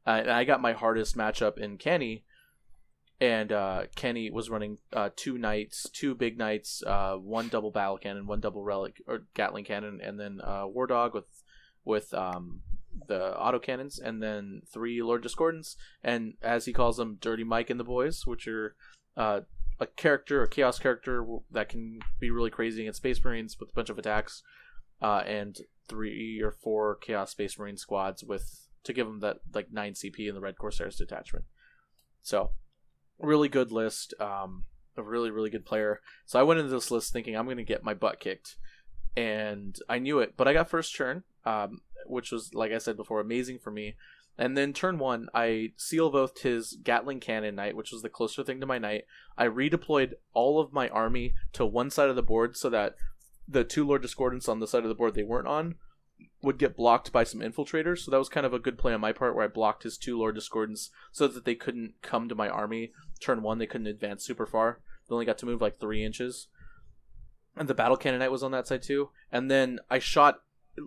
[0.05, 2.25] uh, and I got my hardest matchup in Kenny.
[3.21, 7.97] And uh, Kenny was running uh, two knights, two big knights, uh, one double battle
[7.97, 11.25] cannon, one double relic or Gatling cannon, and then uh, War Dog with
[11.87, 12.61] with um,
[13.07, 17.79] the autocannons, and then three Lord Discordants, and as he calls them, Dirty Mike and
[17.79, 18.75] the Boys, which are
[19.15, 19.41] uh,
[19.79, 23.73] a character, a chaos character that can be really crazy against Space Marines with a
[23.73, 24.43] bunch of attacks,
[25.01, 25.57] uh, and
[25.87, 30.27] three or four Chaos Space Marine squads with to give them that like nine CP
[30.27, 31.45] in the Red Corsairs detachment.
[32.21, 32.51] So,
[33.19, 34.13] really good list.
[34.19, 34.65] Um,
[34.97, 36.01] a really really good player.
[36.25, 38.55] So I went into this list thinking I'm going to get my butt kicked,
[39.15, 40.33] and I knew it.
[40.35, 43.95] But I got first turn, um, which was like I said before, amazing for me.
[44.37, 48.43] And then turn one, I seal both his Gatling cannon knight, which was the closer
[48.43, 49.05] thing to my knight.
[49.35, 52.95] I redeployed all of my army to one side of the board so that
[53.47, 55.75] the two Lord Discordants on the side of the board they weren't on
[56.43, 57.99] would get blocked by some infiltrators.
[57.99, 59.97] So that was kind of a good play on my part where I blocked his
[59.97, 62.91] two Lord Discordants so that they couldn't come to my army.
[63.19, 64.81] Turn one, they couldn't advance super far.
[65.09, 66.47] They only got to move like three inches.
[67.55, 69.09] And the battle cannon knight was on that side too.
[69.31, 70.41] And then I shot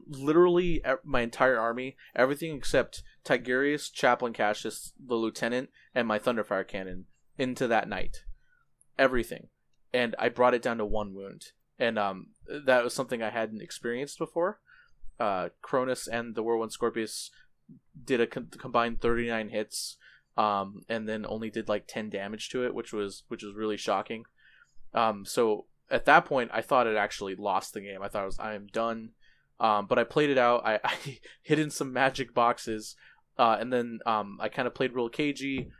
[0.07, 7.07] literally my entire army, everything except Tigurius, Chaplain Cassius, the lieutenant, and my Thunderfire cannon
[7.39, 8.25] into that knight.
[8.99, 9.49] Everything.
[9.93, 11.47] And I brought it down to one wound.
[11.79, 12.29] And um,
[12.67, 14.61] that was something I hadn't experienced before.
[15.19, 17.31] Uh, Chronus and the Whirlwind Scorpius
[18.05, 19.97] did a combined 39 hits
[20.37, 23.77] um, and then only did like 10 damage to it, which was which was really
[23.77, 24.25] shocking.
[24.95, 28.03] Um, so at that point, I thought it actually lost the game.
[28.03, 29.11] I thought it was I am done.
[29.61, 30.62] Um, but I played it out.
[30.65, 32.97] I, I hid in some magic boxes,
[33.39, 35.70] uh, and then um, I kind of played real cagey.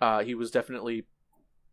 [0.00, 1.06] Uh, he was definitely,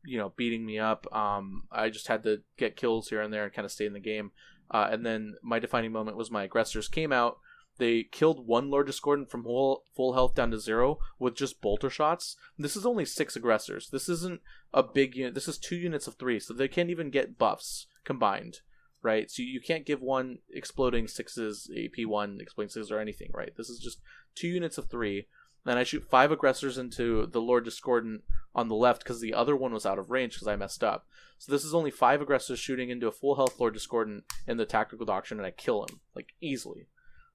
[0.05, 1.13] you know, beating me up.
[1.13, 3.93] Um, I just had to get kills here and there and kind of stay in
[3.93, 4.31] the game.
[4.71, 7.37] Uh, and then my defining moment was my aggressors came out.
[7.77, 11.89] They killed one Lord Discordant from full, full health down to zero with just bolter
[11.89, 12.37] shots.
[12.57, 13.89] This is only six aggressors.
[13.89, 14.39] This isn't
[14.73, 15.35] a big unit.
[15.35, 18.61] This is two units of three, so they can't even get buffs combined
[19.05, 19.29] right?
[19.29, 23.55] So you can't give one exploding sixes, AP one exploding sixes, or anything, right?
[23.55, 24.01] This is just
[24.33, 25.27] two units of three.
[25.63, 28.23] Then I shoot five aggressors into the Lord Discordant
[28.53, 31.07] on the left because the other one was out of range because I messed up.
[31.37, 34.65] So this is only five aggressors shooting into a full health Lord Discordant in the
[34.65, 36.87] tactical doctrine, and I kill him like easily.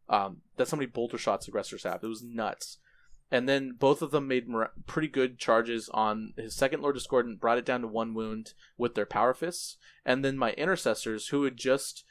[0.09, 2.03] Um, that's how many bolter shots aggressors have.
[2.03, 2.79] It was nuts
[3.31, 4.47] and then both of them made
[4.86, 8.94] pretty good charges on his second Lord Discordant, brought it down to one wound with
[8.94, 12.05] their power fists, and then my intercessors, who had just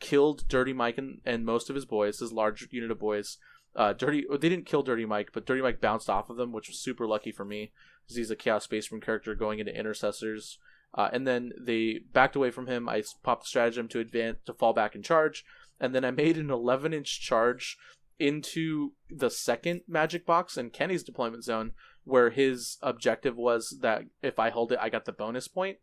[0.00, 3.38] killed Dirty Mike and, and most of his boys, his large unit of boys,
[3.76, 6.68] Uh, Dirty, they didn't kill Dirty Mike, but Dirty Mike bounced off of them, which
[6.68, 7.72] was super lucky for me
[8.02, 10.58] because he's a Chaos Space Marine character going into intercessors.
[10.96, 12.88] Uh, and then they backed away from him.
[12.88, 15.44] I popped the stratagem to advance to fall back and charge,
[15.80, 17.76] and then I made an 11 inch charge
[18.18, 21.72] into the second magic box in Kenny's deployment zone,
[22.04, 25.78] where his objective was that if I hold it, I got the bonus point.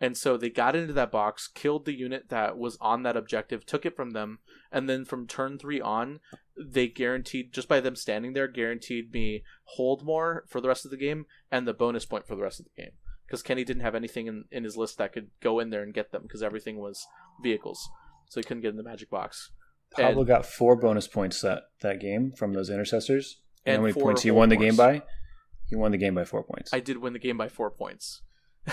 [0.00, 3.66] And so they got into that box, killed the unit that was on that objective,
[3.66, 4.38] took it from them,
[4.70, 6.20] and then from turn three on,
[6.56, 10.92] they guaranteed just by them standing there, guaranteed me hold more for the rest of
[10.92, 12.92] the game and the bonus point for the rest of the game.
[13.26, 15.92] Because Kenny didn't have anything in, in his list that could go in there and
[15.92, 17.04] get them, because everything was
[17.42, 17.90] vehicles,
[18.28, 19.50] so he couldn't get in the magic box.
[19.96, 23.40] Pablo And- got four bonus points that, that game from those intercessors.
[23.64, 25.02] And, And how many points he whole won the game by?
[25.68, 26.72] He won the game by four points.
[26.72, 28.22] I did win the game by four points.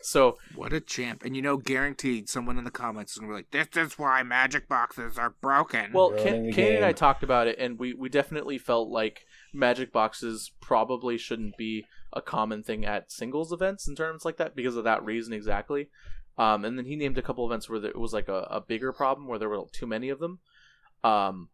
[0.00, 1.24] so What a champ!
[1.24, 4.22] And you know, guaranteed, someone in the comments is gonna be like, "This is why
[4.22, 8.08] magic boxes are broken." Well, Ken, Kane and I talked about it, and we, we
[8.08, 13.96] definitely felt like magic boxes probably shouldn't be a common thing at singles events and
[13.96, 15.88] tournaments like that because of that reason exactly.
[16.38, 18.60] Um, and then he named a couple events where there, it was like a, a
[18.60, 20.38] bigger problem where there were too many of them.
[21.04, 21.48] Um,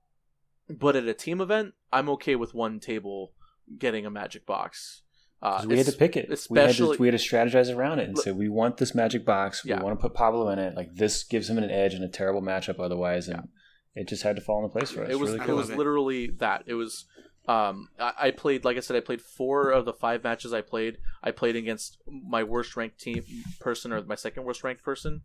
[0.69, 3.33] but at a team event, I'm okay with one table
[3.79, 5.03] getting a magic box.
[5.43, 6.31] Uh, we had to pick it.
[6.31, 8.95] especially- we had to, we had to strategize around it and say we want this
[8.95, 9.65] magic box.
[9.65, 9.83] We Yeah.
[9.83, 10.75] want to put Pablo in it.
[10.75, 13.49] Like this gives him an edge in a terrible matchup otherwise, and
[13.95, 15.11] it just had to fall into place for us.
[15.11, 16.65] It was really I it was literally that.
[16.67, 17.05] It was
[17.47, 20.63] um I, I played like I said I played four of the five matches I
[20.63, 20.99] played.
[21.23, 23.23] I played against my worst ranked team
[23.61, 25.21] person or my second worst ranked person,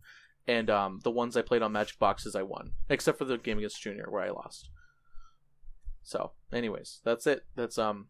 [0.46, 3.58] and um the ones I played on Magic Boxes I won, except for the game
[3.58, 4.70] against Junior where I lost.
[6.02, 7.44] So, anyways, that's it.
[7.54, 8.08] That's um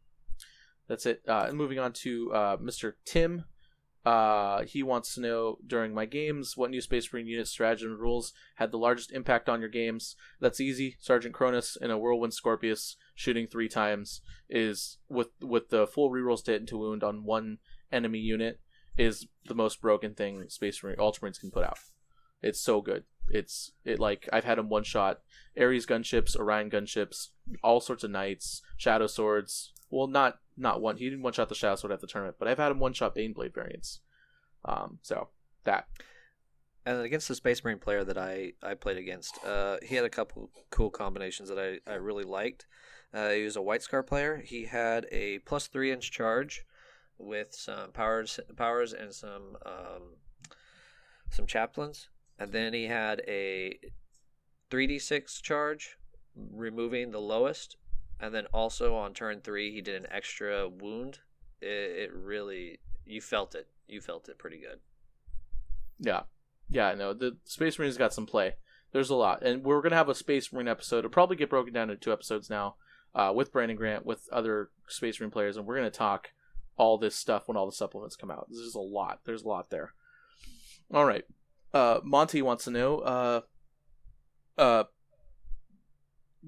[0.88, 1.22] that's it.
[1.28, 2.94] Uh, and moving on to uh, Mr.
[3.04, 3.44] Tim.
[4.04, 8.32] Uh, he wants to know during my games what new Space Marine unit stratagem rules
[8.56, 10.16] had the largest impact on your games.
[10.40, 10.96] That's easy.
[10.98, 16.42] Sergeant Chronus in a Whirlwind Scorpius shooting three times is with with the full rerolls
[16.44, 17.58] to hit into wound on one
[17.92, 18.58] enemy unit
[18.98, 21.78] is the most broken thing Space Marine Ultramarines can put out.
[22.42, 23.04] It's so good.
[23.28, 25.20] It's it like I've had him one shot
[25.58, 27.28] Ares gunships, Orion gunships,
[27.62, 29.72] all sorts of knights, shadow swords.
[29.90, 30.96] Well, not not one.
[30.96, 32.92] He didn't one shot the shadow sword at the tournament, but I've had him one
[32.92, 34.00] shot Baneblade variants.
[34.64, 35.28] Um, so
[35.64, 35.86] that
[36.84, 40.10] And against the Space Marine player that I, I played against, uh, he had a
[40.10, 42.66] couple cool combinations that I, I really liked.
[43.14, 44.42] Uh, he was a White Scar player.
[44.44, 46.64] He had a plus three inch charge
[47.18, 50.16] with some powers powers and some um,
[51.30, 52.08] some chaplains,
[52.42, 53.78] and then he had a
[54.68, 55.96] three d six charge,
[56.34, 57.76] removing the lowest,
[58.18, 61.20] and then also on turn three he did an extra wound.
[61.60, 63.68] It, it really you felt it.
[63.86, 64.80] You felt it pretty good.
[66.00, 66.22] Yeah,
[66.68, 66.94] yeah.
[66.94, 68.54] No, the Space Marines got some play.
[68.90, 70.98] There's a lot, and we're gonna have a Space Marine episode.
[70.98, 72.74] It'll probably get broken down into two episodes now,
[73.14, 76.30] uh, with Brandon Grant, with other Space Marine players, and we're gonna talk
[76.76, 78.48] all this stuff when all the supplements come out.
[78.50, 79.20] There's a lot.
[79.26, 79.92] There's a lot there.
[80.92, 81.24] All right.
[81.72, 82.98] Uh, Monty wants to know.
[82.98, 83.40] Uh,
[84.58, 84.84] uh,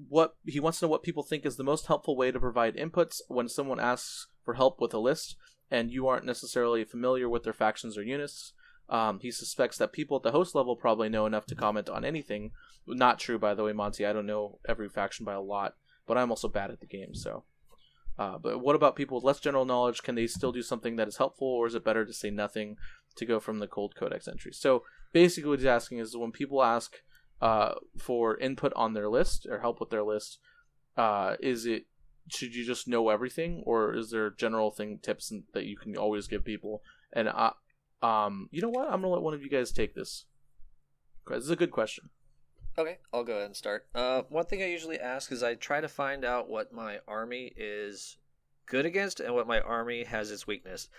[0.09, 2.75] what he wants to know what people think is the most helpful way to provide
[2.75, 5.37] inputs when someone asks for help with a list
[5.71, 8.53] and you aren't necessarily familiar with their factions or units.
[8.87, 12.05] Um, he suspects that people at the host level probably know enough to comment on
[12.05, 12.51] anything.
[12.85, 14.05] Not true, by the way, Monty.
[14.05, 15.73] I don't know every faction by a lot,
[16.05, 17.15] but I'm also bad at the game.
[17.15, 17.45] So,
[18.19, 20.03] uh, but what about people with less general knowledge?
[20.03, 22.77] Can they still do something that is helpful, or is it better to say nothing
[23.15, 24.53] to go from the cold codex entry?
[24.53, 24.83] So
[25.15, 26.97] basically, what he's asking is when people ask
[27.41, 30.39] uh, for input on their list or help with their list,
[30.97, 31.85] uh, is it
[32.27, 36.27] should you just know everything, or is there general thing tips that you can always
[36.27, 36.83] give people?
[37.13, 37.53] And I,
[38.01, 38.87] um, you know what?
[38.87, 40.25] I'm gonna let one of you guys take this.
[41.29, 42.09] This is a good question.
[42.77, 43.87] Okay, I'll go ahead and start.
[43.95, 47.53] Uh, one thing I usually ask is I try to find out what my army
[47.55, 48.17] is
[48.65, 50.89] good against and what my army has its weakness.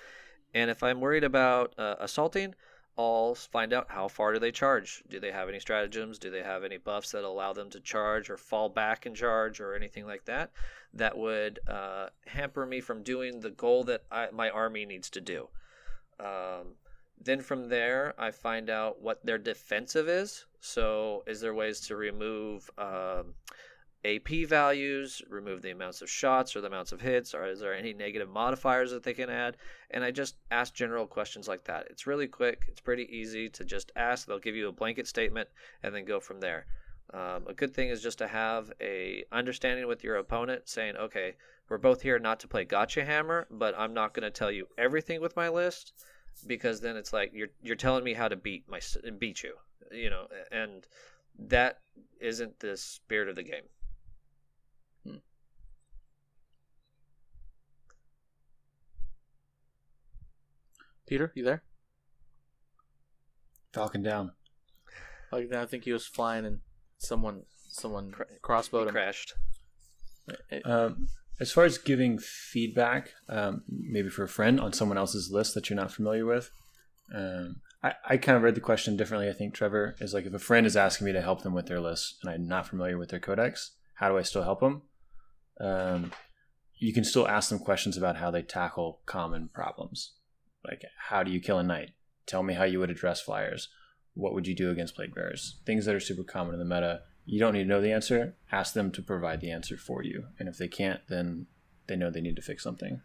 [0.55, 2.55] And if I'm worried about uh, assaulting,
[2.99, 5.05] I'll find out how far do they charge.
[5.09, 6.19] Do they have any stratagems?
[6.19, 9.61] Do they have any buffs that allow them to charge or fall back and charge
[9.61, 10.51] or anything like that?
[10.95, 15.21] That would uh, hamper me from doing the goal that I, my army needs to
[15.21, 15.49] do.
[16.19, 16.77] Um,
[17.21, 20.47] then from there, I find out what their defensive is.
[20.61, 23.35] So, is there ways to remove um,
[24.05, 27.75] AP values, remove the amounts of shots or the amounts of hits, or is there
[27.75, 29.57] any negative modifiers that they can add?
[29.91, 31.87] And I just ask general questions like that.
[31.91, 34.27] It's really quick, it's pretty easy to just ask.
[34.27, 35.49] They'll give you a blanket statement
[35.83, 36.67] and then go from there.
[37.15, 41.37] Um, a good thing is just to have a understanding with your opponent, saying, "Okay,
[41.69, 44.69] we're both here not to play gotcha hammer, but I'm not going to tell you
[44.77, 45.93] everything with my list."
[46.47, 48.81] because then it's like you're you're telling me how to beat my
[49.19, 49.55] beat you,
[49.91, 50.87] you know, and
[51.39, 51.81] that
[52.21, 53.63] isn't the spirit of the game.
[61.07, 61.63] Peter, you there?
[63.73, 64.33] Falcon down.
[65.33, 66.61] Like I think he was flying and
[66.99, 68.93] someone someone Cra- crossbowed him.
[68.93, 69.35] crashed.
[70.65, 71.09] Um,
[71.41, 75.69] as far as giving feedback, um, maybe for a friend on someone else's list that
[75.69, 76.51] you're not familiar with,
[77.15, 79.29] um, I, I kind of read the question differently.
[79.29, 81.67] I think Trevor is like if a friend is asking me to help them with
[81.67, 84.83] their list and I'm not familiar with their codex, how do I still help them?
[85.61, 86.13] Um,
[86.79, 90.15] you can still ask them questions about how they tackle common problems,
[90.67, 91.91] like how do you kill a knight?
[92.27, 93.69] Tell me how you would address flyers.
[94.15, 95.61] What would you do against plague bearers?
[95.65, 97.03] Things that are super common in the meta.
[97.25, 98.37] You don't need to know the answer.
[98.51, 100.27] Ask them to provide the answer for you.
[100.39, 101.47] And if they can't, then
[101.87, 103.01] they know they need to fix something.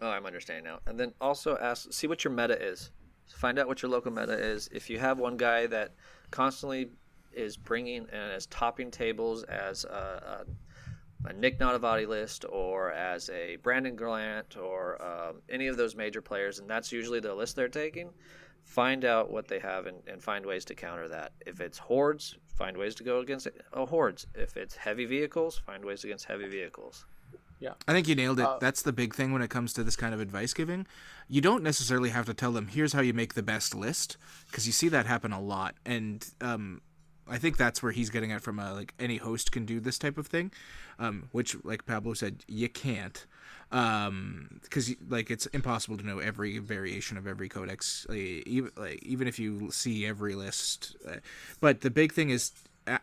[0.00, 0.80] Oh, I'm understanding now.
[0.86, 2.90] And then also ask, see what your meta is.
[3.28, 4.68] Find out what your local meta is.
[4.72, 5.94] If you have one guy that
[6.30, 6.90] constantly
[7.32, 10.46] is bringing and is topping tables as a, a,
[11.24, 16.22] a Nick Nanavati list or as a Brandon Grant or um, any of those major
[16.22, 18.10] players, and that's usually the list they're taking,
[18.64, 21.32] find out what they have and, and find ways to counter that.
[21.46, 24.26] If it's hordes, find ways to go against uh, hordes.
[24.34, 27.04] If it's heavy vehicles, find ways against heavy vehicles.
[27.58, 27.74] Yeah.
[27.86, 28.46] I think you nailed it.
[28.46, 30.86] Uh, That's the big thing when it comes to this kind of advice giving.
[31.28, 34.16] You don't necessarily have to tell them, here's how you make the best list,
[34.46, 35.74] because you see that happen a lot.
[35.84, 36.80] And um,
[37.30, 39.98] I think that's where he's getting at from a, like any host can do this
[39.98, 40.52] type of thing,
[40.98, 43.24] um, which, like Pablo said, you can't.
[43.70, 49.28] Because like it's impossible to know every variation of every codex, like, even like even
[49.28, 50.96] if you see every list.
[51.08, 51.16] Uh,
[51.60, 52.50] but the big thing is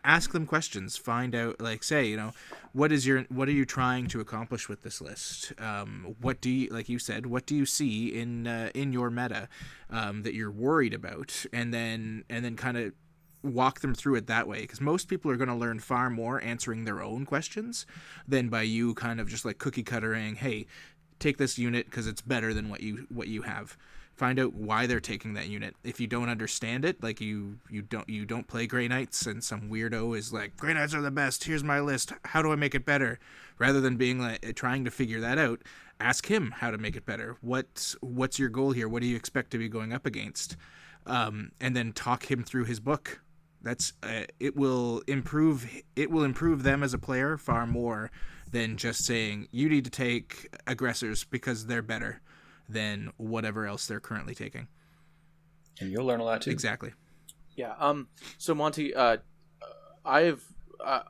[0.04, 2.32] ask them questions find out like say you know
[2.72, 6.50] what is your what are you trying to accomplish with this list um, what do
[6.50, 9.48] you like you said what do you see in uh, in your meta
[9.90, 12.92] um, that you're worried about and then and then kind of
[13.42, 16.42] walk them through it that way because most people are going to learn far more
[16.42, 17.86] answering their own questions
[18.26, 20.66] than by you kind of just like cookie cuttering hey
[21.18, 23.76] take this unit because it's better than what you what you have.
[24.14, 25.76] Find out why they're taking that unit.
[25.84, 29.42] If you don't understand it like you you don't you don't play gray knights and
[29.42, 32.56] some weirdo is like gray knights are the best here's my list how do i
[32.56, 33.18] make it better?
[33.58, 35.62] Rather than being like trying to figure that out
[36.00, 37.36] ask him how to make it better.
[37.40, 38.88] What what's your goal here?
[38.88, 40.56] What do you expect to be going up against?
[41.06, 43.20] Um, and then talk him through his book
[43.62, 48.10] that's uh, it will improve it will improve them as a player far more
[48.50, 52.20] than just saying you need to take aggressors because they're better
[52.68, 54.68] than whatever else they're currently taking.
[55.80, 56.50] And you'll learn a lot too.
[56.50, 56.92] Exactly.
[57.56, 57.74] Yeah.
[57.78, 58.08] Um.
[58.38, 59.18] So Monty, uh,
[60.04, 60.44] I've
[60.84, 61.00] uh,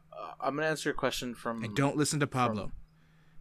[0.40, 1.62] I'm gonna answer a question from.
[1.64, 2.72] And don't listen to Pablo.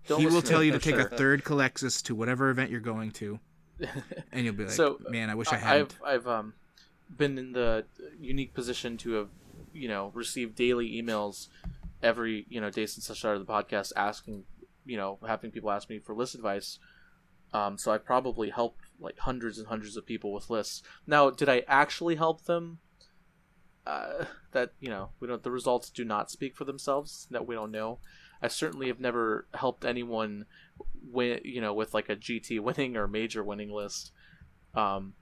[0.08, 1.08] Don't he will tell to you to take sure.
[1.08, 3.40] a third Culexus to whatever event you're going to,
[4.32, 6.54] and you'll be like, So, "Man, I wish I I- hadn't." I've I've um
[7.16, 7.86] been in the
[8.20, 9.30] unique position to have
[9.74, 11.48] you know received daily emails
[12.02, 14.44] every you know day since I started the podcast asking
[14.86, 16.80] you know having people ask me for list advice.
[17.54, 20.84] Um, so I probably helped like hundreds and hundreds of people with lists.
[21.06, 22.80] Now, did I actually help them?
[23.86, 25.44] Uh, that you know, we don't.
[25.44, 27.28] The results do not speak for themselves.
[27.32, 28.00] That we don't know.
[28.42, 30.46] I certainly have never helped anyone
[31.10, 31.40] win.
[31.46, 34.12] You know, with like a GT winning or major winning list.
[34.76, 35.14] Um,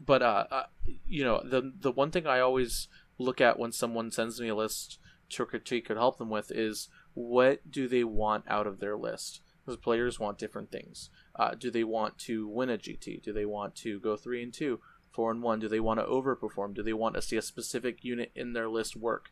[0.00, 0.62] but uh, uh,
[1.06, 2.88] you know, the the one thing I always
[3.18, 4.98] look at when someone sends me a list
[5.30, 9.40] to critique or help them with is what do they want out of their list?
[9.64, 11.10] Because players want different things.
[11.34, 13.22] Uh, do they want to win a GT?
[13.22, 14.80] Do they want to go three and two,
[15.10, 15.58] four and one?
[15.58, 16.74] Do they want to overperform?
[16.74, 19.30] Do they want to see a specific unit in their list work,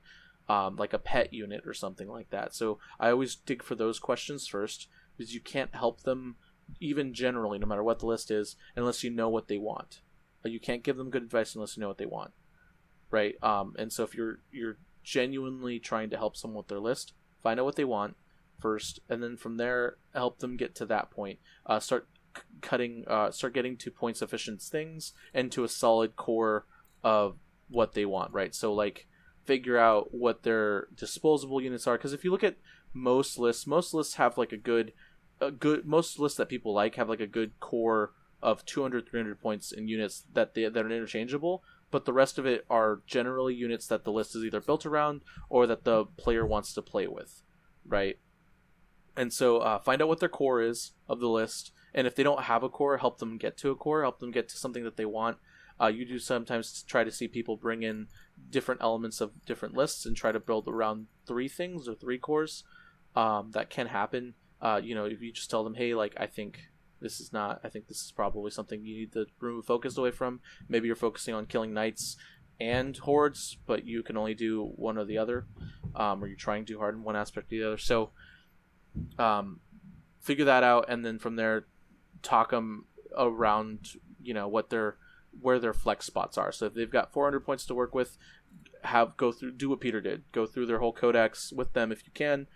[0.48, 2.54] um, like a pet unit or something like that?
[2.54, 6.36] So I always dig for those questions first because you can't help them,
[6.80, 10.00] even generally, no matter what the list is, unless you know what they want.
[10.50, 12.32] You can't give them good advice unless you know what they want,
[13.10, 13.36] right?
[13.42, 17.12] Um, and so if you're you're genuinely trying to help someone with their list,
[17.42, 18.16] find out what they want
[18.60, 21.38] first, and then from there help them get to that point.
[21.66, 26.16] Uh, start c- cutting, uh, start getting to point sufficient things and to a solid
[26.16, 26.66] core
[27.02, 27.36] of
[27.68, 28.54] what they want, right?
[28.54, 29.06] So like
[29.44, 32.56] figure out what their disposable units are because if you look at
[32.92, 34.92] most lists, most lists have like a good,
[35.40, 38.12] a good most lists that people like have like a good core
[38.42, 42.46] of 200 300 points in units that they that are interchangeable but the rest of
[42.46, 46.46] it are generally units that the list is either built around or that the player
[46.46, 47.42] wants to play with
[47.86, 48.18] right?
[49.16, 52.22] And so uh, find out what their core is of the list and if they
[52.22, 54.84] don't have a core help them get to a core help them get to something
[54.84, 55.38] that they want.
[55.80, 58.06] Uh, you do sometimes try to see people bring in
[58.50, 62.62] different elements of different lists and try to build around three things or three cores
[63.16, 64.34] um, that can happen.
[64.60, 66.68] Uh, you know if you just tell them hey like i think
[67.02, 70.10] this is not i think this is probably something you need to remove focus away
[70.10, 72.16] from maybe you're focusing on killing knights
[72.60, 75.46] and hordes but you can only do one or the other
[75.96, 78.10] um, or you're trying too hard in one aspect or the other so
[79.18, 79.60] um,
[80.20, 81.66] figure that out and then from there
[82.22, 82.84] talk them
[83.16, 83.88] around
[84.22, 84.96] you know what their
[85.40, 86.52] where their flex spots are.
[86.52, 88.18] So if they've got 400 points to work with,
[88.84, 90.24] have go through do what Peter did.
[90.32, 92.46] Go through their whole codex with them if you can.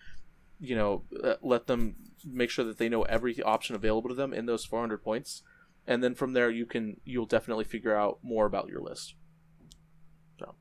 [0.61, 1.97] You know, uh, let them
[2.27, 5.43] make sure that they know every option available to them in those 400 points,
[5.87, 9.15] and then from there you can you'll definitely figure out more about your list.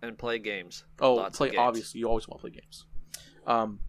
[0.02, 0.86] and play games.
[1.00, 1.60] Oh, Lots play games.
[1.60, 2.86] obviously you always want to play games.
[3.46, 3.80] Um,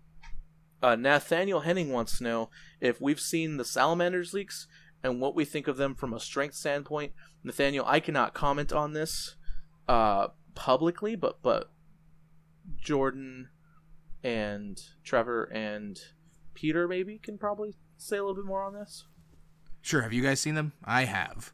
[0.82, 2.51] uh, Nathaniel Henning wants to know
[2.81, 4.66] if we've seen the Salamanders leaks
[5.03, 7.12] and what we think of them from a strength standpoint.
[7.44, 9.36] Nathaniel, I cannot comment on this
[9.89, 11.70] uh, publicly, but but
[12.78, 13.48] Jordan
[14.23, 15.98] and Trevor and
[16.57, 19.05] Peter maybe can probably say a little bit more on this.
[19.83, 20.03] Sure.
[20.03, 20.73] Have you guys seen them?
[20.85, 21.53] I have.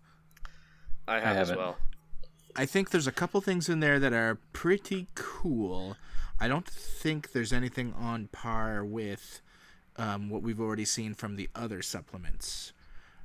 [1.06, 1.76] I have as well.
[2.56, 5.96] I think there's a couple things in there that are pretty cool.
[6.38, 9.42] I don't think there's anything on par with
[9.96, 12.72] um, what we've already seen from the other supplements.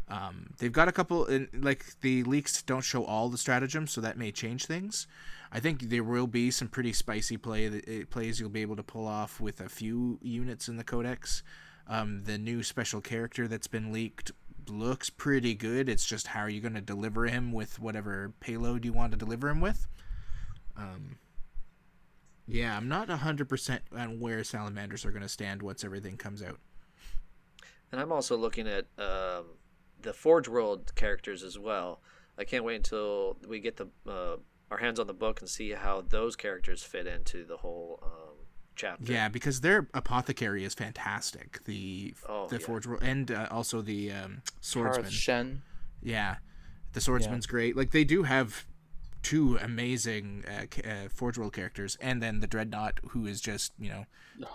[0.09, 4.01] Um, they've got a couple, in, like the leaks don't show all the stratagems, so
[4.01, 5.07] that may change things.
[5.51, 8.77] I think there will be some pretty spicy play that it plays you'll be able
[8.77, 11.43] to pull off with a few units in the codex.
[11.89, 14.31] Um, the new special character that's been leaked
[14.69, 15.87] looks pretty good.
[15.87, 19.17] It's just how are you going to deliver him with whatever payload you want to
[19.17, 19.87] deliver him with.
[20.75, 21.17] Um,
[22.47, 26.59] yeah, I'm not 100% on where salamanders are going to stand once everything comes out.
[27.91, 29.45] And I'm also looking at um,
[30.01, 32.01] the Forge World characters as well.
[32.37, 34.37] I can't wait until we get the uh,
[34.69, 38.26] our hands on the book and see how those characters fit into the whole um,
[38.77, 39.11] chapter.
[39.11, 41.63] Yeah, because their apothecary is fantastic.
[41.65, 42.65] The Oh, the yeah.
[42.65, 45.05] forge World- and uh, also the um, swordsman.
[45.05, 45.61] Harath Shen.
[46.01, 46.35] Yeah,
[46.93, 47.75] the swordsman's great.
[47.75, 48.65] Like they do have
[49.23, 53.89] two amazing uh, uh, Forge World characters, and then the dreadnought, who is just you
[53.89, 54.05] know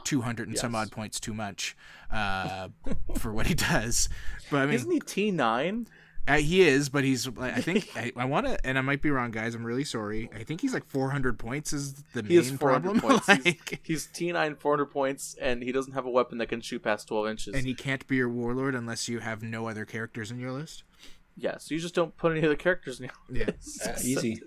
[0.05, 1.77] two hundred and some odd points too much
[2.11, 2.69] uh,
[3.19, 4.09] for what he does.
[4.51, 5.89] But I mean, Isn't he T nine?
[6.28, 7.27] Uh, he is, but he's.
[7.39, 9.55] I think I, I want to, and I might be wrong, guys.
[9.55, 10.31] I'm really sorry.
[10.35, 13.01] I think he's like 400 points is the He has main 400 problem.
[13.27, 13.27] points.
[13.44, 16.82] He's, like, he's T9 400 points, and he doesn't have a weapon that can shoot
[16.82, 17.55] past 12 inches.
[17.55, 20.85] and he can't be your warlord unless you have no other characters in your list.
[21.36, 23.51] yeah, so you just don't put any other characters in your Yeah.
[23.86, 24.40] Uh, easy.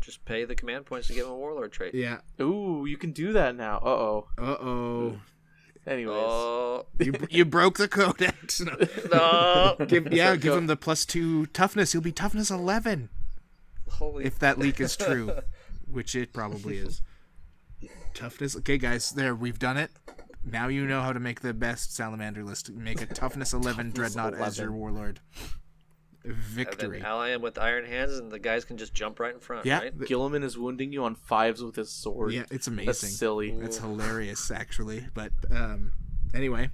[0.00, 1.94] Just pay the command points to give him a warlord trait.
[1.94, 2.20] Yeah.
[2.40, 3.76] Ooh, you can do that now.
[3.78, 4.28] Uh oh.
[4.38, 5.20] Uh oh.
[5.90, 6.16] Anyways.
[6.16, 8.60] Oh You, you broke the codex.
[8.60, 8.76] No.
[9.12, 9.86] no!
[9.86, 11.92] Give, yeah, give him the plus two toughness.
[11.92, 13.08] He'll be toughness 11
[13.88, 15.32] Holy if that leak is true,
[15.90, 17.02] which it probably is.
[18.14, 18.56] Toughness.
[18.56, 19.90] Okay, guys, there we've done it.
[20.44, 22.70] Now you know how to make the best salamander list.
[22.70, 25.18] Make a toughness 11 dreadnought as your warlord.
[26.22, 26.98] And Victory.
[26.98, 29.64] then ally him with iron hands, and the guys can just jump right in front.
[29.64, 29.98] Yeah, right?
[29.98, 32.32] Guilliman is wounding you on fives with his sword.
[32.32, 33.08] yeah, it's That's amazing.
[33.08, 33.50] silly.
[33.52, 35.06] That's hilarious, actually.
[35.14, 35.92] But um,
[36.34, 36.70] anyway,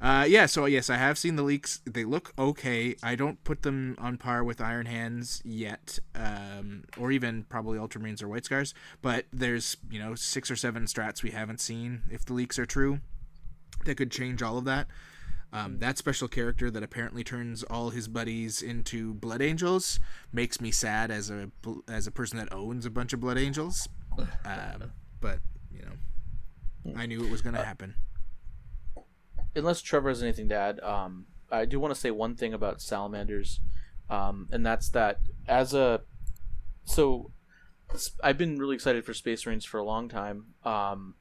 [0.00, 0.46] uh, yeah.
[0.46, 1.80] So yes, I have seen the leaks.
[1.84, 2.96] They look okay.
[3.02, 8.22] I don't put them on par with Iron Hands yet, um, or even probably Ultramarines
[8.22, 8.72] or White Scars.
[9.02, 12.02] But there's you know six or seven strats we haven't seen.
[12.10, 13.00] If the leaks are true,
[13.84, 14.86] that could change all of that.
[15.52, 19.98] Um, that special character that apparently turns all his buddies into Blood Angels
[20.32, 21.50] makes me sad as a
[21.88, 23.88] as a person that owns a bunch of Blood Angels.
[24.44, 25.40] Um, but
[25.72, 27.94] you know, I knew it was going to happen.
[29.54, 32.80] unless Trevor has anything to add, um, I do want to say one thing about
[32.80, 33.60] salamanders,
[34.08, 35.18] um, and that's that
[35.48, 36.02] as a
[36.84, 37.32] so
[38.22, 40.54] I've been really excited for Space Marines for a long time.
[40.64, 41.14] Um,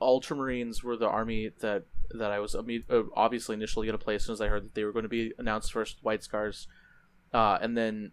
[0.00, 2.62] Ultramarines were the army that that I was uh,
[3.14, 5.08] obviously initially going to play as soon as I heard that they were going to
[5.08, 5.98] be announced first.
[6.02, 6.66] White Scars,
[7.32, 8.12] uh, and then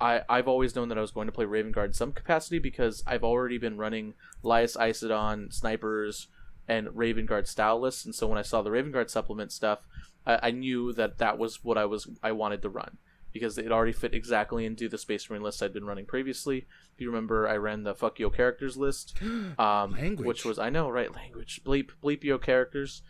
[0.00, 2.58] I I've always known that I was going to play Raven Guard in some capacity
[2.58, 6.28] because I've already been running Lias Issodon snipers
[6.68, 9.80] and Raven Guard style lists, and so when I saw the Raven Guard supplement stuff,
[10.26, 12.98] I, I knew that that was what I was I wanted to run
[13.36, 16.66] because it already fit exactly into the Space Marine list I'd been running previously.
[16.94, 19.20] If you remember, I ran the Fuck Yo characters list,
[19.58, 20.26] um, Language.
[20.26, 23.02] which was I know right language bleep bleep yo characters.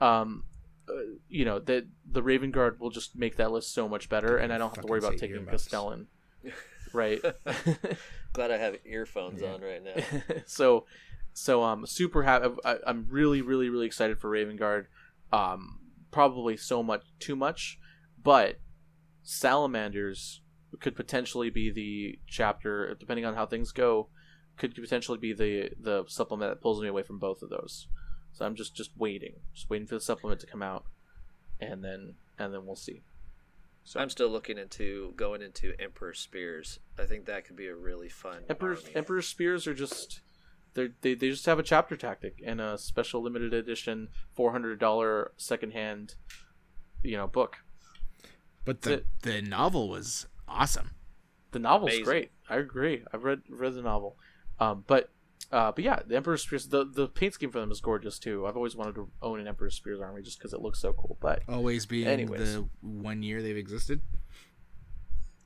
[0.00, 0.44] Um,
[0.88, 0.92] uh,
[1.28, 4.52] you know that the Raven Guard will just make that list so much better, and
[4.52, 5.64] I don't have to worry about say taking earmuffs.
[5.64, 6.06] Castellan.
[6.92, 7.22] Right.
[8.32, 9.54] Glad I have earphones Yeah.
[9.54, 9.94] on right now.
[10.46, 10.86] so
[11.32, 14.88] so um super happy I, i'm really really really excited for raven guard
[15.32, 15.78] um
[16.10, 17.78] probably so much too much
[18.20, 18.58] but
[19.22, 20.40] salamanders
[20.80, 24.08] could potentially be the chapter depending on how things go
[24.56, 27.88] could potentially be the the supplement that pulls me away from both of those
[28.32, 30.84] so i'm just just waiting just waiting for the supplement to come out
[31.60, 33.02] and then and then we'll see
[33.84, 36.78] So I'm still looking into going into Emperor Spears.
[36.98, 38.44] I think that could be a really fun.
[38.48, 38.94] Emperor army.
[38.94, 40.20] Emperor spears are just
[40.74, 44.78] they're, they they just have a chapter tactic and a special limited edition four hundred
[44.78, 46.14] dollar secondhand,
[47.02, 47.56] you know, book.
[48.64, 50.90] But That's the the novel was awesome.
[51.52, 52.04] The novel's Amazing.
[52.04, 52.30] great.
[52.48, 53.02] I agree.
[53.12, 54.16] I've read read the novel,
[54.60, 55.10] um, but
[55.50, 56.68] uh, but yeah, the Emperor's Spears.
[56.68, 58.46] The the paint scheme for them is gorgeous too.
[58.46, 61.16] I've always wanted to own an Emperor's Spears army just because it looks so cool.
[61.20, 62.54] But Always being Anyways.
[62.54, 64.00] the one year they've existed.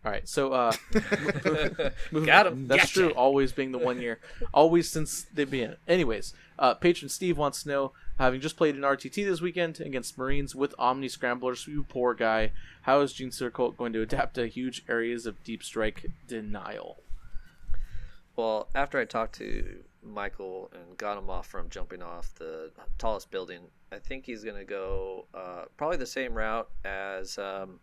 [0.05, 0.73] all right, so uh,
[2.13, 2.67] moving- Got him.
[2.69, 2.93] That's Gotcha.
[2.93, 3.11] true.
[3.13, 4.21] Always being the one year,
[4.53, 5.77] always since they've been.
[5.89, 10.19] Anyways, uh, patron Steve wants to know, having just played an RTT this weekend against
[10.19, 14.47] Marines with Omni Scramblers, you poor guy, how is Gene Cult going to adapt to
[14.47, 16.99] huge areas of deep strike denial?
[18.37, 23.31] Well, after I talked to Michael and got him off from jumping off the tallest
[23.31, 23.61] building,
[23.93, 27.79] I think he's going to go uh, probably the same route as um,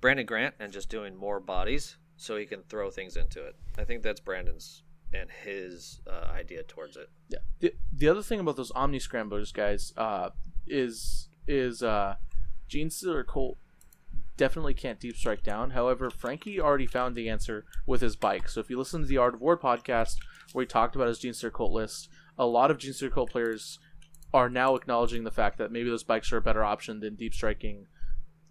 [0.00, 3.56] Brandon Grant and just doing more bodies so he can throw things into it.
[3.78, 4.82] I think that's Brandon's
[5.12, 7.08] and his uh, idea towards it.
[7.28, 7.38] Yeah.
[7.60, 10.30] The, the other thing about those Omni Scramblers guys uh,
[10.66, 12.16] is is uh,
[12.68, 13.58] Genestealer Cult
[14.36, 15.70] definitely can't deep strike down.
[15.70, 18.48] However, Frankie already found the answer with his bike.
[18.48, 20.14] So if you listen to the Art of War podcast
[20.52, 22.08] where he talked about his Genestealer Cult list,
[22.38, 23.78] a lot of Genestealer Cult players
[24.32, 27.34] are now acknowledging the fact that maybe those bikes are a better option than deep
[27.34, 27.86] striking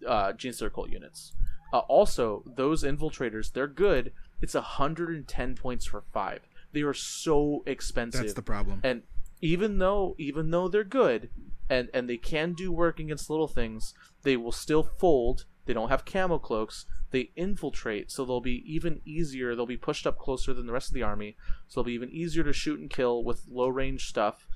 [0.06, 1.32] uh, Genestealer Cult units.
[1.72, 4.12] Uh, also, those infiltrators, they're good.
[4.40, 6.40] It's 110 points for five.
[6.72, 8.22] They are so expensive.
[8.22, 8.80] That's the problem.
[8.84, 9.02] and
[9.40, 11.30] even though even though they're good
[11.68, 15.44] and and they can do work against little things they will still fold.
[15.66, 16.86] They don't have camo cloaks.
[17.10, 19.54] They infiltrate so they'll be even easier.
[19.54, 21.36] They'll be pushed up closer than the rest of the army
[21.68, 24.46] so they'll be even easier to shoot and kill with low range stuff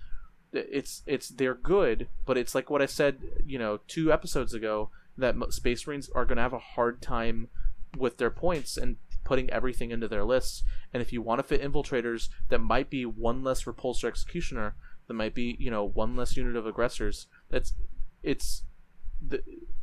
[0.53, 4.89] it's it's they're good but it's like what i said you know two episodes ago
[5.19, 7.49] that space marines are going to have a hard time
[7.99, 10.63] with their points and putting everything into their lists.
[10.93, 14.75] And if you want to fit infiltrators that might be one less repulsor executioner
[15.07, 17.75] that might be you know one less unit of aggressors that's
[18.23, 18.65] it's
[19.27, 19.43] the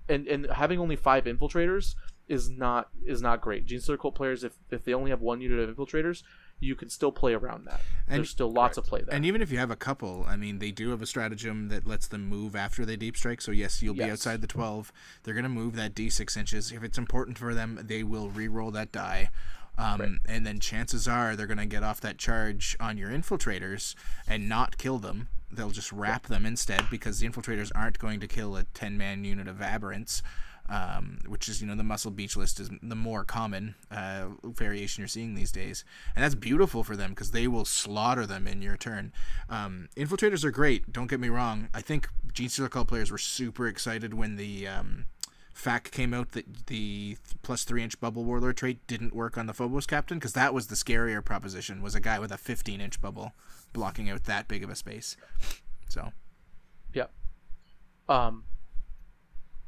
[0.10, 1.96] and and having only five infiltrators
[2.28, 3.66] is not is not great.
[3.66, 6.24] Gene circle players if if they only have one unit of infiltrators
[6.62, 9.42] you can still play around that And- there's still lots of play there And even
[9.42, 12.30] if you have a couple, I mean, they do have a stratagem that lets them
[12.30, 13.42] move after they deep strike.
[13.42, 14.94] So yes, you'll be outside the twelve.
[15.24, 16.72] They're gonna move that d six inches.
[16.72, 19.32] If it's important for them, they will re-roll that die.
[19.78, 23.96] Um, And then chances are they're gonna get off that charge on your infiltrators
[24.28, 25.28] and not kill them.
[25.52, 29.24] They'll just wrap them instead because the infiltrators aren't going to kill a ten man
[29.26, 30.22] unit of aberrants.
[30.70, 35.02] Um, which is you know the muscle beach list is the more common uh, variation
[35.02, 35.84] you're seeing these days,
[36.16, 39.12] and that's beautiful for them because they will slaughter them in your turn.
[39.50, 40.94] Um, infiltrators are great.
[40.94, 41.68] Don't get me wrong.
[41.74, 45.06] I think Gene Cult players were super excited when the um,
[45.54, 49.54] fact came out that the plus three inch bubble warlord trait didn't work on the
[49.54, 53.02] Phobos captain because that was the scarier proposition was a guy with a 15 inch
[53.02, 53.34] bubble
[53.74, 55.18] blocking out that big of a space.
[55.90, 56.12] So
[56.94, 57.08] Yeah.
[58.10, 58.44] Um.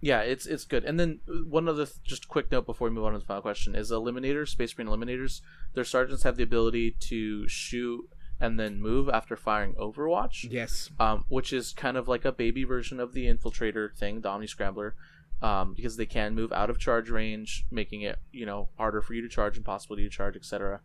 [0.03, 0.83] Yeah, it's it's good.
[0.83, 3.25] And then uh, one other th- just quick note before we move on to the
[3.25, 5.39] final question is eliminators, Space Marine eliminators.
[5.75, 8.09] Their sergeants have the ability to shoot
[8.41, 10.51] and then move after firing Overwatch.
[10.51, 14.27] yes, um, which is kind of like a baby version of the infiltrator thing, the
[14.27, 14.93] Omni Scrambler,
[15.41, 19.13] um, because they can move out of charge range, making it you know harder for
[19.13, 20.81] you to charge, and impossible to charge, etc.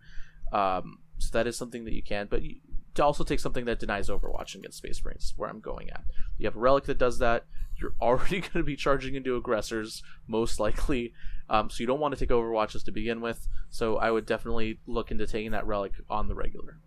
[0.53, 2.61] Um, so that is something that you can, but you,
[2.95, 6.05] to also take something that denies Overwatch against Space Marines is where I'm going at.
[6.36, 7.47] You have a relic that does that.
[7.80, 11.12] You're already going to be charging into aggressors, most likely.
[11.50, 13.48] Um, so you don't want to take Overwatches to begin with.
[13.70, 16.78] So I would definitely look into taking that relic on the regular.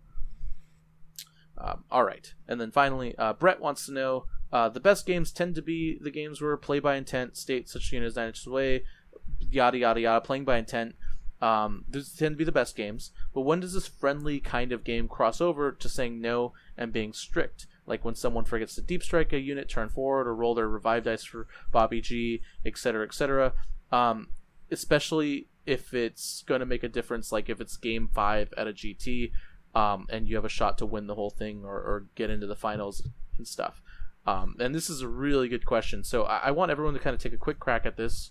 [1.58, 5.30] Um, all right, and then finally, uh, Brett wants to know uh, the best games
[5.32, 8.84] tend to be the games where play by intent, state such units nine inches away,
[9.38, 10.20] yada yada yada.
[10.20, 10.96] Playing by intent,
[11.40, 13.10] um, those tend to be the best games.
[13.34, 17.12] But when does this friendly kind of game cross over to saying no and being
[17.12, 17.66] strict?
[17.92, 21.04] Like when someone forgets to deep strike a unit, turn forward, or roll their revive
[21.04, 23.52] dice for Bobby G, etc., etc.
[23.92, 24.28] Um,
[24.70, 28.72] especially if it's going to make a difference, like if it's game five at a
[28.72, 29.32] GT,
[29.74, 32.46] um, and you have a shot to win the whole thing or, or get into
[32.46, 33.06] the finals
[33.36, 33.82] and stuff.
[34.26, 36.02] Um, and this is a really good question.
[36.02, 38.30] So I, I want everyone to kind of take a quick crack at this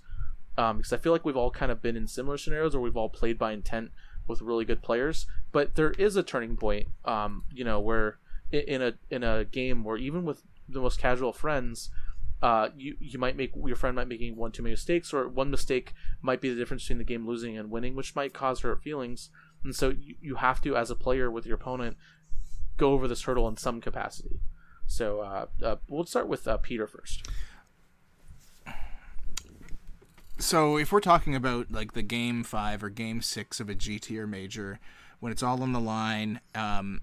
[0.58, 2.98] um, because I feel like we've all kind of been in similar scenarios or we've
[2.98, 3.92] all played by intent
[4.28, 5.28] with really good players.
[5.52, 8.18] But there is a turning point, um, you know, where
[8.52, 11.90] in a in a game where even with the most casual friends,
[12.42, 15.52] uh, you you might make your friend might making one too many mistakes, or one
[15.52, 18.82] mistake might be the difference between the game losing and winning, which might cause hurt
[18.82, 19.30] feelings.
[19.64, 21.98] And so you, you have to, as a player with your opponent,
[22.78, 24.40] go over this hurdle in some capacity.
[24.88, 27.28] So uh, uh, we'll start with uh, Peter first.
[30.40, 34.18] so if we're talking about like the game five or game six of a GT
[34.18, 34.80] or major,
[35.20, 37.02] when it's all on the line, um,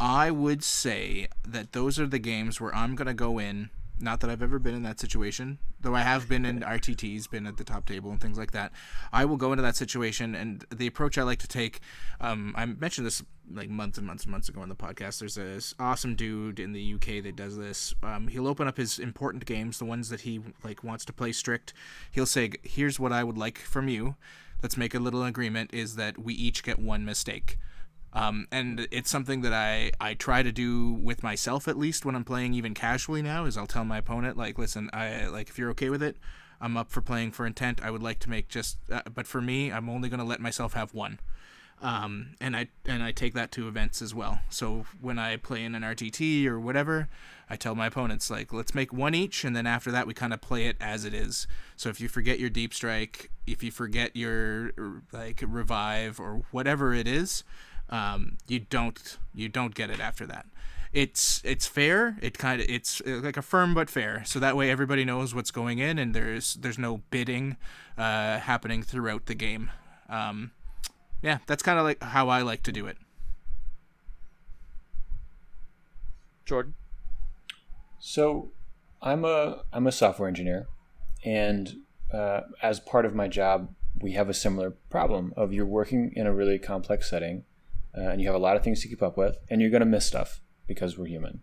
[0.00, 4.30] I would say that those are the games where I'm gonna go in not that
[4.30, 7.64] I've ever been in that situation, though I have been in RTTs, been at the
[7.64, 8.72] top table and things like that.
[9.12, 11.80] I will go into that situation, and the approach I like to take.
[12.20, 15.20] Um, I mentioned this like months and months and months ago on the podcast.
[15.20, 17.94] There's this awesome dude in the UK that does this.
[18.02, 21.32] Um, he'll open up his important games, the ones that he like wants to play
[21.32, 21.72] strict.
[22.10, 24.16] He'll say, "Here's what I would like from you.
[24.62, 25.72] Let's make a little agreement.
[25.72, 27.58] Is that we each get one mistake."
[28.14, 32.14] Um, and it's something that I, I try to do with myself at least when
[32.14, 35.58] I'm playing even casually now is I'll tell my opponent like listen I like if
[35.58, 36.16] you're okay with it
[36.60, 37.80] I'm up for playing for intent.
[37.82, 40.74] I would like to make just uh, but for me I'm only to let myself
[40.74, 41.18] have one.
[41.82, 44.38] Um, and I and I take that to events as well.
[44.48, 47.08] So when I play in an RTT or whatever
[47.50, 50.32] I tell my opponents like let's make one each and then after that we kind
[50.32, 51.48] of play it as it is.
[51.74, 56.94] So if you forget your deep strike if you forget your like revive or whatever
[56.94, 57.42] it is
[57.94, 60.46] um, you don't you don't get it after that.
[60.92, 62.16] It's it's fair.
[62.20, 64.24] It kind of it's uh, like a firm but fair.
[64.26, 67.56] So that way everybody knows what's going in, and there's there's no bidding
[67.96, 69.70] uh, happening throughout the game.
[70.08, 70.50] Um,
[71.22, 72.96] yeah, that's kind of like how I like to do it.
[76.44, 76.74] Jordan.
[78.00, 78.50] So,
[79.00, 80.66] I'm a I'm a software engineer,
[81.24, 81.76] and
[82.12, 86.26] uh, as part of my job, we have a similar problem of you're working in
[86.26, 87.44] a really complex setting
[87.96, 89.80] uh, and you have a lot of things to keep up with, and you're going
[89.80, 91.40] to miss stuff because we're human.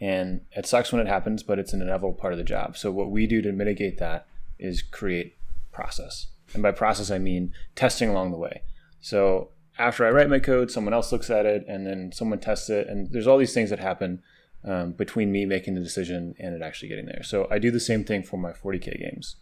[0.00, 2.76] And it sucks when it happens, but it's an inevitable part of the job.
[2.76, 5.36] So what we do to mitigate that is create
[5.72, 6.28] process.
[6.54, 8.62] And by process, I mean testing along the way.
[9.00, 12.70] So after I write my code, someone else looks at it, and then someone tests
[12.70, 14.22] it, and there's all these things that happen
[14.64, 17.22] um, between me making the decision and it actually getting there.
[17.22, 19.36] So I do the same thing for my 40k games,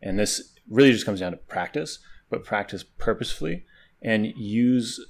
[0.00, 1.98] and this really just comes down to practice,
[2.30, 3.66] but practice purposefully
[4.00, 5.04] and use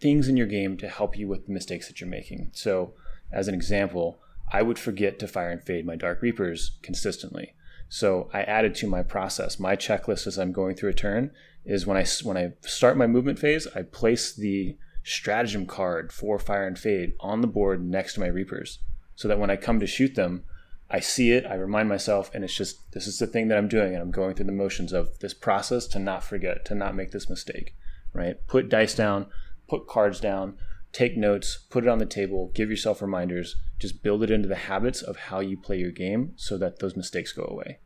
[0.00, 2.50] things in your game to help you with the mistakes that you're making.
[2.52, 2.94] So,
[3.32, 4.20] as an example,
[4.50, 7.54] I would forget to fire and fade my Dark Reapers consistently.
[7.88, 9.58] So I added to my process.
[9.58, 11.30] My checklist as I'm going through a turn
[11.64, 16.38] is when I when I start my movement phase, I place the stratagem card for
[16.38, 18.80] fire and fade on the board next to my Reapers,
[19.14, 20.44] so that when I come to shoot them,
[20.90, 23.68] I see it, I remind myself, and it's just this is the thing that I'm
[23.68, 26.94] doing, and I'm going through the motions of this process to not forget, to not
[26.94, 27.74] make this mistake.
[28.12, 28.36] Right?
[28.46, 29.26] Put dice down,
[29.68, 30.56] put cards down,
[30.92, 34.56] take notes, put it on the table, give yourself reminders, just build it into the
[34.56, 37.78] habits of how you play your game so that those mistakes go away.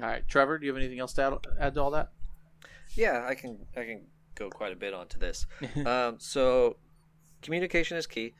[0.00, 2.10] All right, Trevor, do you have anything else to add, add to all that?
[2.94, 5.46] Yeah, I can I can go quite a bit onto this.
[5.86, 6.76] um, so,
[7.42, 8.34] communication is key.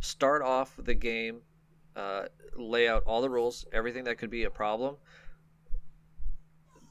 [0.00, 1.40] Start off the game,
[1.96, 2.24] uh,
[2.56, 4.96] lay out all the rules, everything that could be a problem.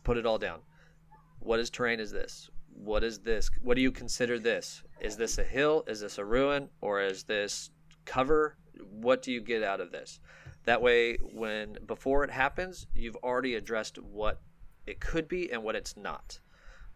[0.03, 0.59] Put it all down.
[1.39, 1.99] What is terrain?
[1.99, 2.50] Is this?
[2.75, 3.49] What is this?
[3.61, 4.83] What do you consider this?
[4.99, 5.83] Is this a hill?
[5.87, 6.69] Is this a ruin?
[6.81, 7.69] Or is this
[8.05, 8.57] cover?
[8.89, 10.19] What do you get out of this?
[10.65, 14.41] That way, when before it happens, you've already addressed what
[14.85, 16.39] it could be and what it's not.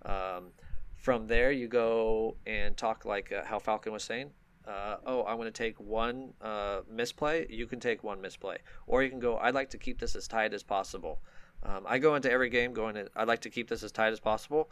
[0.03, 0.51] Um,
[0.93, 4.31] from there, you go and talk like uh, how Falcon was saying.
[4.67, 7.45] Uh, oh, I want to take one uh, misplay.
[7.49, 8.57] You can take one misplay,
[8.87, 9.37] or you can go.
[9.37, 11.21] I'd like to keep this as tight as possible.
[11.61, 13.07] Um, I go into every game going.
[13.15, 14.69] I'd like to keep this as tight as possible.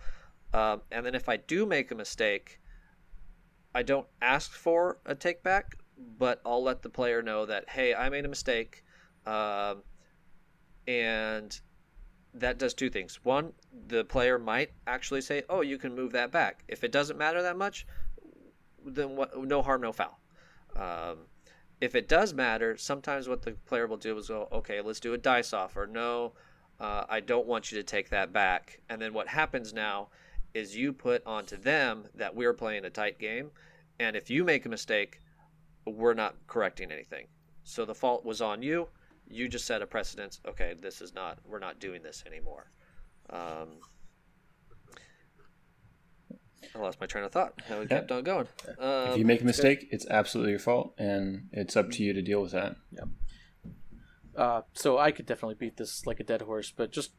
[0.53, 2.59] Um, and then if I do make a mistake,
[3.73, 7.95] I don't ask for a take back, but I'll let the player know that hey,
[7.95, 8.83] I made a mistake,
[9.25, 9.83] um,
[10.87, 11.59] and
[12.35, 13.19] that does two things.
[13.23, 13.53] One,
[13.87, 17.41] the player might actually say, "Oh, you can move that back." If it doesn't matter
[17.41, 17.87] that much,
[18.85, 20.19] then what, no harm, no foul.
[20.75, 21.27] Um,
[21.81, 25.13] if it does matter, sometimes what the player will do is go, "Okay, let's do
[25.13, 26.33] a dice off," or "No,
[26.79, 30.09] uh, I don't want you to take that back." And then what happens now
[30.53, 33.51] is you put onto them that we're playing a tight game,
[33.99, 35.19] and if you make a mistake,
[35.85, 37.27] we're not correcting anything.
[37.63, 38.87] So the fault was on you.
[39.27, 40.39] You just set a precedence.
[40.47, 41.39] Okay, this is not.
[41.45, 42.71] We're not doing this anymore.
[43.29, 43.79] Um,
[46.75, 47.53] I lost my train of thought.
[47.67, 48.47] How we kept on going.
[48.79, 49.89] Um, if you make a mistake, good.
[49.91, 52.75] it's absolutely your fault, and it's up to you to deal with that.
[52.91, 53.07] Yep.
[54.35, 57.11] Uh, so I could definitely beat this like a dead horse, but just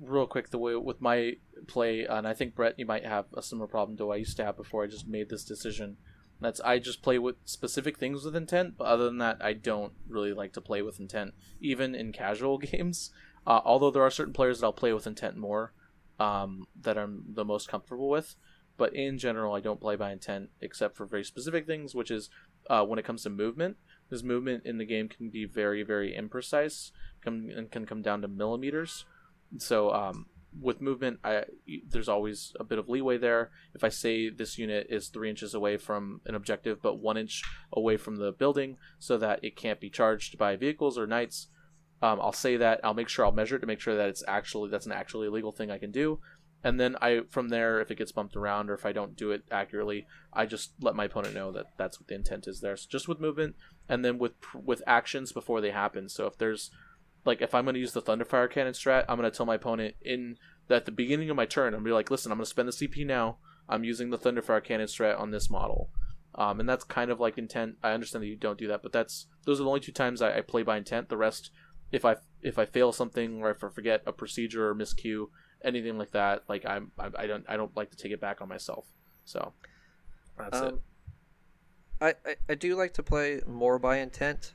[0.00, 1.32] real quick the way with my
[1.66, 4.44] play and i think brett you might have a similar problem to i used to
[4.44, 4.84] have before.
[4.84, 5.96] I just made this decision.
[6.40, 9.92] That's i just play with specific things with intent but other than that i don't
[10.08, 13.10] really like to play with intent even in casual games.
[13.46, 15.72] Uh, although there are certain players that i'll play with intent more
[16.18, 18.36] um, that i'm the most comfortable with.
[18.76, 22.30] But in general i don't play by intent except for very specific things which is
[22.70, 23.76] uh, when it comes to movement
[24.08, 26.90] because movement in the game can be very very imprecise
[27.22, 29.04] come, and can come down to millimeters
[29.58, 30.26] so um,
[30.60, 31.44] with movement, I
[31.88, 33.50] there's always a bit of leeway there.
[33.74, 37.42] If I say this unit is three inches away from an objective, but one inch
[37.72, 41.48] away from the building, so that it can't be charged by vehicles or knights,
[42.02, 42.80] um, I'll say that.
[42.84, 45.28] I'll make sure I'll measure it to make sure that it's actually that's an actually
[45.28, 46.20] legal thing I can do.
[46.64, 49.32] And then I from there, if it gets bumped around or if I don't do
[49.32, 52.76] it accurately, I just let my opponent know that that's what the intent is there.
[52.76, 53.56] So just with movement,
[53.88, 56.08] and then with with actions before they happen.
[56.08, 56.70] So if there's
[57.24, 59.54] like if I'm going to use the Thunderfire Cannon strat, I'm going to tell my
[59.56, 60.36] opponent in
[60.70, 62.50] at the beginning of my turn, I'm going to be like, listen, I'm going to
[62.50, 63.38] spend the CP now.
[63.68, 65.90] I'm using the Thunderfire Cannon strat on this model.
[66.34, 67.76] Um, and that's kind of like intent.
[67.82, 70.22] I understand that you don't do that, but that's those are the only two times
[70.22, 71.10] I, I play by intent.
[71.10, 71.50] The rest,
[71.90, 75.26] if I if I fail something or if I forget a procedure or miscue,
[75.62, 78.40] anything like that, like I'm I, I don't I don't like to take it back
[78.40, 78.86] on myself.
[79.26, 79.52] So
[80.38, 80.80] that's Um, it.
[82.00, 84.54] I, I, I do like to play more by intent,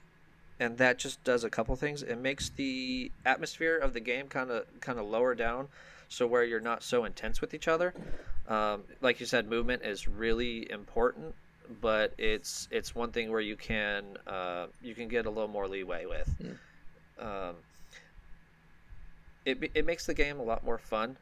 [0.60, 2.04] and that just does a couple things.
[2.04, 5.68] It makes the atmosphere of the game kind of kind of lower down,
[6.10, 7.94] so where you're not so intense with each other.
[8.48, 11.36] Um, like you said, movement is really important,
[11.82, 15.68] but it's it's one thing where you can uh, you can get a little more
[15.68, 16.30] leeway with.
[17.20, 17.56] Um,
[19.46, 21.18] it it makes the game a lot more fun.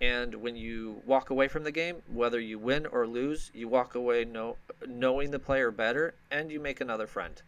[0.00, 3.94] And when you walk away from the game, whether you win or lose, you walk
[3.94, 4.56] away know,
[4.88, 7.40] knowing the player better, and you make another friend.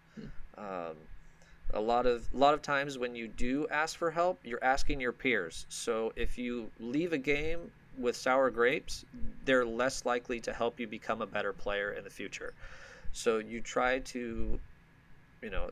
[0.57, 0.95] Um,
[1.73, 5.01] a lot of a lot of times when you do ask for help, you're asking
[5.01, 5.67] your peers.
[5.69, 9.05] So if you leave a game with sour grapes,
[9.45, 12.55] they're less likely to help you become a better player in the future.
[13.13, 14.59] So you try to,
[15.43, 15.71] you know,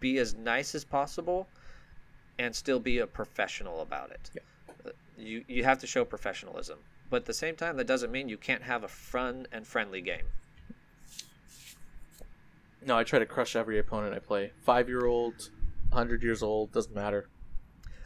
[0.00, 1.46] be as nice as possible,
[2.38, 4.30] and still be a professional about it.
[4.84, 6.78] Uh, You you have to show professionalism,
[7.10, 10.00] but at the same time, that doesn't mean you can't have a fun and friendly
[10.00, 10.26] game.
[12.84, 14.52] No, I try to crush every opponent I play.
[14.64, 15.50] Five year old,
[15.92, 17.28] hundred years old, doesn't matter.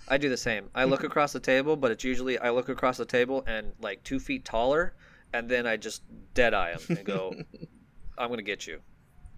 [0.09, 0.69] I do the same.
[0.75, 4.03] I look across the table, but it's usually I look across the table and like
[4.03, 4.95] two feet taller,
[5.33, 6.03] and then I just
[6.35, 7.35] dead eye them and go,
[8.19, 8.81] "I'm gonna get you."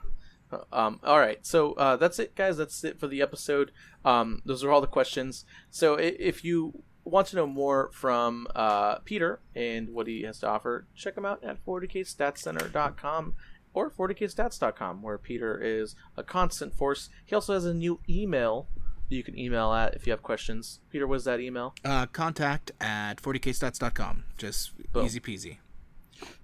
[0.72, 2.58] Um, all right, so uh, that's it, guys.
[2.58, 3.72] That's it for the episode.
[4.06, 5.46] Um, those are all the questions.
[5.72, 10.48] So if you want to know more from uh, Peter and what he has to
[10.48, 13.34] offer, check him out at 40kstatscenter.com
[13.74, 17.10] or 40kstats.com, where Peter is a constant force.
[17.26, 18.68] He also has a new email
[19.10, 20.80] that you can email at if you have questions.
[20.90, 21.74] Peter, what's that email?
[21.84, 24.24] Uh, contact at 40kstats.com.
[24.38, 25.06] Just Boom.
[25.06, 25.58] easy peasy.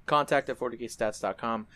[0.05, 1.67] contact at 40kstats.com.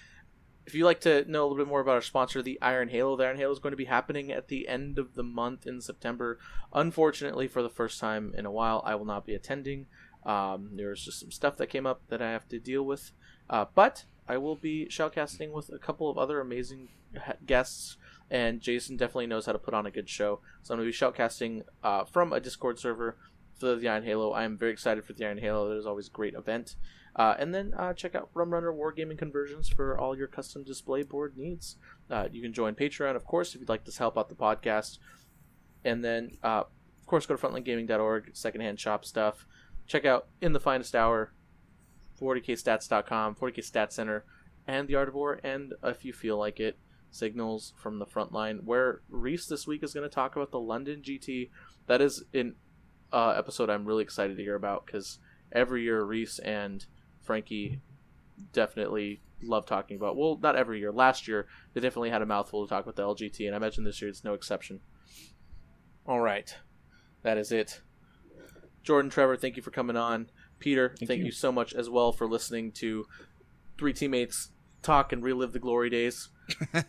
[0.65, 3.17] If you'd like to know a little bit more about our sponsor, the Iron Halo,
[3.17, 5.81] the Iron Halo is going to be happening at the end of the month in
[5.81, 6.39] September.
[6.73, 9.87] Unfortunately, for the first time in a while, I will not be attending.
[10.25, 13.11] Um, there's just some stuff that came up that I have to deal with.
[13.49, 16.89] Uh, but I will be shoutcasting with a couple of other amazing
[17.45, 17.97] guests,
[18.29, 20.39] and Jason definitely knows how to put on a good show.
[20.61, 23.17] So I'm going to be shoutcasting uh, from a Discord server
[23.59, 24.31] for the Iron Halo.
[24.31, 25.71] I am very excited for the Iron Halo.
[25.71, 26.75] Is always a great event.
[27.15, 31.03] Uh, and then uh, check out Rum Runner Wargaming Conversions for all your custom display
[31.03, 31.77] board needs.
[32.09, 34.97] Uh, you can join Patreon, of course, if you'd like to help out the podcast.
[35.85, 39.45] And then, uh, of course, go to frontlinegaming.org, secondhand shop stuff.
[39.85, 41.33] Check out In the Finest Hour,
[42.23, 44.23] 40kstats.com, 40k Stat Center,
[44.65, 46.77] and The Art of War, and if you feel like it,
[47.11, 50.59] Signals from the front line, where Reece this week is going to talk about the
[50.59, 51.51] London GT.
[51.85, 52.55] That is an
[53.11, 55.19] uh, episode I'm really excited to hear about because
[55.51, 56.83] every year Reece and
[57.21, 57.81] Frankie
[58.51, 60.17] definitely love talking about.
[60.17, 60.91] Well, not every year.
[60.91, 61.45] Last year
[61.75, 64.09] they definitely had a mouthful to talk about the LGT, and I imagine this year
[64.09, 64.79] it's no exception.
[66.07, 66.57] All right,
[67.21, 67.81] that is it.
[68.81, 70.31] Jordan, Trevor, thank you for coming on.
[70.63, 71.25] Peter, thank, Thank you.
[71.25, 71.31] you.
[71.31, 73.05] so much as well for listening to
[73.77, 74.49] three teammates
[74.81, 76.29] talk and relive the glory days.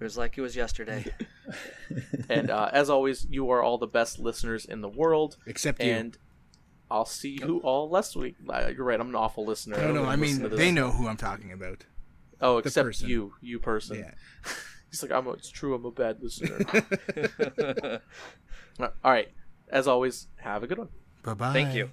[0.00, 1.04] It was like it was yesterday.
[2.28, 5.36] And uh, as always, you are all the best listeners in the world.
[5.46, 5.92] Except you.
[5.92, 6.18] And
[6.90, 8.34] I'll see you all next week.
[8.48, 8.98] Uh, You're right.
[8.98, 9.76] I'm an awful listener.
[9.76, 10.58] no, no, don't I mean, listen to this.
[10.58, 11.84] they know who I'm talking about.
[12.40, 13.08] Oh, except person.
[13.08, 13.98] you, you person.
[13.98, 14.10] Yeah.
[14.90, 15.26] He's like, I'm.
[15.26, 15.74] A, it's true.
[15.74, 16.58] I'm a bad listener.
[18.80, 19.28] all right.
[19.68, 20.88] As always, have a good one.
[21.22, 21.52] Bye bye.
[21.52, 21.90] Thank you.